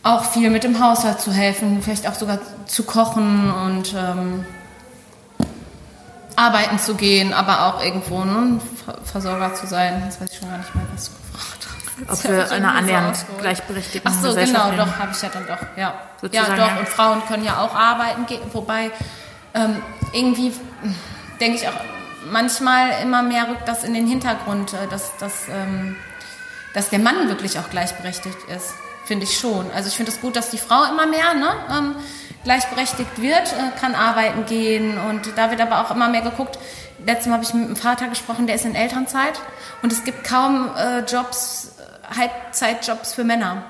auch 0.02 0.24
viel 0.24 0.50
mit 0.50 0.64
dem 0.64 0.82
Haushalt 0.84 1.20
zu 1.20 1.32
helfen, 1.32 1.80
vielleicht 1.82 2.08
auch 2.08 2.14
sogar 2.14 2.38
zu 2.66 2.82
kochen 2.84 3.52
und 3.52 3.94
ähm, 3.96 4.44
arbeiten 6.36 6.78
zu 6.78 6.94
gehen, 6.94 7.32
aber 7.32 7.66
auch 7.66 7.84
irgendwo 7.84 8.24
ne, 8.24 8.58
Ver- 8.84 8.98
Versorger 9.04 9.54
zu 9.54 9.66
sein. 9.66 10.02
Jetzt 10.04 10.20
weiß 10.20 10.30
ich 10.32 10.38
schon 10.38 10.48
gar 10.48 10.58
nicht 10.58 10.74
mehr, 10.74 10.84
was 10.92 11.04
du 11.04 11.12
gefragt 11.32 11.66
hast. 12.08 12.24
Ob 12.24 12.30
wir 12.32 12.46
so 12.46 12.54
annähernd 12.54 13.10
ausgeholt. 13.12 13.40
gleichberechtigten 13.42 14.12
Ach 14.12 14.20
so, 14.20 14.34
genau, 14.34 14.72
doch, 14.72 14.98
habe 14.98 15.12
ich 15.12 15.22
ja 15.22 15.28
dann 15.28 15.46
doch, 15.46 15.60
ja. 15.76 15.82
Ja, 15.82 15.94
Sozusagen, 16.20 16.56
doch, 16.56 16.66
ja. 16.68 16.78
und 16.78 16.88
Frauen 16.88 17.22
können 17.28 17.44
ja 17.44 17.58
auch 17.60 17.74
arbeiten 17.74 18.26
gehen, 18.26 18.40
wobei 18.52 18.90
ähm, 19.54 19.82
irgendwie 20.12 20.52
denke 21.40 21.58
ich 21.58 21.68
auch, 21.68 21.74
manchmal 22.30 23.02
immer 23.02 23.22
mehr 23.22 23.48
rückt 23.48 23.66
das 23.66 23.84
in 23.84 23.94
den 23.94 24.06
Hintergrund, 24.06 24.72
äh, 24.72 24.86
dass, 24.88 25.16
dass, 25.18 25.48
ähm, 25.48 25.96
dass 26.74 26.90
der 26.90 26.98
Mann 26.98 27.28
wirklich 27.28 27.58
auch 27.58 27.70
gleichberechtigt 27.70 28.38
ist. 28.54 28.74
Finde 29.04 29.24
ich 29.24 29.36
schon. 29.36 29.70
Also 29.72 29.88
ich 29.88 29.96
finde 29.96 30.12
es 30.12 30.20
gut, 30.20 30.36
dass 30.36 30.50
die 30.50 30.58
Frau 30.58 30.84
immer 30.84 31.06
mehr 31.06 31.34
ne, 31.34 31.50
ähm, 31.70 31.96
gleichberechtigt 32.44 33.20
wird, 33.20 33.52
äh, 33.52 33.78
kann 33.80 33.94
arbeiten 33.94 34.46
gehen 34.46 34.98
und 34.98 35.36
da 35.36 35.50
wird 35.50 35.60
aber 35.60 35.80
auch 35.80 35.90
immer 35.90 36.08
mehr 36.08 36.22
geguckt. 36.22 36.58
Letztes 37.04 37.26
Mal 37.26 37.34
habe 37.34 37.44
ich 37.44 37.52
mit 37.52 37.66
einem 37.66 37.76
Vater 37.76 38.08
gesprochen, 38.08 38.46
der 38.46 38.56
ist 38.56 38.64
in 38.64 38.76
Elternzeit 38.76 39.40
und 39.82 39.92
es 39.92 40.04
gibt 40.04 40.24
kaum 40.24 40.70
äh, 40.76 41.00
Jobs, 41.00 41.72
äh, 41.78 42.16
Halbzeitjobs 42.16 43.14
für 43.14 43.24
Männer. 43.24 43.64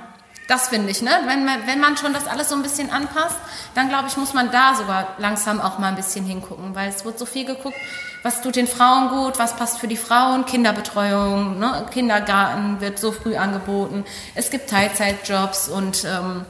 Das 0.48 0.68
finde 0.68 0.90
ich, 0.90 1.02
ne? 1.02 1.10
Wenn 1.26 1.44
man, 1.44 1.66
wenn 1.66 1.80
man 1.80 1.96
schon 1.96 2.12
das 2.12 2.26
alles 2.26 2.48
so 2.48 2.56
ein 2.56 2.62
bisschen 2.62 2.90
anpasst, 2.90 3.36
dann 3.74 3.88
glaube 3.88 4.08
ich, 4.08 4.16
muss 4.16 4.34
man 4.34 4.50
da 4.50 4.74
sogar 4.74 5.14
langsam 5.18 5.60
auch 5.60 5.78
mal 5.78 5.88
ein 5.88 5.96
bisschen 5.96 6.24
hingucken, 6.24 6.74
weil 6.74 6.88
es 6.88 7.04
wird 7.04 7.18
so 7.18 7.26
viel 7.26 7.44
geguckt, 7.44 7.76
was 8.22 8.42
tut 8.42 8.56
den 8.56 8.66
Frauen 8.66 9.08
gut, 9.08 9.38
was 9.38 9.56
passt 9.56 9.78
für 9.78 9.88
die 9.88 9.96
Frauen, 9.96 10.44
Kinderbetreuung, 10.44 11.58
ne? 11.58 11.86
Kindergarten 11.90 12.80
wird 12.80 12.98
so 12.98 13.12
früh 13.12 13.36
angeboten, 13.36 14.04
es 14.34 14.50
gibt 14.50 14.68
Teilzeitjobs 14.68 15.68
und 15.68 16.04
ähm, 16.04 16.44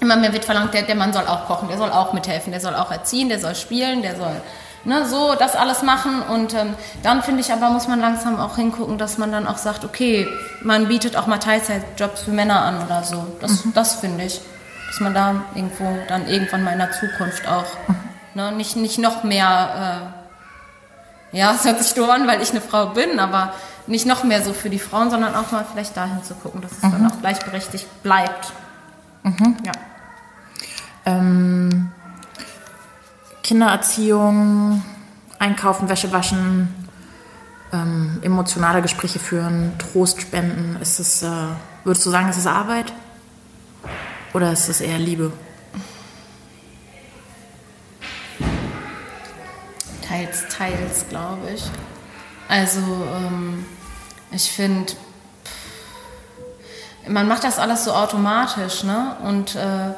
immer 0.00 0.16
mehr 0.16 0.32
wird 0.32 0.44
verlangt, 0.44 0.74
der, 0.74 0.82
der 0.82 0.94
Mann 0.94 1.12
soll 1.12 1.26
auch 1.26 1.46
kochen, 1.46 1.68
der 1.68 1.78
soll 1.78 1.90
auch 1.90 2.12
mithelfen, 2.12 2.52
der 2.52 2.60
soll 2.60 2.74
auch 2.74 2.90
erziehen, 2.90 3.28
der 3.28 3.40
soll 3.40 3.54
spielen, 3.54 4.02
der 4.02 4.16
soll 4.16 4.40
ne, 4.88 5.06
so 5.06 5.34
das 5.38 5.54
alles 5.54 5.82
machen 5.82 6.22
und 6.22 6.54
ähm, 6.54 6.74
dann 7.02 7.22
finde 7.22 7.42
ich 7.42 7.52
aber, 7.52 7.70
muss 7.70 7.86
man 7.86 8.00
langsam 8.00 8.40
auch 8.40 8.56
hingucken, 8.56 8.98
dass 8.98 9.18
man 9.18 9.30
dann 9.30 9.46
auch 9.46 9.58
sagt, 9.58 9.84
okay, 9.84 10.26
man 10.62 10.88
bietet 10.88 11.16
auch 11.16 11.26
mal 11.26 11.38
Teilzeitjobs 11.38 12.22
für 12.22 12.30
Männer 12.30 12.62
an 12.62 12.82
oder 12.82 13.04
so. 13.04 13.26
Das, 13.40 13.64
das 13.74 13.96
finde 13.96 14.24
ich, 14.24 14.40
dass 14.88 15.00
man 15.00 15.14
da 15.14 15.42
irgendwo 15.54 15.84
dann 16.08 16.26
irgendwann 16.26 16.64
mal 16.64 16.72
in 16.72 16.78
der 16.78 16.92
Zukunft 16.92 17.46
auch 17.46 17.66
ne, 18.34 18.50
nicht, 18.52 18.76
nicht 18.76 18.98
noch 18.98 19.24
mehr, 19.24 20.10
äh, 21.32 21.38
ja, 21.38 21.52
es 21.52 21.64
hört 21.64 21.82
sich 21.82 21.92
doof 21.92 22.08
an, 22.08 22.26
weil 22.26 22.40
ich 22.40 22.50
eine 22.50 22.62
Frau 22.62 22.86
bin, 22.86 23.20
aber 23.20 23.52
nicht 23.86 24.06
noch 24.06 24.24
mehr 24.24 24.42
so 24.42 24.54
für 24.54 24.70
die 24.70 24.78
Frauen, 24.78 25.10
sondern 25.10 25.34
auch 25.34 25.50
mal 25.52 25.66
vielleicht 25.70 25.96
dahin 25.96 26.24
zu 26.24 26.34
gucken, 26.34 26.62
dass 26.62 26.72
es 26.72 26.80
dann 26.80 27.10
auch 27.10 27.20
gleichberechtigt 27.20 28.02
bleibt. 28.02 28.52
Ja. 29.64 29.72
Ähm, 31.04 31.90
Kindererziehung, 33.48 34.84
Einkaufen, 35.38 35.88
Wäsche 35.88 36.12
waschen, 36.12 36.68
ähm, 37.72 38.18
emotionale 38.20 38.82
Gespräche 38.82 39.18
führen, 39.18 39.72
Trost 39.78 40.20
spenden. 40.20 40.76
Ist 40.82 41.00
es, 41.00 41.22
äh, 41.22 41.30
würdest 41.82 42.04
du 42.04 42.10
sagen, 42.10 42.28
ist 42.28 42.36
es 42.36 42.46
Arbeit? 42.46 42.92
Oder 44.34 44.52
ist 44.52 44.68
es 44.68 44.82
eher 44.82 44.98
Liebe? 44.98 45.32
Teils, 50.06 50.44
teils, 50.50 51.06
glaube 51.08 51.48
ich. 51.54 51.64
Also, 52.48 52.80
ähm, 52.80 53.64
ich 54.30 54.52
finde, 54.52 54.92
man 57.08 57.26
macht 57.26 57.44
das 57.44 57.58
alles 57.58 57.84
so 57.84 57.94
automatisch, 57.94 58.82
ne? 58.82 59.16
Und 59.22 59.54
äh, 59.54 59.94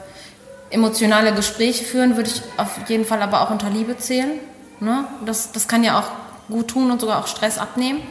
emotionale 0.70 1.34
Gespräche 1.34 1.84
führen 1.84 2.16
würde 2.16 2.30
ich 2.30 2.42
auf 2.56 2.88
jeden 2.88 3.04
Fall 3.04 3.22
aber 3.22 3.42
auch 3.42 3.50
unter 3.50 3.70
Liebe 3.70 3.98
zählen. 3.98 4.38
Ne? 4.78 5.04
Das, 5.26 5.52
das 5.52 5.68
kann 5.68 5.84
ja 5.84 5.98
auch 5.98 6.10
gut 6.48 6.68
tun 6.68 6.90
und 6.90 7.00
sogar 7.00 7.18
auch 7.18 7.26
Stress 7.26 7.58
abnehmen. 7.58 8.02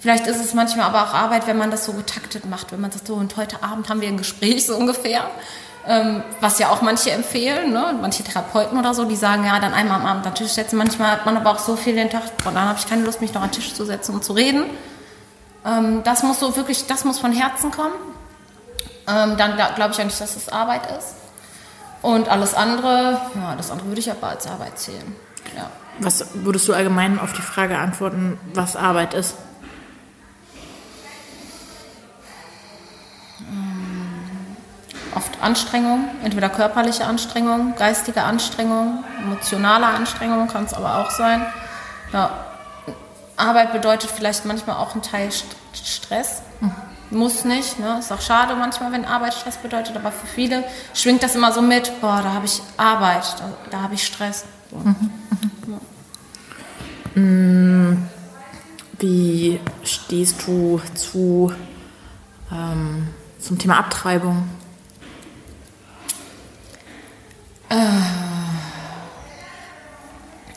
Vielleicht 0.00 0.26
ist 0.26 0.44
es 0.44 0.54
manchmal 0.54 0.86
aber 0.86 1.04
auch 1.04 1.14
Arbeit, 1.14 1.46
wenn 1.46 1.56
man 1.56 1.70
das 1.70 1.84
so 1.84 1.92
getaktet 1.92 2.44
macht, 2.46 2.70
wenn 2.70 2.80
man 2.80 2.90
sagt, 2.90 3.06
so 3.06 3.14
und 3.14 3.36
heute 3.36 3.62
Abend 3.62 3.88
haben 3.88 4.00
wir 4.00 4.08
ein 4.08 4.18
Gespräch, 4.18 4.66
so 4.66 4.76
ungefähr. 4.76 5.30
Ähm, 5.88 6.22
was 6.40 6.58
ja 6.58 6.70
auch 6.70 6.82
manche 6.82 7.12
empfehlen, 7.12 7.72
ne? 7.72 7.96
manche 8.00 8.24
Therapeuten 8.24 8.76
oder 8.76 8.92
so, 8.92 9.04
die 9.04 9.14
sagen, 9.14 9.44
ja, 9.44 9.60
dann 9.60 9.72
einmal 9.72 10.00
am 10.00 10.06
Abend 10.06 10.26
an 10.26 10.32
den 10.32 10.38
Tisch 10.38 10.52
setzen. 10.52 10.76
Manchmal 10.76 11.12
hat 11.12 11.26
man 11.26 11.36
aber 11.36 11.52
auch 11.52 11.60
so 11.60 11.76
viel 11.76 11.94
den 11.94 12.10
Tag, 12.10 12.22
boah, 12.42 12.50
dann 12.50 12.68
habe 12.68 12.78
ich 12.78 12.88
keine 12.88 13.04
Lust, 13.04 13.20
mich 13.20 13.32
noch 13.32 13.42
an 13.42 13.50
den 13.50 13.54
Tisch 13.54 13.72
zu 13.72 13.84
setzen 13.84 14.16
und 14.16 14.24
zu 14.24 14.32
reden. 14.32 14.64
Ähm, 15.64 16.02
das 16.02 16.24
muss 16.24 16.40
so 16.40 16.56
wirklich, 16.56 16.86
das 16.86 17.04
muss 17.04 17.20
von 17.20 17.32
Herzen 17.32 17.70
kommen. 17.70 17.94
Ähm, 19.08 19.36
dann 19.36 19.54
glaube 19.54 19.92
ich 19.92 20.00
eigentlich, 20.00 20.18
dass 20.18 20.34
es 20.34 20.48
Arbeit 20.48 20.82
ist. 20.98 21.14
Und 22.06 22.28
alles 22.28 22.54
andere, 22.54 23.20
ja, 23.34 23.56
das 23.56 23.72
andere 23.72 23.88
würde 23.88 23.98
ich 23.98 24.08
aber 24.08 24.28
als 24.28 24.46
Arbeit 24.46 24.78
zählen. 24.78 25.16
Ja. 25.56 25.68
Was 25.98 26.24
würdest 26.34 26.68
du 26.68 26.72
allgemein 26.72 27.18
auf 27.18 27.32
die 27.32 27.42
Frage 27.42 27.78
antworten, 27.78 28.38
was 28.54 28.76
Arbeit 28.76 29.12
ist? 29.12 29.34
Oft 35.16 35.42
Anstrengung, 35.42 36.04
entweder 36.22 36.48
körperliche 36.48 37.06
Anstrengung, 37.06 37.74
geistige 37.74 38.22
Anstrengung, 38.22 39.02
emotionale 39.20 39.86
Anstrengung 39.86 40.46
kann 40.46 40.66
es 40.66 40.74
aber 40.74 40.98
auch 40.98 41.10
sein. 41.10 41.44
Ja. 42.12 42.30
Arbeit 43.36 43.72
bedeutet 43.72 44.12
vielleicht 44.12 44.44
manchmal 44.44 44.76
auch 44.76 44.94
ein 44.94 45.02
Teil 45.02 45.32
St 45.32 45.56
Stress. 45.74 46.42
Muss 47.10 47.44
nicht, 47.44 47.78
ne? 47.78 47.98
Ist 48.00 48.12
auch 48.12 48.20
schade 48.20 48.54
manchmal, 48.56 48.92
wenn 48.92 49.04
Arbeit 49.04 49.34
Stress 49.34 49.56
bedeutet, 49.56 49.96
aber 49.96 50.10
für 50.10 50.26
viele 50.26 50.64
schwingt 50.92 51.22
das 51.22 51.36
immer 51.36 51.52
so 51.52 51.62
mit, 51.62 52.00
boah, 52.00 52.20
da 52.22 52.32
habe 52.32 52.46
ich 52.46 52.60
Arbeit, 52.76 53.24
da, 53.38 53.48
da 53.70 53.82
habe 53.82 53.94
ich 53.94 54.04
Stress. 54.04 54.44
So. 54.70 54.82
Wie 58.98 59.60
stehst 59.84 60.46
du 60.46 60.80
zu, 60.94 61.52
ähm, 62.52 63.08
zum 63.38 63.58
Thema 63.58 63.78
Abtreibung? 63.78 64.48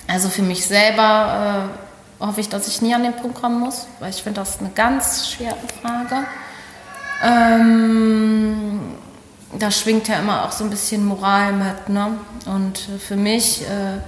Also 0.07 0.29
für 0.29 0.41
mich 0.41 0.65
selber 0.65 1.69
äh, 1.69 1.88
hoffe 2.19 2.41
ich, 2.41 2.49
dass 2.49 2.67
ich 2.67 2.81
nie 2.81 2.93
an 2.93 3.03
den 3.03 3.15
Punkt 3.15 3.39
kommen 3.39 3.59
muss, 3.59 3.87
weil 3.99 4.09
ich 4.09 4.23
finde 4.23 4.41
das 4.41 4.59
eine 4.59 4.69
ganz 4.69 5.29
schwere 5.29 5.57
Frage. 5.81 6.25
Ähm, 7.23 8.79
da 9.57 9.71
schwingt 9.71 10.07
ja 10.07 10.19
immer 10.19 10.45
auch 10.45 10.51
so 10.51 10.63
ein 10.63 10.69
bisschen 10.69 11.05
Moral 11.05 11.53
mit, 11.53 11.89
ne? 11.89 12.17
Und 12.45 12.89
äh, 12.89 12.99
für 12.99 13.15
mich 13.15 13.61
äh, 13.63 13.99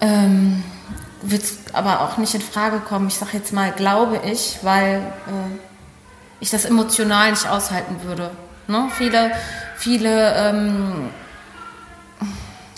ähm, 0.00 0.62
wird 1.22 1.42
es 1.42 1.58
aber 1.72 2.00
auch 2.02 2.16
nicht 2.16 2.34
in 2.34 2.40
Frage 2.40 2.80
kommen. 2.80 3.08
Ich 3.08 3.16
sage 3.16 3.32
jetzt 3.34 3.52
mal, 3.52 3.72
glaube 3.72 4.20
ich, 4.24 4.58
weil 4.62 4.98
äh, 5.26 5.58
ich 6.40 6.50
das 6.50 6.64
emotional 6.64 7.30
nicht 7.30 7.48
aushalten 7.48 8.02
würde. 8.02 8.30
Ne? 8.68 8.88
Viele, 8.96 9.32
viele 9.76 10.34
ähm, 10.34 11.10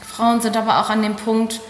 Frauen 0.05 0.41
sind 0.41 0.57
aber 0.57 0.81
auch 0.81 0.91
an 0.91 1.03
dem 1.03 1.17
Punkt, 1.17 1.61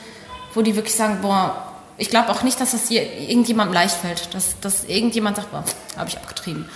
wo 0.55 0.63
die 0.63 0.77
wirklich 0.77 0.95
sagen, 0.95 1.19
boah, 1.21 1.68
ich 1.99 2.11
glaube 2.11 2.31
auch 2.31 2.43
nicht, 2.43 2.61
dass 2.61 2.71
das 2.71 2.89
hier 2.89 3.03
irgendjemandem 3.03 3.75
leicht 3.75 3.97
fällt, 3.97 4.33
dass, 4.33 4.59
dass 4.61 4.85
irgendjemand 4.85 5.37
sagt, 5.37 5.51
boah, 5.51 5.65
habe 5.97 6.09
ich 6.09 6.17
abgetrieben. 6.17 6.69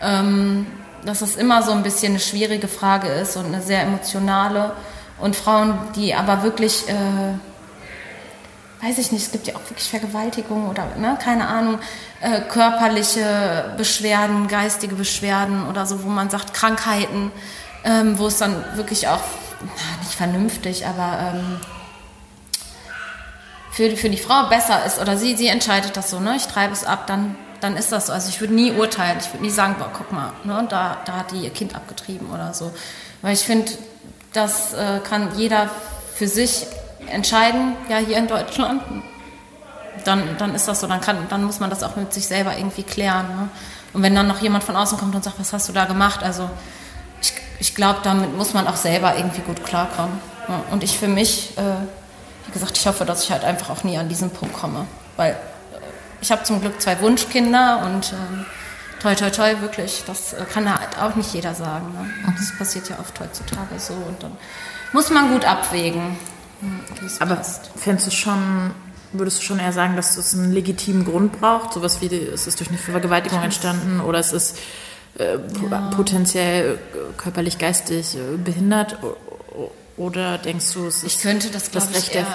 Ähm, 0.00 0.66
dass 1.04 1.18
das 1.18 1.36
immer 1.36 1.62
so 1.62 1.72
ein 1.72 1.82
bisschen 1.82 2.12
eine 2.12 2.20
schwierige 2.20 2.68
Frage 2.68 3.08
ist 3.08 3.36
und 3.36 3.46
eine 3.46 3.60
sehr 3.60 3.82
emotionale. 3.82 4.72
Und 5.18 5.34
Frauen, 5.34 5.76
die 5.96 6.14
aber 6.14 6.44
wirklich, 6.44 6.88
äh, 6.88 7.34
weiß 8.86 8.98
ich 8.98 9.10
nicht, 9.10 9.26
es 9.26 9.32
gibt 9.32 9.48
ja 9.48 9.56
auch 9.56 9.68
wirklich 9.68 9.90
Vergewaltigung 9.90 10.68
oder, 10.68 10.86
ne, 10.96 11.18
keine 11.20 11.48
Ahnung, 11.48 11.80
äh, 12.20 12.40
körperliche 12.42 13.74
Beschwerden, 13.76 14.46
geistige 14.46 14.94
Beschwerden 14.94 15.66
oder 15.68 15.86
so, 15.86 16.04
wo 16.04 16.08
man 16.08 16.30
sagt, 16.30 16.54
Krankheiten, 16.54 17.32
ähm, 17.82 18.16
wo 18.18 18.28
es 18.28 18.38
dann 18.38 18.64
wirklich 18.76 19.08
auch, 19.08 19.22
na, 19.60 20.04
nicht 20.04 20.14
vernünftig, 20.14 20.86
aber 20.86 21.32
ähm, 21.34 21.60
für, 23.78 23.96
für 23.96 24.10
die 24.10 24.18
Frau 24.18 24.48
besser 24.48 24.84
ist 24.84 24.98
oder 24.98 25.16
sie, 25.16 25.36
sie 25.36 25.46
entscheidet 25.46 25.96
das 25.96 26.10
so, 26.10 26.18
ne? 26.18 26.34
ich 26.34 26.48
treibe 26.48 26.72
es 26.72 26.82
ab, 26.82 27.06
dann, 27.06 27.36
dann 27.60 27.76
ist 27.76 27.92
das 27.92 28.08
so. 28.08 28.12
Also 28.12 28.28
ich 28.28 28.40
würde 28.40 28.52
nie 28.52 28.72
urteilen, 28.72 29.18
ich 29.20 29.32
würde 29.32 29.44
nie 29.44 29.52
sagen, 29.52 29.76
boah, 29.78 29.88
guck 29.96 30.10
mal, 30.10 30.32
ne? 30.42 30.66
da, 30.68 30.96
da 31.04 31.12
hat 31.12 31.30
die 31.30 31.44
ihr 31.44 31.50
Kind 31.50 31.76
abgetrieben 31.76 32.28
oder 32.32 32.52
so. 32.54 32.72
Weil 33.22 33.34
ich 33.34 33.42
finde, 33.42 33.70
das 34.32 34.74
äh, 34.74 34.98
kann 35.08 35.28
jeder 35.38 35.70
für 36.12 36.26
sich 36.26 36.66
entscheiden, 37.08 37.76
ja, 37.88 37.98
hier 37.98 38.16
in 38.16 38.26
Deutschland, 38.26 38.82
dann, 40.04 40.36
dann 40.38 40.56
ist 40.56 40.66
das 40.66 40.80
so, 40.80 40.88
dann, 40.88 41.00
kann, 41.00 41.28
dann 41.28 41.44
muss 41.44 41.60
man 41.60 41.70
das 41.70 41.84
auch 41.84 41.94
mit 41.94 42.12
sich 42.12 42.26
selber 42.26 42.58
irgendwie 42.58 42.82
klären. 42.82 43.28
Ne? 43.28 43.48
Und 43.92 44.02
wenn 44.02 44.12
dann 44.12 44.26
noch 44.26 44.40
jemand 44.42 44.64
von 44.64 44.74
außen 44.74 44.98
kommt 44.98 45.14
und 45.14 45.22
sagt, 45.22 45.38
was 45.38 45.52
hast 45.52 45.68
du 45.68 45.72
da 45.72 45.84
gemacht, 45.84 46.24
also 46.24 46.50
ich, 47.22 47.32
ich 47.60 47.76
glaube, 47.76 48.00
damit 48.02 48.36
muss 48.36 48.54
man 48.54 48.66
auch 48.66 48.74
selber 48.74 49.16
irgendwie 49.16 49.42
gut 49.42 49.64
klarkommen. 49.64 50.18
Ne? 50.48 50.62
Und 50.72 50.82
ich 50.82 50.98
für 50.98 51.06
mich... 51.06 51.56
Äh, 51.56 51.86
wie 52.48 52.52
gesagt, 52.52 52.76
ich 52.76 52.86
hoffe, 52.86 53.04
dass 53.04 53.22
ich 53.24 53.30
halt 53.30 53.44
einfach 53.44 53.70
auch 53.70 53.84
nie 53.84 53.96
an 53.96 54.08
diesen 54.08 54.30
Punkt 54.30 54.54
komme. 54.54 54.86
Weil 55.16 55.32
äh, 55.32 55.36
ich 56.20 56.32
habe 56.32 56.42
zum 56.42 56.60
Glück 56.60 56.80
zwei 56.82 57.00
Wunschkinder 57.00 57.82
und 57.86 58.12
ähm, 58.12 58.44
toi, 59.00 59.14
toi, 59.14 59.30
toi, 59.30 59.54
wirklich, 59.60 60.02
das 60.06 60.32
äh, 60.32 60.44
kann 60.52 60.68
halt 60.68 60.98
auch 61.00 61.14
nicht 61.14 61.32
jeder 61.32 61.54
sagen. 61.54 61.92
Ne? 61.92 62.32
Das 62.36 62.56
passiert 62.58 62.88
ja 62.88 62.96
oft 62.98 63.18
heutzutage 63.20 63.78
so 63.78 63.92
und 63.94 64.22
dann 64.22 64.32
muss 64.92 65.10
man 65.10 65.30
gut 65.32 65.44
abwägen, 65.44 66.16
hm, 66.60 66.80
wie 67.00 67.06
es 67.06 67.20
Aber 67.20 67.36
passt. 67.36 67.70
fändest 67.76 68.06
du 68.08 68.10
schon, 68.10 68.72
würdest 69.12 69.38
du 69.38 69.42
schon 69.44 69.58
eher 69.60 69.72
sagen, 69.72 69.94
dass 69.96 70.16
es 70.16 70.34
einen 70.34 70.52
legitimen 70.52 71.04
Grund 71.04 71.38
braucht? 71.38 71.74
Sowas 71.74 72.00
wie, 72.00 72.06
es 72.14 72.46
ist 72.46 72.58
durch 72.58 72.70
eine 72.70 72.78
Vergewaltigung 72.78 73.42
entstanden 73.42 74.00
oder 74.00 74.18
es 74.18 74.32
ist 74.32 74.56
äh, 75.18 75.36
po- 75.38 75.68
potenziell 75.96 76.74
äh, 76.94 77.12
körperlich, 77.18 77.58
geistig 77.58 78.16
behindert? 78.44 78.96
Oder 79.98 80.38
denkst 80.38 80.72
du, 80.74 80.86
es 80.86 81.02
ist 81.02 81.16
Ich 81.16 81.20
könnte 81.22 81.50
das, 81.50 81.70
das 81.70 81.92
Recht 81.92 82.14
der, 82.14 82.26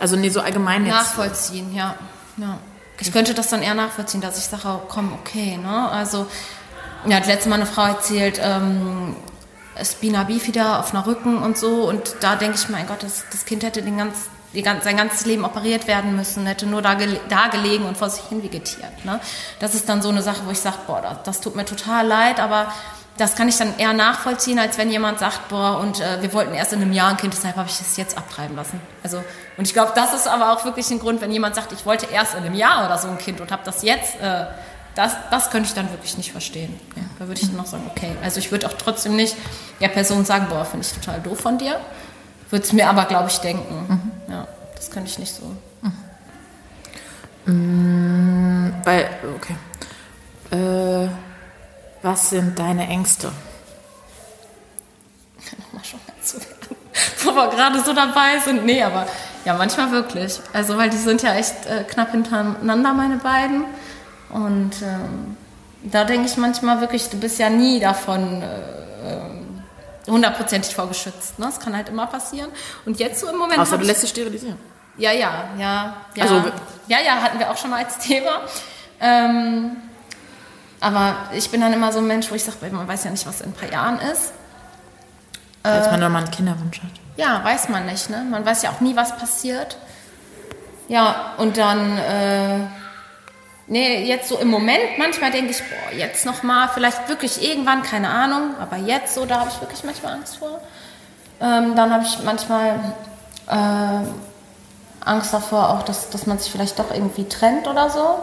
also 0.00 0.16
nee, 0.16 0.28
so 0.28 0.40
allgemein 0.40 0.84
jetzt. 0.84 0.94
Nachvollziehen, 0.94 1.74
ja. 1.74 1.94
ja. 2.36 2.58
Ich 2.98 3.12
könnte 3.12 3.32
das 3.34 3.48
dann 3.48 3.62
eher 3.62 3.74
nachvollziehen, 3.74 4.20
dass 4.20 4.38
ich 4.38 4.44
sage, 4.44 4.62
oh, 4.66 4.82
komm, 4.88 5.12
okay. 5.12 5.56
Ne? 5.56 5.88
Also, 5.90 6.26
mir 7.04 7.16
hat 7.16 7.26
letztes 7.26 7.48
Mal 7.48 7.56
eine 7.56 7.66
Frau 7.66 7.86
erzählt, 7.86 8.40
ähm, 8.42 9.16
Spina 9.82 10.24
bifida 10.24 10.78
auf 10.80 10.92
einer 10.94 11.06
Rücken 11.06 11.38
und 11.38 11.56
so. 11.56 11.88
Und 11.88 12.16
da 12.20 12.36
denke 12.36 12.56
ich, 12.56 12.68
mein 12.68 12.86
Gott, 12.86 13.02
das, 13.02 13.24
das 13.30 13.44
Kind 13.44 13.62
hätte 13.62 13.82
den 13.82 13.98
ganz, 13.98 14.14
die, 14.52 14.62
ganz- 14.62 14.84
sein 14.84 14.96
ganzes 14.96 15.24
Leben 15.24 15.44
operiert 15.44 15.86
werden 15.86 16.14
müssen, 16.16 16.44
hätte 16.46 16.66
nur 16.66 16.82
da, 16.82 16.94
gele 16.94 17.18
da 17.28 17.48
gelegen 17.48 17.86
und 17.86 17.96
vor 17.96 18.10
sich 18.10 18.24
hin 18.24 18.42
vegetiert. 18.42 19.04
Ne? 19.04 19.18
Das 19.60 19.74
ist 19.74 19.88
dann 19.88 20.02
so 20.02 20.08
eine 20.10 20.22
Sache, 20.22 20.42
wo 20.44 20.50
ich 20.50 20.58
sage, 20.60 20.76
boah, 20.86 21.00
das, 21.00 21.22
das 21.24 21.40
tut 21.40 21.56
mir 21.56 21.64
total 21.64 22.06
leid, 22.06 22.38
aber 22.40 22.72
das 23.18 23.34
kann 23.36 23.48
ich 23.48 23.56
dann 23.58 23.78
eher 23.78 23.92
nachvollziehen, 23.92 24.58
als 24.58 24.78
wenn 24.78 24.90
jemand 24.90 25.18
sagt, 25.18 25.48
boah, 25.48 25.78
und 25.78 26.00
äh, 26.00 26.22
wir 26.22 26.32
wollten 26.32 26.54
erst 26.54 26.72
in 26.72 26.80
einem 26.80 26.92
Jahr 26.92 27.10
ein 27.10 27.16
Kind, 27.16 27.34
deshalb 27.34 27.56
habe 27.56 27.68
ich 27.68 27.80
es 27.80 27.96
jetzt 27.96 28.16
abtreiben 28.16 28.56
lassen. 28.56 28.80
Also, 29.02 29.22
und 29.58 29.66
ich 29.66 29.74
glaube, 29.74 29.92
das 29.94 30.14
ist 30.14 30.26
aber 30.26 30.52
auch 30.52 30.64
wirklich 30.64 30.90
ein 30.90 30.98
Grund, 30.98 31.20
wenn 31.20 31.30
jemand 31.30 31.54
sagt, 31.54 31.72
ich 31.72 31.84
wollte 31.84 32.06
erst 32.06 32.34
in 32.34 32.44
einem 32.44 32.54
Jahr 32.54 32.86
oder 32.86 32.96
so 32.96 33.08
ein 33.08 33.18
Kind 33.18 33.40
und 33.40 33.52
habe 33.52 33.62
das 33.64 33.82
jetzt, 33.82 34.18
äh, 34.20 34.46
das, 34.94 35.12
das 35.30 35.50
könnte 35.50 35.68
ich 35.68 35.74
dann 35.74 35.90
wirklich 35.90 36.16
nicht 36.16 36.32
verstehen. 36.32 36.78
Ja, 36.96 37.02
da 37.18 37.28
würde 37.28 37.40
ich 37.40 37.50
dann 37.50 37.60
auch 37.60 37.66
sagen, 37.66 37.84
okay. 37.90 38.12
Also 38.22 38.38
ich 38.38 38.50
würde 38.50 38.66
auch 38.66 38.74
trotzdem 38.74 39.16
nicht 39.16 39.36
der 39.80 39.88
Person 39.88 40.24
sagen, 40.24 40.46
boah, 40.48 40.64
finde 40.64 40.86
ich 40.86 40.92
total 40.92 41.20
doof 41.20 41.40
von 41.40 41.58
dir. 41.58 41.80
Würde 42.50 42.64
es 42.64 42.72
mir 42.72 42.88
aber, 42.88 43.04
glaube 43.06 43.28
ich, 43.28 43.38
denken. 43.38 44.12
Ja, 44.28 44.46
das 44.76 44.90
könnte 44.90 45.08
ich 45.08 45.18
nicht 45.18 45.34
so. 45.34 45.56
Weil, 48.84 49.10
okay. 49.36 49.56
Äh, 50.50 51.08
was 52.02 52.30
sind 52.30 52.58
deine 52.58 52.86
Ängste? 52.88 53.30
Nochmal 55.58 55.84
schon 55.84 56.00
mal 56.06 56.22
zu 56.22 56.36
werden. 56.40 56.76
Wo 57.24 57.34
wir 57.34 57.48
gerade 57.48 57.80
so 57.82 57.92
dabei 57.92 58.38
sind. 58.44 58.64
Nee, 58.64 58.82
aber 58.82 59.06
ja, 59.44 59.54
manchmal 59.54 59.90
wirklich. 59.90 60.40
Also, 60.52 60.76
weil 60.76 60.90
die 60.90 60.96
sind 60.96 61.22
ja 61.22 61.34
echt 61.34 61.66
äh, 61.66 61.84
knapp 61.84 62.10
hintereinander, 62.10 62.92
meine 62.92 63.16
beiden. 63.16 63.64
Und 64.30 64.82
ähm, 64.82 65.36
da 65.82 66.04
denke 66.04 66.26
ich 66.26 66.36
manchmal 66.36 66.80
wirklich, 66.80 67.08
du 67.10 67.18
bist 67.18 67.38
ja 67.38 67.50
nie 67.50 67.80
davon 67.80 68.42
äh, 68.42 69.14
ähm, 69.14 69.62
hundertprozentig 70.06 70.74
vorgeschützt. 70.74 71.38
Ne? 71.38 71.46
Das 71.46 71.60
kann 71.60 71.76
halt 71.76 71.88
immer 71.88 72.06
passieren. 72.06 72.50
Und 72.84 72.98
jetzt 73.00 73.20
so 73.20 73.28
im 73.28 73.36
Moment. 73.36 73.58
Außer 73.58 73.78
du 73.78 73.84
lässt 73.84 74.02
dich 74.02 74.10
sterilisieren. 74.10 74.58
ja, 74.96 75.12
ja, 75.12 75.44
ja. 75.58 75.96
ja. 76.14 76.22
Also- 76.24 76.42
ja, 76.88 76.98
ja, 77.04 77.12
hatten 77.22 77.38
wir 77.38 77.50
auch 77.50 77.56
schon 77.56 77.70
mal 77.70 77.84
als 77.84 77.98
Thema. 77.98 78.42
Ähm, 79.00 79.76
aber 80.82 81.14
ich 81.32 81.48
bin 81.50 81.60
dann 81.60 81.72
immer 81.72 81.92
so 81.92 82.00
ein 82.00 82.08
Mensch, 82.08 82.28
wo 82.30 82.34
ich 82.34 82.42
sage, 82.42 82.56
man 82.72 82.88
weiß 82.88 83.04
ja 83.04 83.10
nicht, 83.12 83.24
was 83.24 83.40
in 83.40 83.50
ein 83.50 83.52
paar 83.52 83.70
Jahren 83.70 84.00
ist. 84.00 84.32
Als 85.62 85.88
man 85.92 86.00
nochmal 86.00 86.22
einen 86.22 86.32
Kinderwunsch 86.32 86.82
hat. 86.82 86.90
Ja, 87.16 87.44
weiß 87.44 87.68
man 87.68 87.86
nicht, 87.86 88.10
ne? 88.10 88.26
Man 88.28 88.44
weiß 88.44 88.62
ja 88.62 88.70
auch 88.70 88.80
nie, 88.80 88.96
was 88.96 89.16
passiert. 89.16 89.76
Ja, 90.88 91.34
und 91.36 91.56
dann, 91.56 91.98
äh, 91.98 92.58
nee, 93.68 94.04
jetzt 94.04 94.28
so 94.28 94.38
im 94.38 94.48
Moment, 94.48 94.98
manchmal 94.98 95.30
denke 95.30 95.52
ich, 95.52 95.58
boah, 95.60 95.96
jetzt 95.96 96.26
nochmal, 96.26 96.68
vielleicht 96.74 97.08
wirklich 97.08 97.48
irgendwann, 97.48 97.82
keine 97.82 98.08
Ahnung, 98.08 98.56
aber 98.60 98.76
jetzt 98.76 99.14
so, 99.14 99.24
da 99.24 99.38
habe 99.38 99.50
ich 99.50 99.60
wirklich 99.60 99.84
manchmal 99.84 100.14
Angst 100.14 100.38
vor. 100.38 100.60
Ähm, 101.40 101.76
dann 101.76 101.92
habe 101.92 102.02
ich 102.02 102.24
manchmal 102.24 102.80
äh, 103.46 105.04
Angst 105.04 105.32
davor 105.32 105.70
auch, 105.70 105.84
dass, 105.84 106.10
dass 106.10 106.26
man 106.26 106.40
sich 106.40 106.50
vielleicht 106.50 106.80
doch 106.80 106.90
irgendwie 106.92 107.28
trennt 107.28 107.68
oder 107.68 107.88
so. 107.88 108.18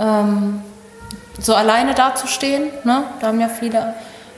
Ähm, 0.00 0.64
so 1.40 1.54
alleine 1.54 1.94
dazustehen, 1.94 2.70
ne? 2.84 3.04
Da 3.20 3.28
haben 3.28 3.40
ja 3.40 3.48
viele 3.48 3.94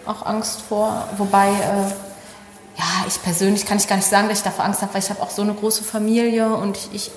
auch 0.07 0.25
Angst 0.27 0.63
vor. 0.69 1.09
Wobei, 1.17 1.49
äh, 1.49 2.79
ja, 2.79 2.85
ich 3.07 3.23
persönlich 3.23 3.67
kann 3.67 3.79
ich 3.79 3.87
gar 3.87 3.97
nicht 3.97 4.09
sagen, 4.09 4.29
dass 4.29 4.39
ich 4.39 4.45
davor 4.45 4.65
Angst 4.65 4.83
habe, 4.83 4.95
weil 4.95 5.03
ich 5.03 5.11
habe 5.11 5.23
auch 5.23 5.31
so 5.31 5.43
eine 5.43 5.55
große 5.55 5.85
Familie 5.85 6.55
und 6.55 6.77
ich, 6.77 6.95
ich 6.95 7.11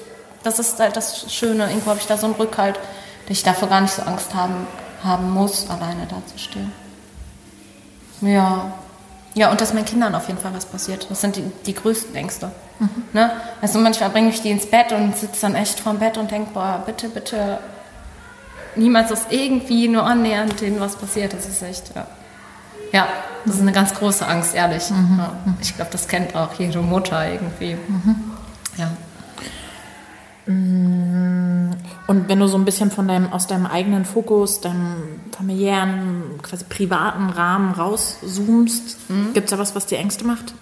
das 0.43 0.60
ist 0.60 0.80
halt 0.80 0.95
das 0.95 1.34
Schöne. 1.34 1.67
Irgendwo 1.69 1.89
habe 1.89 2.00
ich 2.00 2.08
da 2.08 2.17
so 2.17 2.28
einen 2.28 2.36
Rückhalt, 2.36 2.76
dass 3.28 3.38
ich 3.38 3.43
davor 3.43 3.67
gar 3.67 3.82
nicht 3.82 3.93
so 3.93 4.04
Angst 4.04 4.34
haben, 4.36 4.67
haben 5.04 5.32
muss, 5.32 5.69
alleine 5.69 6.06
dazustehen. 6.08 6.71
Ja. 8.21 8.74
Ja, 9.34 9.52
und 9.52 9.60
dass 9.60 9.74
meinen 9.74 9.86
Kindern 9.86 10.15
auf 10.15 10.28
jeden 10.28 10.39
Fall 10.39 10.54
was 10.54 10.65
passiert. 10.65 11.08
Das 11.10 11.19
sind 11.19 11.36
die, 11.36 11.43
die 11.65 11.74
größten 11.74 12.15
Ängste. 12.15 12.52
Ne? 13.13 13.32
Also 13.62 13.80
manchmal 13.80 14.10
bringe 14.10 14.30
ich 14.30 14.41
die 14.41 14.52
ins 14.52 14.65
Bett 14.65 14.91
und 14.91 15.17
sitze 15.17 15.41
dann 15.41 15.56
echt 15.56 15.80
vorm 15.80 16.00
Bett 16.00 16.17
und 16.17 16.32
denke, 16.32 16.52
boah, 16.54 16.84
bitte, 16.86 17.10
bitte, 17.10 17.60
niemals 18.76 19.12
ist 19.12 19.32
irgendwie 19.32 19.88
nur 19.88 20.04
annähernd 20.04 20.60
denen 20.62 20.80
was 20.80 20.96
passiert. 20.96 21.34
Das 21.34 21.48
ist 21.48 21.62
echt, 21.62 21.96
ja. 21.96 22.08
Ja, 22.92 23.08
das 23.46 23.56
ist 23.56 23.62
eine 23.62 23.74
ganz 23.74 23.94
große 23.94 24.26
Angst, 24.26 24.56
ehrlich. 24.56 24.90
Ja. 24.90 25.34
Ich 25.60 25.76
glaube, 25.76 25.92
das 25.92 26.08
kennt 26.08 26.36
auch 26.36 26.54
jede 26.54 26.82
Mutter 26.82 27.30
irgendwie. 27.30 27.78
Ja. 28.78 28.92
Und 30.48 31.76
wenn 32.08 32.40
du 32.40 32.48
so 32.48 32.58
ein 32.58 32.66
bisschen 32.66 32.92
von 32.92 33.08
deinem, 33.08 33.34
aus 33.34 33.48
deinem 33.48 33.66
eigenen 33.66 34.06
Fokus, 34.06 34.62
deinem 34.62 35.20
familiären, 35.36 36.40
quasi 36.42 36.64
privaten 36.66 37.32
Rahmen 37.32 37.74
rauszoomst, 37.74 38.98
gibt 39.34 39.46
es 39.46 39.52
da 39.52 39.58
was, 39.58 39.76
was 39.76 39.88
dir 39.88 39.98
Ängste 39.98 40.26
macht? 40.26 40.54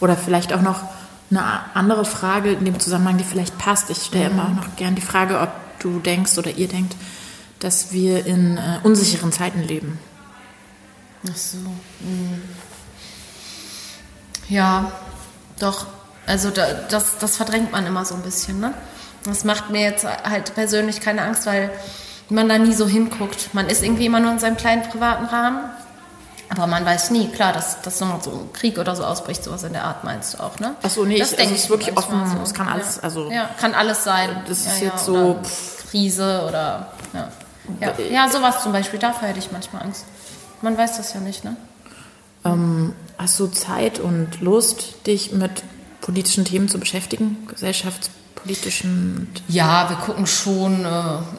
Oder 0.00 0.16
vielleicht 0.16 0.52
auch 0.52 0.62
noch 0.62 0.80
eine 1.30 1.42
andere 1.74 2.04
Frage 2.04 2.52
in 2.52 2.64
dem 2.64 2.78
Zusammenhang, 2.78 3.18
die 3.18 3.24
vielleicht 3.24 3.58
passt. 3.58 3.90
Ich 3.90 3.98
stelle 4.04 4.30
immer 4.30 4.44
auch 4.44 4.54
noch 4.54 4.76
gern 4.76 4.94
die 4.94 5.02
Frage, 5.02 5.40
ob 5.40 5.50
du 5.80 5.98
denkst 6.00 6.38
oder 6.38 6.50
ihr 6.50 6.68
denkt, 6.68 6.96
dass 7.60 7.92
wir 7.92 8.26
in 8.26 8.56
äh, 8.56 8.78
unsicheren 8.82 9.32
Zeiten 9.32 9.62
leben. 9.62 9.98
Ach 11.30 11.36
so. 11.36 11.58
hm. 11.58 12.42
Ja, 14.48 14.92
doch. 15.58 15.86
Also 16.26 16.50
da, 16.50 16.66
das, 16.90 17.18
das 17.18 17.36
verdrängt 17.36 17.72
man 17.72 17.86
immer 17.86 18.04
so 18.04 18.14
ein 18.14 18.22
bisschen. 18.22 18.60
Ne? 18.60 18.74
Das 19.24 19.44
macht 19.44 19.70
mir 19.70 19.82
jetzt 19.82 20.04
halt 20.04 20.54
persönlich 20.54 21.00
keine 21.00 21.22
Angst, 21.22 21.46
weil 21.46 21.70
man 22.28 22.48
da 22.48 22.58
nie 22.58 22.72
so 22.74 22.86
hinguckt. 22.86 23.52
Man 23.52 23.68
ist 23.68 23.82
irgendwie 23.82 24.06
immer 24.06 24.20
nur 24.20 24.32
in 24.32 24.38
seinem 24.38 24.56
kleinen 24.56 24.82
privaten 24.82 25.26
Rahmen. 25.26 25.60
Aber 26.56 26.66
man 26.66 26.84
weiß 26.84 27.10
nie, 27.10 27.28
klar, 27.28 27.52
dass, 27.52 27.80
dass 27.82 27.98
so 27.98 28.06
so 28.22 28.30
ein 28.30 28.52
Krieg 28.52 28.78
oder 28.78 28.94
so 28.96 29.04
ausbricht, 29.04 29.42
sowas 29.44 29.62
in 29.64 29.72
der 29.72 29.84
Art 29.84 30.04
meinst 30.04 30.34
du 30.34 30.40
auch, 30.42 30.58
ne? 30.58 30.74
Ach 30.82 30.90
so, 30.90 31.04
nee, 31.04 31.18
Das 31.18 31.32
ich- 31.32 31.38
also 31.40 31.54
es 31.54 31.60
ist 31.64 31.70
wirklich 31.70 31.96
offen, 31.96 32.20
es 32.42 32.54
kann 32.54 32.68
alles, 32.68 32.96
ja. 32.96 33.02
also- 33.02 33.30
Ja, 33.30 33.48
kann 33.60 33.74
alles 33.74 34.04
sein. 34.04 34.30
Das 34.48 34.58
ist 34.60 34.80
ja, 34.80 34.88
jetzt 34.88 35.04
so, 35.04 35.14
oder 35.14 35.36
Krise 35.90 36.44
oder, 36.48 36.88
ja. 37.12 37.28
Ja, 37.80 37.92
ja, 38.10 38.28
sowas 38.28 38.62
zum 38.62 38.72
Beispiel, 38.72 38.98
dafür 38.98 39.28
hätte 39.28 39.38
ich 39.38 39.50
manchmal 39.50 39.82
Angst. 39.84 40.04
Man 40.60 40.76
weiß 40.76 40.96
das 40.98 41.14
ja 41.14 41.20
nicht, 41.20 41.44
ne? 41.44 41.56
Ähm, 42.44 42.92
hast 43.16 43.40
du 43.40 43.46
Zeit 43.46 43.98
und 44.00 44.40
Lust, 44.42 45.06
dich 45.06 45.32
mit 45.32 45.62
politischen 46.02 46.44
Themen 46.44 46.68
zu 46.68 46.78
beschäftigen, 46.78 47.46
gesellschaftspolitischen. 47.48 49.32
Ja, 49.48 49.88
wir 49.88 49.96
gucken 49.96 50.26
schon 50.26 50.84
äh, 50.84 50.88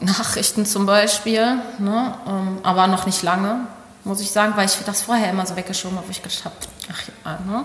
Nachrichten 0.04 0.66
zum 0.66 0.86
Beispiel, 0.86 1.58
ne? 1.78 2.14
ähm, 2.26 2.58
aber 2.62 2.86
noch 2.88 3.06
nicht 3.06 3.22
lange, 3.22 3.60
muss 4.06 4.20
ich 4.20 4.30
sagen, 4.30 4.54
weil 4.56 4.66
ich 4.66 4.76
das 4.84 5.02
vorher 5.02 5.30
immer 5.30 5.44
so 5.46 5.56
weggeschoben 5.56 5.96
habe, 5.98 6.06
wo 6.06 6.10
ich 6.10 6.22
gedacht 6.22 6.44
habe, 6.44 6.54
ach 6.90 7.02
ja, 7.24 7.38
ne? 7.52 7.64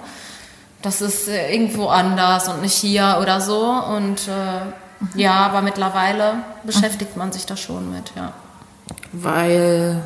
das 0.82 1.02
ist 1.02 1.28
äh, 1.28 1.54
irgendwo 1.54 1.88
anders 1.88 2.48
und 2.48 2.62
nicht 2.62 2.74
hier 2.74 3.20
oder 3.22 3.42
so. 3.42 3.70
Und 3.70 4.28
äh, 4.28 5.20
ja, 5.20 5.34
aber 5.34 5.62
mittlerweile 5.62 6.36
beschäftigt 6.64 7.18
man 7.18 7.32
sich 7.32 7.46
da 7.46 7.56
schon 7.56 7.92
mit, 7.92 8.12
ja. 8.16 8.34
Weil, 9.12 10.02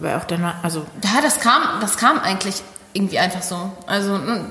weil 0.00 0.16
auch 0.16 0.24
der, 0.24 0.54
also 0.62 0.86
Ja, 1.02 1.20
das 1.22 1.40
kam, 1.40 1.62
das 1.80 1.96
kam 1.96 2.18
eigentlich 2.18 2.62
irgendwie 2.92 3.18
einfach 3.18 3.42
so. 3.42 3.72
Also 3.86 4.18
ne, 4.18 4.50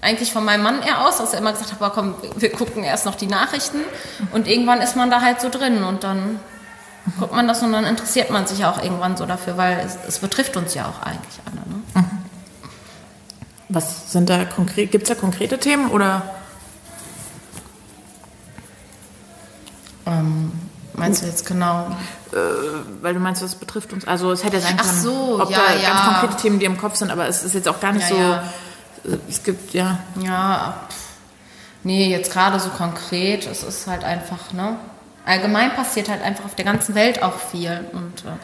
eigentlich 0.00 0.32
von 0.32 0.44
meinem 0.44 0.62
Mann 0.62 0.82
eher 0.82 1.06
aus, 1.06 1.18
dass 1.18 1.32
er 1.32 1.40
immer 1.40 1.52
gesagt 1.52 1.72
hat, 1.78 1.92
komm, 1.92 2.14
wir 2.36 2.52
gucken 2.52 2.84
erst 2.84 3.04
noch 3.04 3.16
die 3.16 3.26
Nachrichten 3.26 3.78
und 4.32 4.46
irgendwann 4.46 4.80
ist 4.80 4.96
man 4.96 5.10
da 5.10 5.20
halt 5.20 5.40
so 5.40 5.48
drin 5.48 5.82
und 5.82 6.04
dann 6.04 6.38
guckt 7.18 7.32
man 7.34 7.46
das 7.48 7.62
und 7.62 7.72
dann 7.72 7.84
interessiert 7.84 8.30
man 8.30 8.46
sich 8.46 8.64
auch 8.64 8.82
irgendwann 8.82 9.16
so 9.16 9.26
dafür, 9.26 9.56
weil 9.56 9.78
es, 9.80 9.96
es 10.06 10.18
betrifft 10.18 10.56
uns 10.56 10.74
ja 10.74 10.86
auch 10.86 11.02
eigentlich 11.04 11.40
alle. 11.46 11.56
Ne? 11.56 12.04
was 13.68 14.12
sind 14.12 14.30
da 14.30 14.44
konkret, 14.44 14.90
gibt 14.90 15.02
es 15.04 15.08
da 15.08 15.14
konkrete 15.14 15.58
Themen 15.58 15.90
oder? 15.90 16.22
Ähm, 20.06 20.52
meinst 20.94 21.22
du 21.22 21.26
jetzt 21.26 21.46
genau? 21.46 21.94
Weil 23.02 23.14
du 23.14 23.20
meinst, 23.20 23.42
das 23.42 23.54
betrifft 23.54 23.92
uns. 23.92 24.06
Also 24.06 24.32
es 24.32 24.44
hätte 24.44 24.60
sein 24.60 24.76
Ach 24.78 24.84
können, 24.84 25.00
so, 25.00 25.38
ob 25.42 25.50
ja, 25.50 25.58
da 25.66 25.74
ja. 25.74 25.88
ganz 25.88 26.20
konkrete 26.20 26.42
Themen, 26.42 26.58
die 26.58 26.66
im 26.66 26.78
Kopf 26.78 26.96
sind, 26.96 27.10
aber 27.10 27.26
es 27.26 27.42
ist 27.44 27.54
jetzt 27.54 27.68
auch 27.68 27.80
gar 27.80 27.92
nicht 27.92 28.08
Ja, 28.10 28.16
so. 28.16 28.22
ja. 28.22 28.42
Es 29.28 29.42
gibt 29.42 29.72
ja. 29.74 29.98
Ja, 30.20 30.74
pff, 30.88 30.96
nee, 31.84 32.08
jetzt 32.10 32.32
gerade 32.32 32.58
so 32.60 32.68
konkret, 32.70 33.46
es 33.46 33.62
ist 33.62 33.86
halt 33.86 34.04
einfach, 34.04 34.52
ne? 34.52 34.76
Allgemein 35.28 35.74
passiert 35.74 36.08
halt 36.08 36.22
einfach 36.22 36.46
auf 36.46 36.54
der 36.54 36.64
ganzen 36.64 36.94
Welt 36.94 37.22
auch 37.22 37.38
viel. 37.38 37.84
Und 37.92 38.24
äh, 38.24 38.38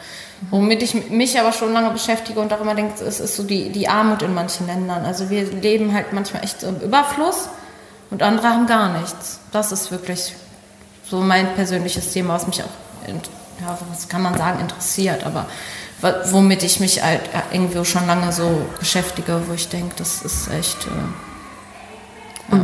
womit 0.51 0.83
ich 0.83 1.09
mich 1.09 1.39
aber 1.39 1.51
schon 1.51 1.73
lange 1.73 1.89
beschäftige 1.89 2.39
und 2.39 2.53
auch 2.53 2.61
immer 2.61 2.75
denke, 2.75 3.03
es 3.03 3.19
ist 3.19 3.35
so 3.35 3.43
die, 3.43 3.69
die 3.71 3.87
Armut 3.87 4.21
in 4.21 4.35
manchen 4.35 4.67
Ländern. 4.67 5.03
Also 5.03 5.31
wir 5.31 5.43
leben 5.51 5.93
halt 5.93 6.13
manchmal 6.13 6.43
echt 6.43 6.61
im 6.61 6.79
Überfluss 6.79 7.49
und 8.11 8.21
andere 8.21 8.49
haben 8.49 8.67
gar 8.67 8.99
nichts. 8.99 9.39
Das 9.51 9.71
ist 9.71 9.91
wirklich 9.91 10.33
so 11.09 11.21
mein 11.21 11.55
persönliches 11.55 12.13
Thema, 12.13 12.35
was 12.35 12.45
mich 12.45 12.61
auch, 12.61 12.69
ja, 13.07 13.77
was 13.89 14.07
kann 14.07 14.21
man 14.21 14.37
sagen, 14.37 14.59
interessiert, 14.59 15.25
aber 15.25 15.47
womit 16.31 16.61
ich 16.61 16.79
mich 16.79 17.01
halt 17.01 17.21
irgendwie 17.51 17.83
schon 17.83 18.05
lange 18.05 18.31
so 18.31 18.63
beschäftige, 18.77 19.41
wo 19.47 19.53
ich 19.53 19.69
denke, 19.69 19.95
das 19.97 20.21
ist 20.21 20.49
echt. 20.51 20.85
Äh, 22.51 22.57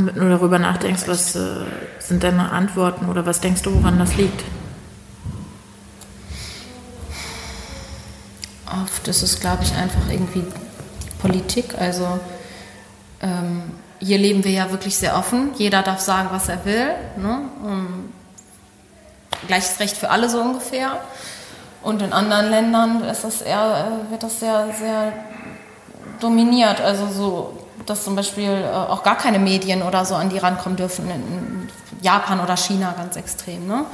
Und 0.00 0.06
wenn 0.06 0.14
du 0.14 0.30
darüber 0.30 0.58
nachdenkst, 0.58 1.02
was 1.08 1.36
äh, 1.36 1.66
sind 1.98 2.22
deine 2.22 2.52
Antworten 2.52 3.10
oder 3.10 3.26
was 3.26 3.40
denkst 3.40 3.60
du, 3.60 3.74
woran 3.74 3.98
das 3.98 4.16
liegt? 4.16 4.44
Oft 8.82 9.06
ist 9.08 9.22
es, 9.22 9.40
glaube 9.40 9.62
ich, 9.62 9.74
einfach 9.74 10.00
irgendwie 10.10 10.44
Politik. 11.20 11.74
Also 11.78 12.18
ähm, 13.20 13.72
hier 13.98 14.16
leben 14.16 14.42
wir 14.42 14.52
ja 14.52 14.70
wirklich 14.70 14.96
sehr 14.96 15.18
offen. 15.18 15.50
Jeder 15.58 15.82
darf 15.82 16.00
sagen, 16.00 16.28
was 16.32 16.48
er 16.48 16.64
will. 16.64 16.94
Ne? 17.18 17.42
Um, 17.62 18.10
gleiches 19.48 19.80
Recht 19.80 19.98
für 19.98 20.08
alle 20.08 20.30
so 20.30 20.40
ungefähr. 20.40 20.98
Und 21.82 22.00
in 22.00 22.14
anderen 22.14 22.48
Ländern 22.48 23.04
ist 23.04 23.22
das 23.22 23.42
eher, 23.42 24.00
äh, 24.08 24.10
wird 24.10 24.22
das 24.22 24.40
sehr, 24.40 24.72
sehr 24.78 25.12
dominiert. 26.20 26.80
Also 26.80 27.06
so, 27.08 27.59
dass 27.86 28.04
zum 28.04 28.16
Beispiel 28.16 28.50
äh, 28.50 28.68
auch 28.68 29.02
gar 29.02 29.16
keine 29.16 29.38
Medien 29.38 29.82
oder 29.82 30.04
so 30.04 30.14
an 30.14 30.28
die 30.28 30.38
rankommen 30.38 30.76
dürfen. 30.76 31.10
In 31.10 31.68
Japan 32.02 32.40
oder 32.40 32.56
China 32.56 32.94
ganz 32.96 33.16
extrem. 33.16 33.66
Ne? 33.66 33.84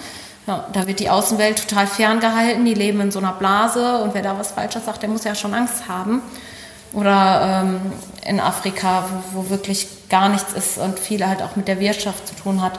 Ja, 0.47 0.67
da 0.73 0.87
wird 0.87 1.01
die 1.01 1.11
Außenwelt 1.11 1.69
total 1.69 1.87
ferngehalten. 1.87 2.65
Die 2.65 2.75
leben 2.75 3.01
in 3.01 3.11
so 3.11 3.19
einer 3.19 3.33
Blase 3.33 3.99
und 3.99 4.15
wer 4.15 4.23
da 4.23 4.39
was 4.39 4.53
Falsches 4.53 4.85
sagt, 4.85 5.03
der 5.03 5.09
muss 5.09 5.25
ja 5.25 5.35
schon 5.35 5.55
Angst 5.55 5.89
haben. 5.89 6.23
Oder 6.93 7.65
ähm, 7.65 7.81
in 8.25 8.41
Afrika, 8.41 9.05
wo, 9.33 9.43
wo 9.43 9.51
wirklich 9.51 9.89
gar 10.09 10.29
nichts 10.29 10.53
ist 10.53 10.79
und 10.79 10.99
viel 10.99 11.27
halt 11.27 11.43
auch 11.43 11.57
mit 11.57 11.69
der 11.69 11.81
Wirtschaft 11.81 12.29
zu 12.29 12.35
tun 12.37 12.63
hat. 12.63 12.79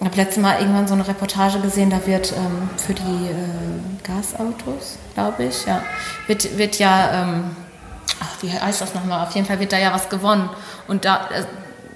Ich 0.00 0.06
habe 0.06 0.16
letztes 0.16 0.42
Mal 0.42 0.60
irgendwann 0.60 0.88
so 0.88 0.94
eine 0.94 1.06
Reportage 1.06 1.60
gesehen, 1.60 1.90
da 1.90 2.06
wird 2.06 2.32
ähm, 2.32 2.70
für 2.76 2.94
die 2.94 3.02
äh, 3.02 4.02
Gasautos, 4.02 4.96
glaube 5.14 5.44
ich, 5.44 5.66
ja, 5.66 5.82
wird, 6.26 6.56
wird 6.56 6.78
ja, 6.78 7.22
ähm, 7.22 7.56
ach, 8.20 8.42
wie 8.42 8.52
heißt 8.52 8.80
das 8.80 8.94
nochmal? 8.94 9.26
Auf 9.26 9.34
jeden 9.34 9.46
Fall 9.46 9.60
wird 9.60 9.72
da 9.72 9.78
ja 9.78 9.92
was 9.92 10.08
gewonnen. 10.08 10.48
Und 10.88 11.04
da, 11.04 11.28
äh, 11.32 11.44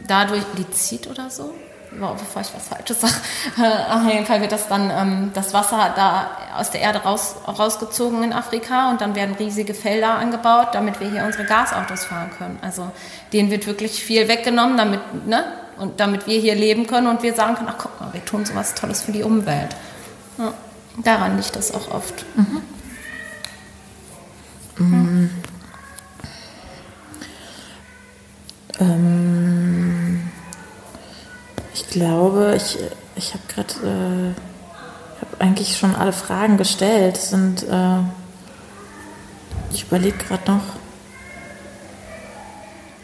dadurch, 0.07 0.42
Lizid 0.57 1.09
oder 1.09 1.31
so? 1.31 1.55
Wow, 1.98 2.16
bevor 2.18 2.42
ich 2.42 2.48
was 2.55 2.68
Falsches 2.68 3.00
sage. 3.00 3.14
Äh, 3.57 3.92
auf 3.92 4.05
jeden 4.11 4.27
Fall 4.27 4.40
wird 4.40 4.50
das 4.53 4.68
dann, 4.68 4.90
ähm, 4.90 5.31
das 5.33 5.55
Wasser 5.55 5.92
da 5.94 6.31
aus 6.59 6.70
der 6.70 6.81
Erde 6.81 7.00
raus, 7.00 7.37
rausgezogen 7.46 8.24
in 8.24 8.33
Afrika 8.33 8.90
und 8.90 9.00
dann 9.00 9.14
werden 9.14 9.37
riesige 9.37 9.74
Felder 9.74 10.14
angebaut, 10.14 10.68
damit 10.72 10.98
wir 10.98 11.09
hier 11.09 11.24
unsere 11.24 11.44
Gasautos 11.44 12.05
fahren 12.05 12.31
können. 12.37 12.59
Also 12.62 12.90
denen 13.33 13.50
wird 13.50 13.66
wirklich 13.66 14.03
viel 14.03 14.27
weggenommen, 14.29 14.77
damit, 14.77 15.27
ne? 15.27 15.44
Und 15.77 15.98
damit 15.98 16.27
wir 16.27 16.38
hier 16.38 16.55
leben 16.55 16.87
können 16.87 17.09
und 17.09 17.22
wir 17.22 17.35
sagen 17.35 17.57
können, 17.57 17.68
ach 17.70 17.79
guck 17.79 18.00
mal, 18.00 18.12
wir 18.12 18.24
tun 18.24 18.44
sowas 18.44 18.74
Tolles 18.74 19.03
für 19.03 19.12
die 19.12 19.22
Umwelt. 19.22 19.74
Ja, 20.38 20.55
daran 21.03 21.37
liegt 21.37 21.55
das 21.55 21.74
auch 21.74 21.90
oft. 21.90 22.24
Ähm, 22.37 22.62
glaube, 31.94 32.54
ich, 32.57 32.76
ich 33.14 33.33
habe 33.35 33.44
gerade, 33.48 33.74
äh, 33.87 34.30
ich 34.30 35.22
habe 35.22 35.40
eigentlich 35.40 35.78
schon 35.78 35.94
alle 35.94 36.12
Fragen 36.12 36.57
gestellt. 36.57 37.16
Es 37.16 37.30
Sind, 37.30 37.62
äh, 37.62 38.00
ich 39.72 39.85
überlege 39.85 40.18
gerade 40.18 40.50
noch. 40.50 40.62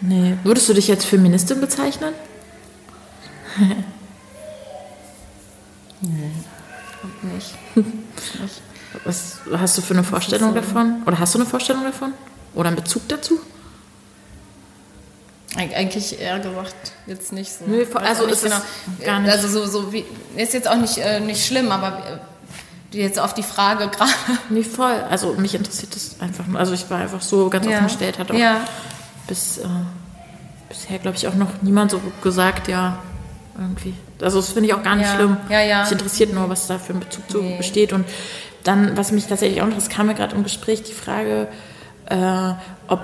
Nee, 0.00 0.36
würdest 0.42 0.68
du 0.68 0.74
dich 0.74 0.88
jetzt 0.88 1.04
Feministin 1.06 1.60
bezeichnen? 1.60 2.14
Nicht. 7.22 7.54
Was 9.04 9.38
hast 9.52 9.78
du 9.78 9.82
für 9.82 9.94
eine 9.94 10.04
Vorstellung 10.04 10.54
davon? 10.54 11.02
Oder 11.06 11.18
hast 11.20 11.34
du 11.34 11.38
eine 11.38 11.46
Vorstellung 11.46 11.84
davon? 11.84 12.12
Oder 12.54 12.68
einen 12.68 12.76
Bezug 12.76 13.08
dazu? 13.08 13.38
Eig- 15.56 15.74
Eigentlich 15.74 16.20
eher 16.20 16.38
gesagt, 16.38 16.92
jetzt 17.06 17.32
nicht 17.32 17.52
so. 17.52 17.64
Nö, 17.66 17.84
also 17.94 18.24
ist 18.26 18.44
es 18.44 18.52
gar 19.04 19.18
nicht- 19.20 19.32
Also 19.32 19.48
so, 19.48 19.66
so 19.66 19.92
wie, 19.92 20.04
ist 20.36 20.54
jetzt 20.54 20.68
auch 20.68 20.76
nicht, 20.76 20.98
äh, 20.98 21.18
nicht 21.20 21.44
schlimm, 21.44 21.72
aber 21.72 22.20
äh, 22.92 22.96
jetzt 22.96 23.18
auf 23.18 23.34
die 23.34 23.42
Frage 23.42 23.88
gerade. 23.96 24.10
Nee, 24.48 24.62
voll. 24.62 24.94
Also 25.10 25.34
mich 25.34 25.54
interessiert 25.54 25.94
das 25.96 26.20
einfach 26.20 26.46
nur. 26.46 26.58
Also 26.60 26.72
ich 26.72 26.88
war 26.90 26.98
einfach 26.98 27.20
so 27.22 27.48
ganz 27.50 27.66
offen 27.66 27.84
gestellt, 27.84 28.18
hat 28.18 28.30
auch 28.30 28.34
ja. 28.36 28.60
bis 29.26 29.58
äh, 29.58 29.66
bisher, 30.68 30.98
glaube 30.98 31.16
ich, 31.16 31.26
auch 31.26 31.34
noch 31.34 31.48
niemand 31.62 31.90
so 31.90 32.00
gesagt, 32.22 32.68
ja, 32.68 32.98
irgendwie. 33.58 33.94
Also 34.22 34.40
das 34.40 34.50
finde 34.50 34.68
ich 34.68 34.74
auch 34.74 34.82
gar 34.84 34.94
nicht 34.94 35.08
Ja, 35.08 35.16
schlimm. 35.16 35.36
ja, 35.48 35.60
ja. 35.62 35.82
Mich 35.82 35.92
interessiert 35.92 36.32
nur, 36.32 36.48
was 36.48 36.68
da 36.68 36.78
für 36.78 36.92
ein 36.92 37.00
Bezug 37.00 37.28
zu 37.28 37.38
Nee. 37.38 37.56
besteht. 37.56 37.92
Und 37.92 38.04
dann, 38.62 38.96
was 38.96 39.10
mich 39.10 39.26
tatsächlich 39.26 39.62
auch 39.62 39.66
noch, 39.66 39.74
das 39.74 39.88
kam 39.88 40.06
mir 40.06 40.14
gerade 40.14 40.36
im 40.36 40.44
Gespräch, 40.44 40.82
die 40.84 40.92
Frage, 40.92 41.48
äh, 42.06 42.52
ob 42.86 43.00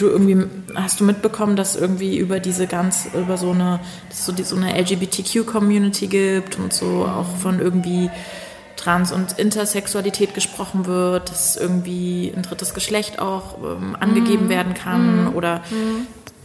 du 0.00 0.06
irgendwie, 0.08 0.46
hast 0.74 1.00
du 1.00 1.04
mitbekommen, 1.04 1.56
dass 1.56 1.76
irgendwie 1.76 2.18
über 2.18 2.40
diese 2.40 2.66
ganz, 2.66 3.08
über 3.14 3.36
so 3.36 3.50
eine, 3.50 3.80
dass 4.08 4.20
es 4.20 4.26
so, 4.26 4.32
die, 4.32 4.42
so 4.44 4.56
eine 4.56 4.78
LGBTQ-Community 4.80 6.06
gibt 6.06 6.58
und 6.58 6.72
so 6.72 7.06
auch 7.06 7.36
von 7.36 7.60
irgendwie 7.60 8.10
Trans- 8.76 9.10
und 9.12 9.38
Intersexualität 9.38 10.34
gesprochen 10.34 10.86
wird, 10.86 11.30
dass 11.30 11.56
irgendwie 11.56 12.32
ein 12.34 12.42
drittes 12.42 12.74
Geschlecht 12.74 13.18
auch 13.18 13.58
ähm, 13.58 13.96
angegeben 13.98 14.44
Mhm. 14.44 14.50
werden 14.50 14.74
kann 14.74 15.34
oder 15.34 15.62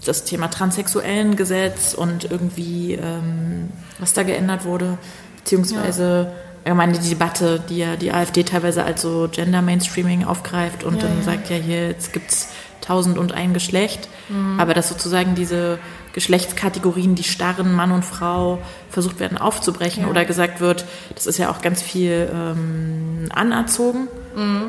das 0.05 0.25
Thema 0.25 0.49
transsexuellen 0.49 1.35
Gesetz 1.35 1.93
und 1.93 2.29
irgendwie 2.29 2.93
ähm, 2.93 3.69
was 3.99 4.13
da 4.13 4.23
geändert 4.23 4.65
wurde, 4.65 4.97
beziehungsweise 5.37 6.31
allgemein 6.65 6.93
die 6.93 7.09
Debatte, 7.09 7.61
die 7.69 7.77
ja 7.77 7.95
die 7.95 8.11
AfD 8.11 8.43
teilweise 8.43 8.83
als 8.83 9.01
so 9.01 9.29
Gender 9.31 9.61
Mainstreaming 9.61 10.23
aufgreift 10.25 10.83
und 10.83 11.03
dann 11.03 11.21
sagt 11.23 11.49
ja 11.49 11.57
hier, 11.57 11.89
jetzt 11.89 12.13
gibt's 12.13 12.49
tausend 12.83 13.17
und 13.17 13.31
ein 13.31 13.53
Geschlecht, 13.53 14.09
aber 14.57 14.73
dass 14.73 14.89
sozusagen 14.89 15.35
diese 15.35 15.79
Geschlechtskategorien, 16.13 17.15
die 17.15 17.23
starren 17.23 17.73
Mann 17.73 17.91
und 17.91 18.05
Frau, 18.05 18.59
versucht 18.89 19.19
werden 19.19 19.37
aufzubrechen 19.37 20.05
oder 20.05 20.25
gesagt 20.25 20.59
wird, 20.61 20.85
das 21.15 21.25
ist 21.25 21.37
ja 21.37 21.49
auch 21.49 21.61
ganz 21.61 21.81
viel 21.81 22.29
ähm, 22.31 23.29
anerzogen. 23.33 24.07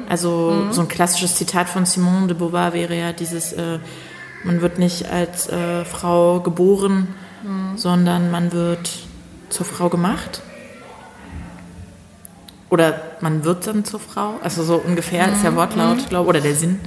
Also 0.08 0.66
so 0.70 0.80
ein 0.82 0.88
klassisches 0.88 1.36
Zitat 1.36 1.68
von 1.68 1.86
Simone 1.86 2.28
de 2.28 2.36
Beauvoir 2.36 2.72
wäre 2.72 2.96
ja 2.96 3.12
dieses, 3.12 3.52
äh, 3.52 3.78
man 4.44 4.60
wird 4.60 4.78
nicht 4.78 5.10
als 5.10 5.48
äh, 5.48 5.84
Frau 5.84 6.40
geboren, 6.40 7.08
sondern 7.76 8.30
man 8.30 8.52
wird 8.52 8.90
zur 9.50 9.66
Frau 9.66 9.88
gemacht. 9.88 10.40
Oder 12.70 13.00
man 13.20 13.44
wird 13.44 13.66
dann 13.66 13.84
zur 13.84 14.00
Frau. 14.00 14.34
Also 14.42 14.64
so 14.64 14.76
ungefähr 14.76 15.30
ist 15.32 15.44
ja 15.44 15.54
Wortlaut, 15.54 16.08
glaube 16.08 16.28
oder 16.28 16.40
der 16.40 16.54
Sinn. 16.54 16.80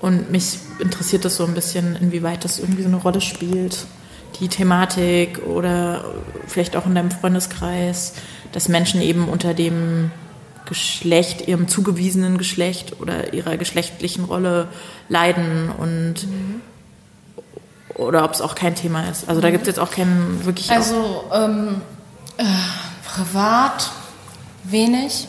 Und 0.00 0.30
mich 0.30 0.58
interessiert 0.78 1.24
das 1.24 1.36
so 1.36 1.44
ein 1.44 1.54
bisschen, 1.54 1.96
inwieweit 1.96 2.44
das 2.44 2.58
irgendwie 2.58 2.82
so 2.82 2.88
eine 2.88 2.98
Rolle 2.98 3.20
spielt. 3.20 3.86
Die 4.40 4.48
Thematik 4.48 5.40
oder 5.46 6.04
vielleicht 6.46 6.76
auch 6.76 6.86
in 6.86 6.94
deinem 6.94 7.10
Freundeskreis, 7.10 8.14
dass 8.52 8.68
Menschen 8.68 9.00
eben 9.00 9.28
unter 9.28 9.54
dem 9.54 10.10
Geschlecht, 10.66 11.48
ihrem 11.48 11.66
zugewiesenen 11.66 12.38
Geschlecht 12.38 13.00
oder 13.00 13.32
ihrer 13.32 13.56
geschlechtlichen 13.56 14.24
Rolle 14.24 14.68
leiden 15.08 15.70
und 15.70 16.26
mhm. 16.26 16.60
oder 17.94 18.24
ob 18.24 18.32
es 18.32 18.42
auch 18.42 18.54
kein 18.54 18.74
Thema 18.74 19.08
ist. 19.08 19.28
Also 19.28 19.40
da 19.40 19.50
gibt 19.50 19.62
es 19.62 19.68
jetzt 19.68 19.78
auch 19.78 19.90
keinen 19.90 20.44
wirklich. 20.44 20.70
Also 20.70 21.24
ähm, 21.32 21.80
äh, 22.36 22.44
privat 23.06 23.90
wenig. 24.64 25.26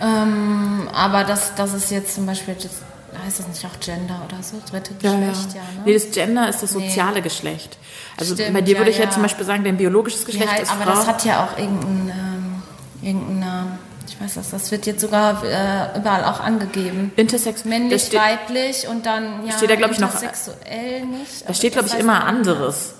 Ähm, 0.00 0.88
aber 0.92 1.24
das, 1.24 1.54
das 1.54 1.74
ist 1.74 1.90
jetzt 1.90 2.14
zum 2.14 2.24
Beispiel 2.24 2.54
jetzt 2.54 2.82
heißt 3.28 3.38
das 3.38 3.48
nicht 3.48 3.64
auch 3.64 3.78
Gender 3.80 4.20
oder 4.26 4.42
so? 4.42 4.56
Dritte 4.70 4.94
Geschlecht, 4.94 5.54
ja. 5.54 5.60
ja 5.60 5.62
ne? 5.62 5.82
Nee, 5.84 5.94
das 5.94 6.10
Gender 6.10 6.48
ist 6.48 6.62
das 6.62 6.70
soziale 6.70 7.16
nee. 7.16 7.20
Geschlecht. 7.20 7.78
Also 8.16 8.34
Stimmt, 8.34 8.54
bei 8.54 8.62
dir 8.62 8.78
würde 8.78 8.90
ja, 8.90 8.96
ich 8.96 9.02
ja, 9.02 9.10
zum 9.10 9.22
Beispiel 9.22 9.44
sagen, 9.44 9.64
dein 9.64 9.76
biologisches 9.76 10.24
Geschlecht 10.24 10.50
ja, 10.50 10.62
ist 10.62 10.72
aber 10.72 10.82
Frau. 10.82 10.90
Aber 10.90 11.00
das 11.00 11.08
hat 11.08 11.24
ja 11.24 11.44
auch 11.44 11.58
irgendeinen, 11.58 12.10
ähm, 12.10 12.62
irgendeinen 13.02 13.78
ich 14.08 14.18
weiß 14.20 14.34
das, 14.34 14.50
das 14.50 14.70
wird 14.70 14.86
jetzt 14.86 15.00
sogar 15.00 15.44
äh, 15.44 15.98
überall 15.98 16.24
auch 16.24 16.40
angegeben. 16.40 17.12
Intersex 17.16 17.64
männlich, 17.64 18.04
steht, 18.04 18.18
weiblich 18.18 18.88
und 18.88 19.04
dann 19.04 19.46
ja 19.46 19.56
steht 19.56 19.70
da 19.70 19.76
glaube 19.76 19.92
ich 19.92 20.00
noch 20.00 20.16
sexuell 20.16 21.04
nicht. 21.04 21.46
Da 21.46 21.52
steht 21.52 21.74
glaube 21.74 21.88
ich 21.88 21.94
immer 21.94 22.24
anderes, 22.24 22.94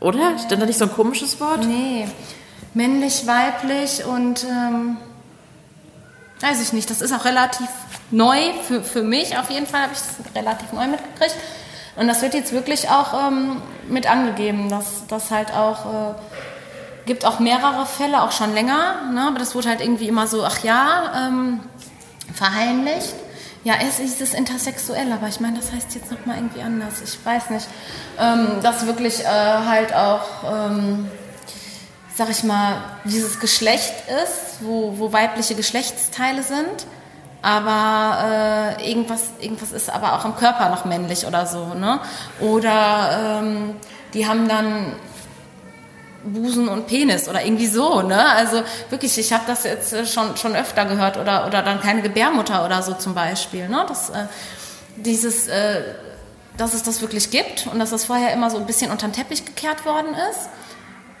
oder? 0.00 0.18
Ja. 0.18 0.38
Steht 0.38 0.60
da 0.60 0.66
nicht 0.66 0.78
so 0.78 0.84
ein 0.84 0.92
komisches 0.92 1.40
Wort? 1.40 1.66
Nee, 1.66 2.06
männlich, 2.74 3.26
weiblich 3.26 4.04
und 4.04 4.44
ähm, 4.44 4.98
weiß 6.40 6.60
ich 6.62 6.72
nicht. 6.72 6.90
Das 6.90 7.00
ist 7.00 7.12
auch 7.12 7.24
relativ 7.24 7.68
neu 8.10 8.38
für, 8.66 8.82
für 8.82 9.02
mich. 9.02 9.38
Auf 9.38 9.50
jeden 9.50 9.66
Fall 9.66 9.82
habe 9.82 9.92
ich 9.92 9.98
das 9.98 10.34
relativ 10.34 10.72
neu 10.72 10.86
mitgekriegt. 10.86 11.36
Und 11.96 12.08
das 12.08 12.22
wird 12.22 12.34
jetzt 12.34 12.52
wirklich 12.52 12.88
auch 12.88 13.28
ähm, 13.28 13.60
mit 13.88 14.10
angegeben, 14.10 14.68
dass 14.68 15.06
das 15.08 15.30
halt 15.30 15.52
auch 15.52 15.86
äh, 15.86 16.14
gibt 17.06 17.24
auch 17.24 17.40
mehrere 17.40 17.86
Fälle, 17.86 18.22
auch 18.22 18.32
schon 18.32 18.54
länger. 18.54 19.10
Ne? 19.12 19.26
Aber 19.26 19.38
das 19.38 19.54
wurde 19.54 19.68
halt 19.68 19.80
irgendwie 19.80 20.08
immer 20.08 20.26
so, 20.26 20.44
ach 20.44 20.62
ja, 20.62 21.28
ähm, 21.28 21.60
verheimlicht. 22.32 23.14
Ja, 23.62 23.74
es 23.86 23.98
ist 23.98 24.22
es 24.22 24.32
intersexuell, 24.32 25.12
aber 25.12 25.28
ich 25.28 25.38
meine, 25.40 25.58
das 25.58 25.72
heißt 25.72 25.94
jetzt 25.94 26.10
nochmal 26.10 26.36
irgendwie 26.38 26.62
anders. 26.62 27.02
Ich 27.02 27.18
weiß 27.22 27.50
nicht. 27.50 27.66
Ähm, 28.18 28.62
dass 28.62 28.86
wirklich 28.86 29.20
äh, 29.20 29.26
halt 29.26 29.94
auch, 29.94 30.22
ähm, 30.50 31.10
sag 32.20 32.28
ich 32.28 32.44
mal, 32.44 32.82
dieses 33.04 33.40
Geschlecht 33.40 33.94
ist, 34.22 34.58
wo, 34.60 34.98
wo 34.98 35.10
weibliche 35.10 35.54
Geschlechtsteile 35.54 36.42
sind 36.42 36.86
aber 37.42 38.76
äh, 38.78 38.90
irgendwas, 38.90 39.30
irgendwas 39.40 39.72
ist 39.72 39.88
aber 39.88 40.12
auch 40.12 40.26
am 40.26 40.36
Körper 40.36 40.68
noch 40.68 40.84
männlich 40.84 41.26
oder 41.26 41.46
so. 41.46 41.72
Ne? 41.72 41.98
Oder 42.38 43.40
ähm, 43.40 43.76
die 44.12 44.26
haben 44.26 44.46
dann 44.46 44.92
Busen 46.22 46.68
und 46.68 46.86
Penis 46.86 47.30
oder 47.30 47.42
irgendwie 47.42 47.66
so. 47.66 48.02
Ne? 48.02 48.22
Also 48.22 48.62
wirklich, 48.90 49.16
ich 49.16 49.32
habe 49.32 49.44
das 49.46 49.64
jetzt 49.64 49.94
äh, 49.94 50.04
schon, 50.04 50.36
schon 50.36 50.54
öfter 50.54 50.84
gehört 50.84 51.16
oder, 51.16 51.46
oder 51.46 51.62
dann 51.62 51.80
keine 51.80 52.02
Gebärmutter 52.02 52.62
oder 52.66 52.82
so 52.82 52.92
zum 52.92 53.14
Beispiel. 53.14 53.70
Ne? 53.70 53.86
Das, 53.88 54.10
äh, 54.10 54.26
dieses, 54.96 55.48
äh, 55.48 55.80
dass 56.58 56.74
es 56.74 56.82
das 56.82 57.00
wirklich 57.00 57.30
gibt 57.30 57.66
und 57.72 57.78
dass 57.78 57.88
das 57.88 58.04
vorher 58.04 58.34
immer 58.34 58.50
so 58.50 58.58
ein 58.58 58.66
bisschen 58.66 58.90
unter 58.90 59.08
den 59.08 59.14
Teppich 59.14 59.46
gekehrt 59.46 59.86
worden 59.86 60.14
ist. 60.30 60.50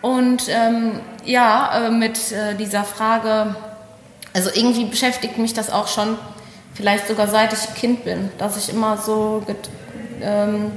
Und 0.02 0.48
ähm, 0.48 1.00
ja, 1.24 1.86
äh, 1.86 1.90
mit 1.90 2.32
äh, 2.32 2.54
dieser 2.54 2.84
Frage, 2.84 3.54
also 4.32 4.50
irgendwie 4.52 4.86
beschäftigt 4.86 5.38
mich 5.38 5.52
das 5.52 5.70
auch 5.70 5.88
schon, 5.88 6.16
vielleicht 6.74 7.08
sogar 7.08 7.28
seit 7.28 7.52
ich 7.52 7.74
Kind 7.74 8.04
bin, 8.04 8.30
dass 8.38 8.56
ich 8.56 8.72
immer 8.72 8.96
so 8.96 9.44
ähm, 10.22 10.72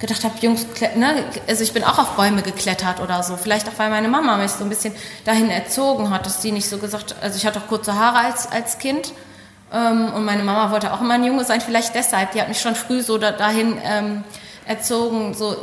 gedacht 0.00 0.24
habe, 0.24 0.34
Jungs, 0.40 0.66
ne, 0.96 1.24
also 1.46 1.62
ich 1.62 1.72
bin 1.72 1.84
auch 1.84 1.98
auf 1.98 2.16
Bäume 2.16 2.42
geklettert 2.42 3.00
oder 3.00 3.22
so. 3.22 3.36
Vielleicht 3.36 3.68
auch, 3.68 3.78
weil 3.78 3.90
meine 3.90 4.08
Mama 4.08 4.36
mich 4.36 4.50
so 4.50 4.64
ein 4.64 4.68
bisschen 4.68 4.92
dahin 5.24 5.48
erzogen 5.48 6.10
hat, 6.10 6.26
dass 6.26 6.42
sie 6.42 6.50
nicht 6.50 6.68
so 6.68 6.78
gesagt, 6.78 7.14
also 7.22 7.36
ich 7.36 7.46
hatte 7.46 7.60
auch 7.60 7.68
kurze 7.68 7.94
Haare 7.94 8.18
als, 8.26 8.50
als 8.50 8.78
Kind 8.78 9.12
ähm, 9.72 10.12
und 10.12 10.24
meine 10.24 10.42
Mama 10.42 10.72
wollte 10.72 10.92
auch 10.92 11.00
immer 11.00 11.14
ein 11.14 11.24
Junge 11.24 11.44
sein, 11.44 11.60
vielleicht 11.60 11.94
deshalb. 11.94 12.32
Die 12.32 12.40
hat 12.40 12.48
mich 12.48 12.60
schon 12.60 12.74
früh 12.74 13.00
so 13.00 13.16
da, 13.16 13.30
dahin 13.30 13.78
ähm, 13.84 14.24
erzogen, 14.66 15.34
so 15.34 15.56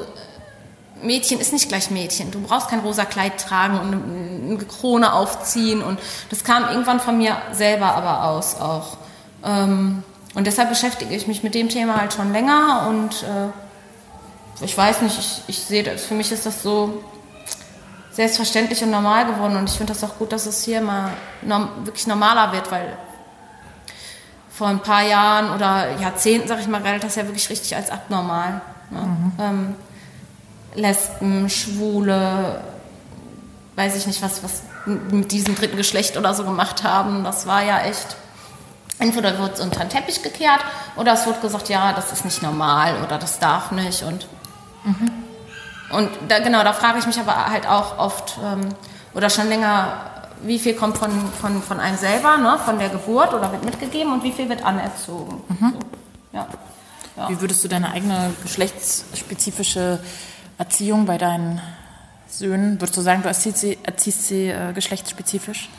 Mädchen 1.02 1.40
ist 1.40 1.54
nicht 1.54 1.70
gleich 1.70 1.92
Mädchen. 1.92 2.32
Du 2.32 2.42
brauchst 2.42 2.70
kein 2.70 2.80
rosa 2.80 3.06
Kleid 3.06 3.40
tragen 3.40 3.80
und 3.80 3.94
eine, 3.94 4.58
Krone 4.66 5.14
aufziehen. 5.14 5.82
Und 5.82 6.00
das 6.30 6.44
kam 6.44 6.68
irgendwann 6.70 7.00
von 7.00 7.18
mir 7.18 7.38
selber 7.52 7.96
aber 7.96 8.26
aus 8.26 8.56
auch. 8.60 8.98
Ähm, 9.44 10.04
und 10.36 10.48
deshalb 10.48 10.70
beschäftige 10.70 11.16
ich 11.16 11.28
mich 11.28 11.44
mit 11.44 11.56
dem 11.56 11.70
Thema 11.70 12.00
halt 12.00 12.14
schon 12.14 12.32
länger. 12.32 12.88
Und 12.90 13.24
äh, 13.24 14.64
ich 14.64 14.78
weiß 14.78 15.02
nicht, 15.02 15.18
ich, 15.18 15.42
ich 15.48 15.60
sehe 15.60 15.84
das, 15.84 16.06
für 16.06 16.16
mich 16.16 16.32
ist 16.32 16.46
das 16.46 16.62
so 16.64 17.04
selbstverständlich 18.12 18.84
und 18.84 18.92
normal 18.92 19.26
geworden. 19.26 19.56
Und 19.56 19.70
ich 19.70 19.78
finde 19.78 19.94
das 19.94 20.04
auch 20.04 20.18
gut, 20.18 20.32
dass 20.32 20.46
es 20.46 20.64
hier 20.64 20.82
mal 20.82 21.12
wirklich 21.84 22.08
normaler 22.08 22.52
wird, 22.52 22.72
weil 22.72 22.98
vor 24.60 24.68
ein 24.68 24.80
paar 24.80 25.04
Jahren 25.04 25.52
oder 25.56 25.98
Jahrzehnten, 26.02 26.50
sag 26.50 26.60
ich 26.60 26.68
mal, 26.68 26.82
galt 26.82 27.02
das 27.02 27.16
ja 27.16 27.24
wirklich 27.24 27.50
richtig 27.50 27.78
als 27.78 27.90
abnormal. 27.90 28.60
Ne? 28.90 29.00
Mhm. 29.00 29.32
Ähm, 29.40 29.76
Lesben, 30.76 31.50
Schwule, 31.50 32.62
weiß 33.76 33.96
ich 33.96 34.08
nicht, 34.08 34.22
was, 34.22 34.44
was 34.44 34.64
mit 34.86 35.32
diesem 35.32 35.56
dritten 35.56 35.78
Geschlecht 35.78 36.18
oder 36.18 36.34
so 36.34 36.44
gemacht 36.44 36.84
haben. 36.84 37.24
Das 37.24 37.48
war 37.48 37.64
ja 37.64 37.82
echt. 37.82 38.16
Entweder 39.00 39.40
wird 39.40 39.54
es 39.54 39.62
unter 39.62 39.80
den 39.80 39.90
Teppich 39.90 40.22
gekehrt 40.22 40.60
oder 40.98 41.14
es 41.14 41.26
wird 41.26 41.42
gesagt, 41.42 41.70
ja, 41.70 41.94
das 41.94 42.12
ist 42.12 42.26
nicht 42.26 42.44
normal 42.44 43.02
oder 43.02 43.18
das 43.18 43.40
darf 43.40 43.72
nicht. 43.72 44.04
Und, 44.04 44.28
mhm. 44.84 45.12
und 45.92 46.10
da, 46.28 46.40
genau, 46.40 46.64
da 46.64 46.74
frage 46.74 47.00
ich 47.00 47.08
mich 47.08 47.18
aber 47.18 47.46
halt 47.46 47.66
auch 47.66 47.98
oft 47.98 48.38
ähm, 48.44 48.68
oder 49.14 49.30
schon 49.30 49.48
länger, 49.48 50.02
wie 50.44 50.60
viel 50.60 50.74
kommt 50.74 50.98
von, 50.98 51.12
von, 51.40 51.64
von 51.64 51.80
einem 51.80 51.98
selber, 51.98 52.38
ne, 52.38 52.60
von 52.66 52.78
der 52.78 52.90
Geburt 52.90 53.34
oder 53.34 53.50
wird 53.54 53.64
mitgegeben 53.64 54.12
und 54.12 54.24
wie 54.24 54.34
viel 54.34 54.50
wird 54.50 54.66
anerzogen. 54.66 55.44
Mhm. 55.48 55.72
So, 55.72 55.80
ja. 56.34 56.48
Ja. 57.16 57.30
Wie 57.30 57.40
würdest 57.42 57.64
du 57.64 57.68
deine 57.68 57.92
eigene 57.92 58.34
geschlechtsspezifische 58.44 60.00
Erziehung 60.60 61.06
bei 61.06 61.18
deinen 61.18 61.62
Söhnen? 62.28 62.80
Würdest 62.80 62.98
du 62.98 63.02
sagen, 63.02 63.24
du 63.24 63.30
erziehst 63.30 63.58
sie, 63.58 63.78
erziehst 63.82 64.28
sie 64.28 64.50
äh, 64.50 64.74
geschlechtsspezifisch? 64.74 65.70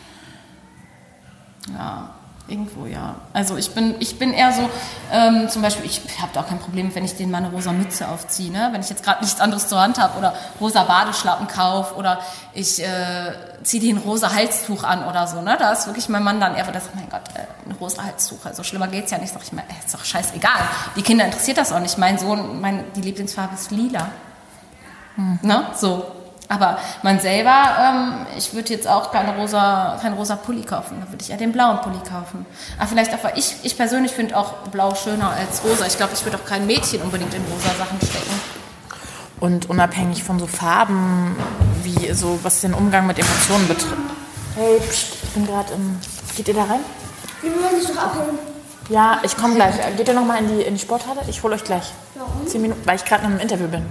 Ja, 1.72 2.08
irgendwo 2.48 2.86
ja. 2.86 3.16
Also 3.34 3.58
ich 3.58 3.72
bin, 3.72 3.94
ich 4.00 4.18
bin 4.18 4.32
eher 4.32 4.52
so, 4.52 4.68
ähm, 5.12 5.50
zum 5.50 5.60
Beispiel, 5.60 5.84
ich 5.84 6.00
habe 6.20 6.30
da 6.32 6.40
auch 6.40 6.48
kein 6.48 6.58
Problem, 6.58 6.94
wenn 6.94 7.04
ich 7.04 7.14
denen 7.14 7.30
meine 7.30 7.50
rosa 7.50 7.72
Mütze 7.72 8.08
aufziehe, 8.08 8.50
ne? 8.50 8.70
wenn 8.72 8.80
ich 8.80 8.88
jetzt 8.88 9.04
gerade 9.04 9.22
nichts 9.22 9.38
anderes 9.38 9.68
zur 9.68 9.80
Hand 9.82 9.98
habe 9.98 10.18
oder 10.18 10.34
rosa 10.58 10.82
Badeschlappen 10.84 11.46
kaufe 11.46 11.94
oder 11.96 12.18
ich 12.54 12.82
äh, 12.82 13.32
ziehe 13.62 13.82
dir 13.82 13.94
ein 13.94 13.98
rosa 13.98 14.32
Halstuch 14.32 14.82
an 14.82 15.04
oder 15.04 15.26
so. 15.26 15.42
Ne? 15.42 15.56
Da 15.58 15.72
ist 15.72 15.88
wirklich 15.88 16.08
mein 16.08 16.24
Mann 16.24 16.40
dann 16.40 16.54
eher, 16.54 16.64
der 16.64 16.80
sagt, 16.80 16.96
mein 16.96 17.10
Gott, 17.10 17.28
äh, 17.34 17.68
ein 17.68 17.76
rosa 17.78 18.02
Halstuch, 18.02 18.46
also 18.46 18.62
schlimmer 18.62 18.88
geht's 18.88 19.10
ja 19.10 19.18
nicht. 19.18 19.32
Sag 19.34 19.42
ich 19.42 19.52
mir, 19.52 19.60
äh, 19.60 19.84
ist 19.84 19.92
doch 19.92 20.04
scheißegal. 20.06 20.62
Die 20.96 21.02
Kinder 21.02 21.26
interessiert 21.26 21.58
das 21.58 21.70
auch 21.70 21.80
nicht. 21.80 21.98
Mein 21.98 22.18
Sohn, 22.18 22.62
mein, 22.62 22.82
die 22.96 23.02
Lieblingsfarbe 23.02 23.54
ist 23.54 23.70
lila. 23.70 24.08
Mhm. 25.20 25.38
Ne? 25.42 25.66
So. 25.76 26.04
Aber 26.48 26.78
man 27.04 27.20
selber, 27.20 27.76
ähm, 27.78 28.26
ich 28.36 28.52
würde 28.54 28.72
jetzt 28.72 28.88
auch 28.88 29.12
keine 29.12 29.36
rosa, 29.36 29.96
kein 30.02 30.14
rosa 30.14 30.34
Pulli 30.34 30.62
kaufen, 30.62 31.00
da 31.00 31.08
würde 31.12 31.22
ich 31.22 31.30
eher 31.30 31.36
den 31.36 31.52
blauen 31.52 31.80
Pulli 31.80 31.98
kaufen. 31.98 32.44
Aber 32.76 32.88
vielleicht 32.88 33.14
auch, 33.14 33.22
weil 33.22 33.38
ich, 33.38 33.54
ich 33.62 33.76
persönlich 33.76 34.10
finde 34.10 34.36
auch 34.36 34.54
blau 34.72 34.92
schöner 34.96 35.30
als 35.30 35.62
rosa. 35.62 35.86
Ich 35.86 35.96
glaube, 35.96 36.12
ich 36.14 36.24
würde 36.24 36.38
auch 36.38 36.44
kein 36.44 36.66
Mädchen 36.66 37.02
unbedingt 37.02 37.32
in 37.34 37.42
rosa 37.44 37.72
Sachen 37.78 37.98
stecken. 37.98 38.40
Und 39.38 39.70
unabhängig 39.70 40.24
von 40.24 40.40
so 40.40 40.48
Farben, 40.48 41.36
wie 41.84 42.12
so, 42.14 42.40
was 42.42 42.62
den 42.62 42.74
Umgang 42.74 43.06
mit 43.06 43.20
Emotionen 43.20 43.68
betrifft. 43.68 43.96
Hey, 44.56 44.80
pst, 44.80 45.18
ich 45.22 45.30
bin 45.30 45.46
gerade 45.46 45.72
im. 45.74 46.00
Geht 46.36 46.48
ihr 46.48 46.54
da 46.54 46.64
rein? 46.64 46.80
Wir 47.42 47.52
wollen 47.52 47.80
dich 47.80 47.88
doch 47.88 47.96
abholen. 47.96 48.38
Ja, 48.88 49.20
ich 49.22 49.36
komme 49.36 49.54
gleich. 49.54 49.76
Geht 49.96 50.08
ihr 50.08 50.14
nochmal 50.14 50.42
in 50.42 50.48
die, 50.48 50.62
in 50.62 50.74
die 50.74 50.80
Sporthalle? 50.80 51.20
Ich 51.28 51.44
hole 51.44 51.54
euch 51.54 51.62
gleich. 51.62 51.92
Warum? 52.16 52.44
Zehn 52.48 52.60
Minuten, 52.60 52.82
weil 52.84 52.96
ich 52.96 53.04
gerade 53.04 53.24
in 53.24 53.30
einem 53.30 53.40
Interview 53.40 53.68
bin. 53.68 53.86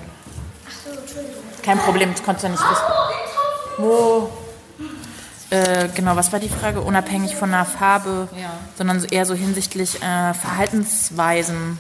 Kein 1.64 1.78
Problem, 1.80 2.12
das 2.12 2.24
konntest 2.24 2.44
du 2.44 2.48
ja 2.48 2.52
nicht 2.52 2.64
wissen. 2.64 2.84
Wo? 3.78 4.30
Äh, 5.50 5.90
genau, 5.96 6.16
was 6.16 6.32
war 6.32 6.40
die 6.40 6.50
Frage? 6.50 6.82
Unabhängig 6.82 7.36
von 7.36 7.52
der 7.52 7.66
Farbe, 7.66 8.28
ja. 8.40 8.52
sondern 8.78 9.04
eher 9.06 9.26
so 9.26 9.34
hinsichtlich 9.34 9.96
äh, 10.02 10.34
Verhaltensweisen. 10.34 11.80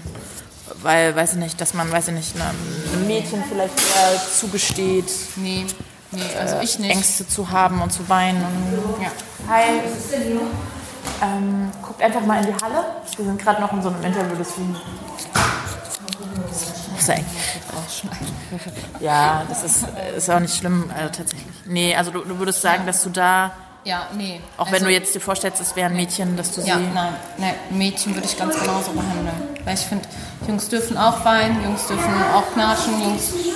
Weil, 0.81 1.15
weiß 1.15 1.33
ich 1.33 1.39
nicht, 1.39 1.61
dass 1.61 1.73
man, 1.73 1.91
weiß 1.91 2.07
ich 2.09 2.13
nicht, 2.13 2.35
einem 2.35 3.07
Mädchen 3.07 3.43
vielleicht 3.47 3.73
eher 3.77 4.21
zugesteht. 4.39 5.11
Nee, 5.35 5.65
nee, 6.11 6.21
also 6.39 6.55
äh, 6.55 6.63
ich 6.63 6.79
nicht. 6.79 6.91
Ängste 6.91 7.27
zu 7.27 7.49
haben 7.49 7.81
und 7.81 7.91
zu 7.91 8.07
weinen. 8.07 8.41
Und, 8.41 9.03
ja. 9.03 9.11
Hi. 9.49 9.81
Ähm, 11.21 11.71
guckt 11.81 12.01
einfach 12.01 12.21
mal 12.21 12.43
in 12.43 12.53
die 12.53 12.63
Halle. 12.63 12.85
Wir 13.15 13.25
sind 13.25 13.41
gerade 13.41 13.61
noch 13.61 13.73
in 13.73 13.81
so 13.81 13.89
einem 13.89 14.03
Interview, 14.03 14.35
deswegen 14.39 14.75
eigentlich 17.09 17.27
rausschneiden. 17.89 18.27
Ja, 18.99 19.43
das 19.49 19.63
ist, 19.63 19.85
ist 20.15 20.29
auch 20.29 20.39
nicht 20.39 20.55
schlimm, 20.55 20.91
also 20.95 21.07
tatsächlich. 21.07 21.45
Nee, 21.65 21.95
also 21.95 22.11
du, 22.11 22.19
du 22.23 22.37
würdest 22.37 22.61
sagen, 22.61 22.85
dass 22.85 23.03
du 23.03 23.09
da 23.09 23.51
ja, 23.85 24.07
nee. 24.13 24.41
Auch 24.57 24.65
wenn 24.67 24.73
Also- 24.73 24.85
du 24.87 24.91
jetzt 24.91 25.15
dir 25.15 25.21
vorstellst, 25.21 25.61
es 25.61 25.73
wäre 25.75 25.89
ein 25.89 25.95
Mädchen, 25.95 26.35
dass 26.35 26.51
du 26.51 26.59
Ja, 26.61 26.77
sie... 26.77 26.83
nein, 26.93 27.13
nein, 27.37 27.53
Mädchen 27.69 28.13
würde 28.13 28.27
ich 28.27 28.37
ganz 28.37 28.59
genauso 28.59 28.91
behandeln. 28.91 29.29
Weil 29.63 29.73
ich 29.73 29.79
finde, 29.79 30.03
Jungs 30.45 30.67
dürfen 30.67 30.97
auch 30.97 31.23
weinen, 31.23 31.63
Jungs 31.63 31.87
dürfen 31.87 32.13
auch 32.35 32.43
knatschen, 32.53 33.01
Jungs. 33.01 33.31
Die 33.31 33.51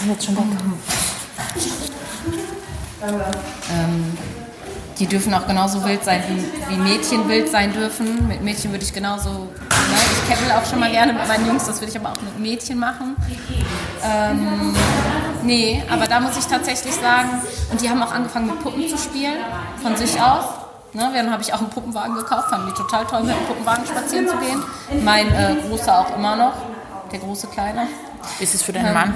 sind 0.00 0.12
jetzt 0.12 0.24
schon 0.24 0.36
weg. 0.38 0.44
Die 4.98 5.06
dürfen 5.06 5.32
auch 5.34 5.46
genauso 5.46 5.84
wild 5.84 6.02
sein, 6.04 6.22
wie, 6.28 6.72
wie 6.72 6.76
Mädchen 6.78 7.28
wild 7.28 7.48
sein 7.50 7.72
dürfen. 7.72 8.26
Mit 8.28 8.42
Mädchen 8.42 8.72
würde 8.72 8.84
ich 8.84 8.92
genauso. 8.92 9.48
Ich 10.30 10.36
kettle 10.38 10.56
auch 10.56 10.64
schon 10.64 10.78
mal 10.78 10.90
gerne 10.90 11.12
mit 11.12 11.26
meinen 11.26 11.44
Jungs, 11.46 11.64
das 11.66 11.80
würde 11.80 11.90
ich 11.90 11.98
aber 11.98 12.10
auch 12.12 12.20
mit 12.22 12.38
Mädchen 12.38 12.78
machen. 12.78 13.16
Ähm, 14.04 14.74
nee, 15.42 15.82
aber 15.90 16.06
da 16.06 16.20
muss 16.20 16.36
ich 16.36 16.46
tatsächlich 16.46 16.94
sagen, 16.94 17.42
und 17.72 17.80
die 17.80 17.90
haben 17.90 18.00
auch 18.00 18.12
angefangen 18.12 18.46
mit 18.46 18.62
Puppen 18.62 18.88
zu 18.88 18.96
spielen, 18.96 19.38
von 19.82 19.96
sich 19.96 20.20
aus. 20.22 20.44
Ne, 20.92 21.10
dann 21.14 21.30
habe 21.32 21.42
ich 21.42 21.52
auch 21.52 21.58
einen 21.58 21.70
Puppenwagen 21.70 22.14
gekauft, 22.14 22.48
fanden 22.50 22.68
die 22.68 22.74
total 22.74 23.04
toll, 23.06 23.22
mit 23.24 23.34
dem 23.36 23.44
Puppenwagen 23.46 23.84
spazieren 23.86 24.28
zu 24.28 24.36
gehen. 24.38 24.62
Mein 25.04 25.28
äh, 25.34 25.56
Großer 25.68 25.98
auch 25.98 26.16
immer 26.16 26.36
noch, 26.36 26.52
der 27.12 27.18
große 27.20 27.48
Kleine. 27.48 27.86
Ist 28.38 28.54
es 28.54 28.62
für 28.62 28.72
deinen 28.72 28.86
Ähm, 28.88 28.94
Mann? 28.94 29.14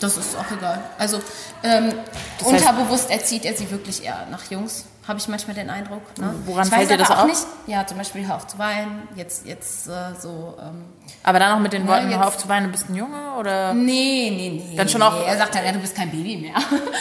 Das 0.00 0.16
ist 0.16 0.36
auch 0.36 0.50
egal. 0.56 0.82
Also 0.98 1.20
ähm, 1.62 1.92
Das 2.38 2.48
heißt- 2.48 2.50
unterbewusst 2.50 3.10
erzieht 3.10 3.44
er 3.44 3.54
sie 3.54 3.70
wirklich 3.70 4.04
eher 4.04 4.26
nach 4.30 4.44
Jungs, 4.50 4.84
habe 5.06 5.18
ich 5.18 5.28
manchmal 5.28 5.54
den 5.54 5.68
Eindruck. 5.68 6.02
Ne? 6.18 6.34
Woran 6.46 6.66
ich 6.66 6.72
fällt 6.72 6.88
dir 6.90 6.96
das 6.96 7.10
auch 7.10 7.18
auf? 7.18 7.26
Nicht, 7.26 7.42
ja, 7.66 7.86
zum 7.86 7.98
Beispiel 7.98 8.26
hör 8.26 8.36
auf 8.36 8.46
zu 8.46 8.58
weinen, 8.58 9.06
jetzt, 9.16 9.44
jetzt 9.46 9.86
äh, 9.86 9.90
so. 10.18 10.56
Ähm, 10.60 10.86
Aber 11.22 11.38
dann 11.38 11.52
auch 11.52 11.58
mit 11.60 11.74
den 11.74 11.86
Worten, 11.86 12.08
jetzt- 12.10 12.18
hör 12.18 12.26
auf 12.28 12.38
zu 12.38 12.48
weinen, 12.48 12.66
du 12.66 12.72
bist 12.72 12.88
ein 12.88 12.94
Junge? 12.94 13.34
Oder? 13.38 13.74
nee, 13.74 14.30
nee, 14.34 14.62
nee. 14.70 14.76
Dann 14.76 14.88
schon 14.88 15.00
nee. 15.00 15.06
auch- 15.06 15.26
Er 15.26 15.36
sagt 15.36 15.54
dann, 15.54 15.64
ja, 15.64 15.72
du 15.72 15.78
bist 15.78 15.94
kein 15.94 16.10
Baby 16.10 16.36
mehr. 16.38 16.54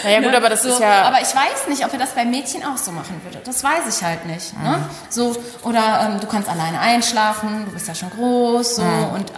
Naja, 0.04 0.20
gut, 0.22 0.36
aber 0.36 0.50
das 0.50 0.66
ist 0.66 0.80
ja- 0.80 1.04
Aber 1.04 1.22
ich 1.22 1.34
weiß 1.34 1.68
nicht, 1.70 1.86
ob 1.86 1.94
er 1.94 2.00
das 2.00 2.10
bei 2.12 2.26
Mädchen 2.26 2.64
auch 2.66 2.78
so 2.78 2.92
machen 2.92 3.22
würde. 3.24 3.40
Das 3.46 3.64
weiß 3.64 3.96
ich 3.98 4.04
halt 4.04 4.26
nicht. 4.26 4.54
Ne? 4.62 4.78
Mhm. 4.80 4.86
So, 5.10 5.36
oder 5.64 6.10
ähm, 6.10 6.20
du 6.20 6.28
kannst 6.28 6.50
alleine 6.50 6.80
einschlafen, 6.80 7.66
du 7.66 7.72
bist 7.72 7.88
ja 7.88 7.96
schon 7.96 8.10
groß 8.10 8.76
so, 8.78 8.82
Mhm. 8.84 9.10
und 9.14 9.32
äh, 9.32 9.34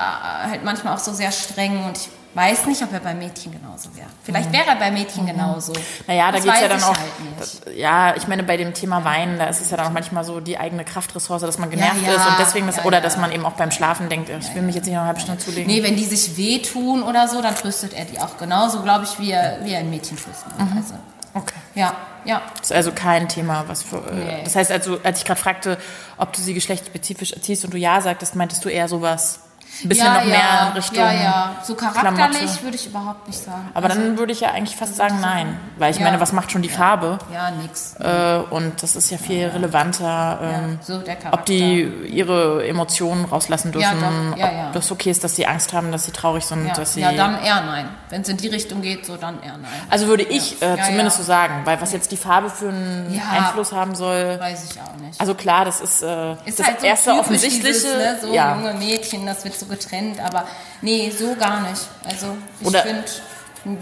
halt 0.49 0.63
manchmal 0.63 0.95
auch 0.95 0.99
so 0.99 1.13
sehr 1.13 1.31
streng 1.31 1.85
und 1.85 1.97
ich 1.97 2.09
weiß 2.35 2.65
nicht, 2.65 2.83
ob 2.83 2.91
er 2.93 2.99
bei 2.99 3.13
Mädchen 3.13 3.51
genauso 3.51 3.95
wäre. 3.95 4.07
Mhm. 4.07 4.11
Vielleicht 4.23 4.51
wäre 4.51 4.65
er 4.67 4.75
bei 4.75 4.91
Mädchen 4.91 5.25
genauso. 5.25 5.73
Naja, 6.05 6.31
da 6.31 6.39
geht 6.39 6.53
es 6.53 6.61
ja 6.61 6.67
dann 6.67 6.83
auch. 6.83 6.95
Halt 6.97 7.75
ja, 7.75 8.15
ich 8.15 8.27
meine, 8.27 8.43
bei 8.43 8.57
dem 8.57 8.73
Thema 8.73 9.03
Weinen, 9.05 9.39
da 9.39 9.45
ist 9.45 9.61
es 9.61 9.71
ja 9.71 9.77
dann 9.77 9.87
auch 9.87 9.91
manchmal 9.91 10.23
so 10.23 10.39
die 10.39 10.57
eigene 10.57 10.83
Kraftressource, 10.83 11.41
dass 11.41 11.57
man 11.57 11.69
genervt 11.69 12.05
ja, 12.05 12.13
ist 12.13 12.27
und 12.27 12.35
deswegen 12.39 12.67
das, 12.67 12.77
ja, 12.77 12.83
oder 12.83 12.97
ja. 12.97 13.03
dass 13.03 13.17
man 13.17 13.31
eben 13.31 13.45
auch 13.45 13.53
beim 13.53 13.71
Schlafen 13.71 14.09
denkt, 14.09 14.29
ich 14.29 14.53
will 14.53 14.61
mich 14.61 14.75
jetzt 14.75 14.85
nicht 14.85 14.93
noch 14.93 15.01
eine 15.01 15.07
halbe 15.07 15.21
Stunde 15.21 15.41
zulegen. 15.41 15.65
Nee, 15.67 15.81
wenn 15.83 15.95
die 15.95 16.05
sich 16.05 16.37
wehtun 16.37 17.03
oder 17.03 17.27
so, 17.27 17.41
dann 17.41 17.55
tröstet 17.55 17.93
er 17.93 18.05
die 18.05 18.19
auch 18.19 18.37
genauso, 18.37 18.81
glaube 18.81 19.05
ich, 19.05 19.17
wie 19.19 19.31
er, 19.31 19.59
wie 19.63 19.73
er 19.73 19.79
ein 19.79 19.89
Mädchen 19.89 20.17
trösten 20.17 20.51
Mhm. 20.57 20.77
Also, 20.77 20.93
Okay. 21.33 21.55
ja, 21.73 21.93
ja. 22.23 22.41
Das 22.59 22.69
ist 22.71 22.75
also 22.75 22.91
kein 22.93 23.27
Thema, 23.27 23.65
was 23.67 23.83
für. 23.83 23.97
äh, 23.97 24.13
Nee. 24.13 24.41
Das 24.45 24.55
heißt, 24.55 24.71
also, 24.71 24.99
als 25.03 25.19
ich 25.19 25.25
gerade 25.25 25.39
fragte, 25.39 25.77
ob 26.17 26.31
du 26.31 26.41
sie 26.41 26.53
geschlechtsspezifisch 26.53 27.33
erziehst 27.33 27.65
und 27.65 27.73
du 27.73 27.77
ja 27.77 27.99
sagtest, 27.99 28.35
meintest 28.35 28.63
du 28.63 28.69
eher 28.69 28.87
sowas. 28.87 29.39
Ein 29.83 29.89
bisschen 29.89 30.05
ja, 30.05 30.13
noch 30.13 30.21
ja, 30.21 30.27
mehr 30.27 30.67
in 30.67 30.73
Richtung. 30.73 30.97
Ja, 30.97 31.13
ja. 31.13 31.55
So 31.63 31.75
charakterlich 31.75 32.37
Klamotte. 32.37 32.63
würde 32.63 32.75
ich 32.75 32.87
überhaupt 32.87 33.27
nicht 33.27 33.39
sagen. 33.39 33.69
Aber 33.73 33.87
dann 33.87 34.17
würde 34.17 34.31
ich 34.31 34.39
ja 34.39 34.51
eigentlich 34.51 34.75
fast 34.75 34.95
sagen, 34.95 35.19
nein. 35.21 35.57
Weil 35.77 35.91
ich 35.91 35.97
Ja. 35.97 36.05
meine, 36.05 36.19
was 36.19 36.31
macht 36.31 36.51
schon 36.51 36.61
die 36.61 36.69
Farbe? 36.69 37.19
ja, 37.33 37.51
nix. 37.51 37.95
Äh, 37.99 38.39
und 38.49 38.81
das 38.81 38.95
ist 38.95 39.09
ja 39.11 39.17
viel 39.17 39.47
relevanter, 39.47 40.39
ähm, 40.41 40.79
so 40.81 41.01
ob 41.31 41.45
die 41.45 41.83
ihre 42.07 42.65
Emotionen 42.67 43.25
rauslassen 43.25 43.71
dürfen, 43.71 44.33
ob 44.33 44.73
das 44.73 44.91
okay 44.91 45.11
ist, 45.11 45.23
dass 45.23 45.35
sie 45.35 45.45
Angst 45.47 45.73
haben, 45.73 45.91
dass 45.91 46.05
sie 46.05 46.11
traurig 46.11 46.45
sind, 46.45 46.67
ja, 46.67 46.73
dass 46.73 46.93
sie. 46.93 47.01
ja, 47.01 47.11
dann 47.11 47.41
eher 47.43 47.61
nein. 47.61 47.89
Wenn 48.09 48.21
es 48.21 48.29
in 48.29 48.37
die 48.37 48.47
Richtung 48.47 48.81
geht, 48.81 49.05
so 49.05 49.17
dann 49.17 49.41
eher 49.41 49.57
nein. 49.57 49.71
also 49.89 50.07
würde 50.07 50.23
ich 50.23 50.61
äh, 50.61 50.77
zumindest 50.85 51.17
so 51.17 51.23
sagen, 51.23 51.61
weil 51.65 51.81
was 51.81 51.91
jetzt 51.91 52.11
die 52.11 52.17
Farbe 52.17 52.49
für 52.49 52.69
einen. 52.69 53.21
Einfluss 53.35 53.71
haben 53.71 53.95
soll. 53.95 54.39
Weiß 54.39 54.71
ich 54.71 54.79
auch 54.81 54.95
nicht. 55.01 55.19
Also 55.19 55.33
klar, 55.33 55.65
das 55.65 55.81
ist, 55.81 56.01
äh, 56.01 56.33
Ist 56.45 56.59
das 56.59 56.67
halt 56.67 56.81
so 56.81 56.85
erste 56.85 57.13
offensichtliche. 57.13 57.67
Dieses, 57.67 57.83
ne, 57.97 58.17
so 58.21 58.33
ja. 58.33 58.55
junge 58.55 58.73
Mädchen, 58.73 59.25
das 59.25 59.43
wird 59.43 59.55
so 59.55 59.64
getrennt, 59.67 60.19
aber 60.19 60.45
nee, 60.81 61.09
so 61.11 61.35
gar 61.35 61.61
nicht. 61.69 61.81
Also 62.03 62.35
ich 62.61 62.77
finde, 62.77 63.05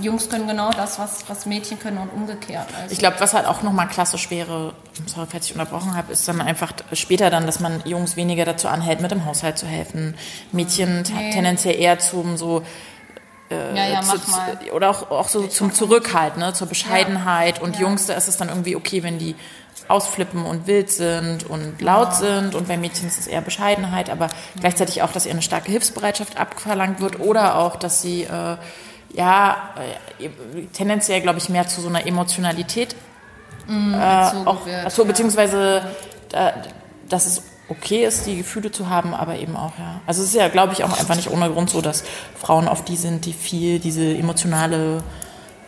Jungs 0.02 0.30
können 0.30 0.48
genau 0.48 0.72
das, 0.72 0.98
was, 0.98 1.26
was 1.28 1.46
Mädchen 1.46 1.78
können 1.78 1.98
und 1.98 2.10
umgekehrt. 2.10 2.68
Also, 2.82 2.94
Ich 2.94 3.00
glaube, 3.00 3.18
was 3.20 3.34
halt 3.34 3.46
auch 3.46 3.64
nochmal 3.64 3.90
klassisch 3.90 4.30
wäre, 4.32 4.74
sorry, 5.08 5.28
falls 5.30 5.46
ich 5.48 5.52
unterbrochen 5.54 5.96
habe, 5.98 6.14
ist 6.14 6.26
dann 6.28 6.40
einfach 6.40 6.72
später 6.94 7.30
dann, 7.30 7.46
dass 7.46 7.60
man 7.60 7.82
Jungs 7.86 8.16
weniger 8.16 8.46
dazu 8.46 8.70
anhält, 8.70 9.02
mit 9.02 9.12
dem 9.12 9.26
Haushalt 9.26 9.58
zu 9.58 9.66
helfen. 9.68 10.16
Mädchen 10.54 11.04
t- 11.04 11.12
tendenziell 11.32 11.76
eher 11.76 12.00
zum 12.00 12.38
so 12.38 12.64
ja, 13.76 13.86
ja, 13.88 14.02
zu, 14.02 14.08
mach 14.18 14.28
mal. 14.30 14.60
zu- 14.66 14.72
oder 14.72 14.90
auch, 14.90 15.12
auch 15.12 15.28
so 15.28 15.46
zum 15.48 15.74
Zurückhalt, 15.74 16.38
ne, 16.38 16.54
zur 16.54 16.68
Bescheidenheit. 16.68 17.62
Und 17.62 17.78
Jungs, 17.78 18.08
da 18.08 18.14
ist 18.14 18.28
es 18.28 18.38
dann 18.38 18.50
irgendwie 18.50 18.76
okay, 18.76 19.04
wenn 19.04 19.20
die 19.20 19.36
ausflippen 19.94 20.46
und 20.46 20.68
wild 20.68 20.90
sind 20.92 21.50
und 21.50 21.82
laut 21.82 22.16
sind. 22.16 22.56
Und 22.56 22.68
bei 22.68 22.78
Mädchen 22.78 23.08
ist 23.08 23.20
es 23.20 23.28
eher 23.28 23.42
Bescheidenheit, 23.42 24.10
aber 24.10 24.28
gleichzeitig 24.60 25.02
auch, 25.02 25.12
dass 25.12 25.26
ihr 25.26 25.32
eine 25.32 25.42
starke 25.42 25.72
Hilfsbereitschaft 25.72 26.38
abverlangt 26.38 27.00
wird 27.00 27.20
oder 27.20 27.60
auch, 27.60 27.78
dass 27.78 28.02
sie 28.02 28.24
äh, 28.24 28.58
ja 29.14 29.70
äh, 30.20 30.30
tendenziell, 30.74 31.22
glaube 31.22 31.40
ich, 31.40 31.50
mehr 31.50 31.68
zu 31.68 31.80
so 31.80 31.88
einer 31.88 32.06
Emotionalität 32.06 32.96
so 34.32 34.38
auch, 34.46 34.66
wird, 34.66 34.86
achso, 34.86 35.04
ja. 35.04 35.08
beziehungsweise, 35.08 35.84
da, 36.30 36.54
dass 37.08 37.26
es 37.26 37.44
okay 37.70 38.06
ist, 38.06 38.26
die 38.26 38.38
Gefühle 38.38 38.72
zu 38.72 38.90
haben, 38.90 39.14
aber 39.14 39.38
eben 39.38 39.56
auch, 39.56 39.78
ja. 39.80 40.02
Also 40.06 40.22
es 40.22 40.30
ist 40.30 40.36
ja, 40.36 40.50
glaube 40.50 40.74
ich, 40.74 40.84
auch 40.84 41.00
einfach 41.00 41.16
nicht 41.16 41.32
ohne 41.32 41.50
Grund 41.50 41.70
so, 41.70 41.82
dass 41.82 42.04
Frauen 42.40 42.68
oft 42.68 42.88
die 42.90 42.98
sind, 42.98 43.26
die 43.26 43.34
viel 43.34 43.80
diese 43.80 44.06
emotionale 44.18 45.02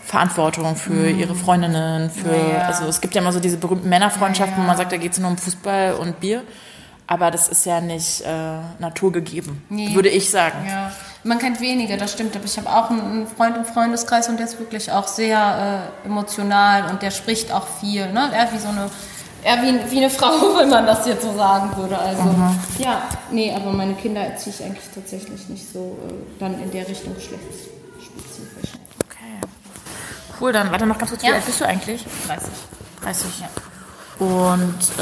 Verantwortung 0.05 0.75
für 0.75 1.09
ihre 1.09 1.35
Freundinnen, 1.35 2.09
für, 2.09 2.27
Mhm. 2.27 2.51
Ja, 2.53 2.61
also 2.67 2.85
es 2.85 3.01
gibt 3.01 3.15
ja 3.15 3.21
immer 3.21 3.31
so 3.31 3.39
diese 3.39 3.57
berühmten 3.57 3.89
Männerfreundschaften, 3.89 4.55
Ja, 4.57 4.63
wo 4.63 4.67
man 4.67 4.77
sagt, 4.77 4.91
da 4.91 4.97
geht 4.97 5.13
es 5.13 5.19
nur 5.19 5.29
um 5.31 5.37
Fußball 5.37 5.93
und 5.95 6.19
Bier. 6.19 6.43
Aber 7.07 7.29
das 7.29 7.47
ist 7.49 7.65
ja 7.67 7.81
nicht 7.81 8.21
äh, 8.21 8.25
naturgegeben, 8.79 9.63
Nee. 9.69 9.93
würde 9.93 10.09
ich 10.09 10.31
sagen. 10.31 10.57
Ja, 10.67 10.91
man 11.23 11.37
kennt 11.37 11.61
wenige, 11.61 11.97
das 11.97 12.13
stimmt. 12.13 12.35
Aber 12.35 12.45
ich 12.45 12.57
habe 12.57 12.67
auch 12.67 12.89
einen 12.89 13.27
Freund 13.27 13.55
im 13.57 13.65
Freundeskreis 13.65 14.27
und 14.27 14.37
der 14.37 14.47
ist 14.47 14.57
wirklich 14.59 14.91
auch 14.91 15.07
sehr 15.07 15.91
äh, 16.03 16.07
emotional 16.07 16.89
und 16.89 17.01
der 17.03 17.11
spricht 17.11 17.51
auch 17.51 17.67
viel. 17.79 18.11
Ne? 18.11 18.31
Er 18.33 18.51
wie 18.53 18.57
so 18.57 18.69
eine, 18.69 18.89
eher 19.43 19.61
wie, 19.61 19.91
wie 19.91 19.97
eine 19.97 20.09
Frau, 20.19 20.57
wenn 20.57 20.69
man 20.69 20.87
das 20.87 21.05
jetzt 21.05 21.21
so 21.23 21.35
sagen 21.35 21.75
würde. 21.77 21.95
Also 21.97 22.23
ja, 22.79 23.03
nee, 23.31 23.53
aber 23.55 23.71
meine 23.71 23.93
Kinder 23.93 24.21
erziehe 24.21 24.55
ich 24.57 24.63
eigentlich 24.65 24.85
tatsächlich 24.93 25.47
nicht 25.47 25.71
so 25.71 25.97
äh, 26.09 26.13
dann 26.39 26.59
in 26.59 26.71
der 26.71 26.87
Richtung 26.87 27.13
geschlechtsspezifisch. 27.13 27.71
Cool, 30.39 30.51
dann 30.51 30.71
warte 30.71 30.85
noch 30.85 30.97
ganz 30.97 31.11
kurz, 31.11 31.23
wie 31.23 31.27
Ja. 31.27 31.33
alt 31.35 31.45
bist 31.45 31.59
du 31.61 31.65
eigentlich? 31.65 32.05
30. 32.27 32.49
30. 33.01 33.25
Und 34.19 34.79
äh, 34.97 35.01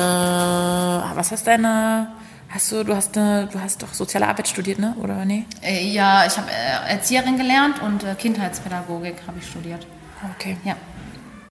was 1.15 1.31
hast 1.31 1.45
deine, 1.45 2.07
hast 2.49 2.71
du, 2.71 2.83
du 2.83 2.95
hast 2.95 3.17
eine, 3.17 3.47
du 3.51 3.59
hast 3.61 3.81
doch 3.83 3.93
soziale 3.93 4.27
Arbeit 4.27 4.47
studiert, 4.47 4.79
ne? 4.79 4.95
Oder 5.01 5.23
nee? 5.25 5.45
Äh, 5.61 5.85
ja, 5.87 6.25
ich 6.25 6.35
habe 6.37 6.49
äh, 6.49 6.91
Erzieherin 6.93 7.37
gelernt 7.37 7.81
und 7.81 8.03
äh, 8.03 8.15
Kindheitspädagogik 8.15 9.15
habe 9.27 9.37
ich 9.39 9.47
studiert. 9.47 9.85
Okay. 10.35 10.57
Ja. 10.63 10.75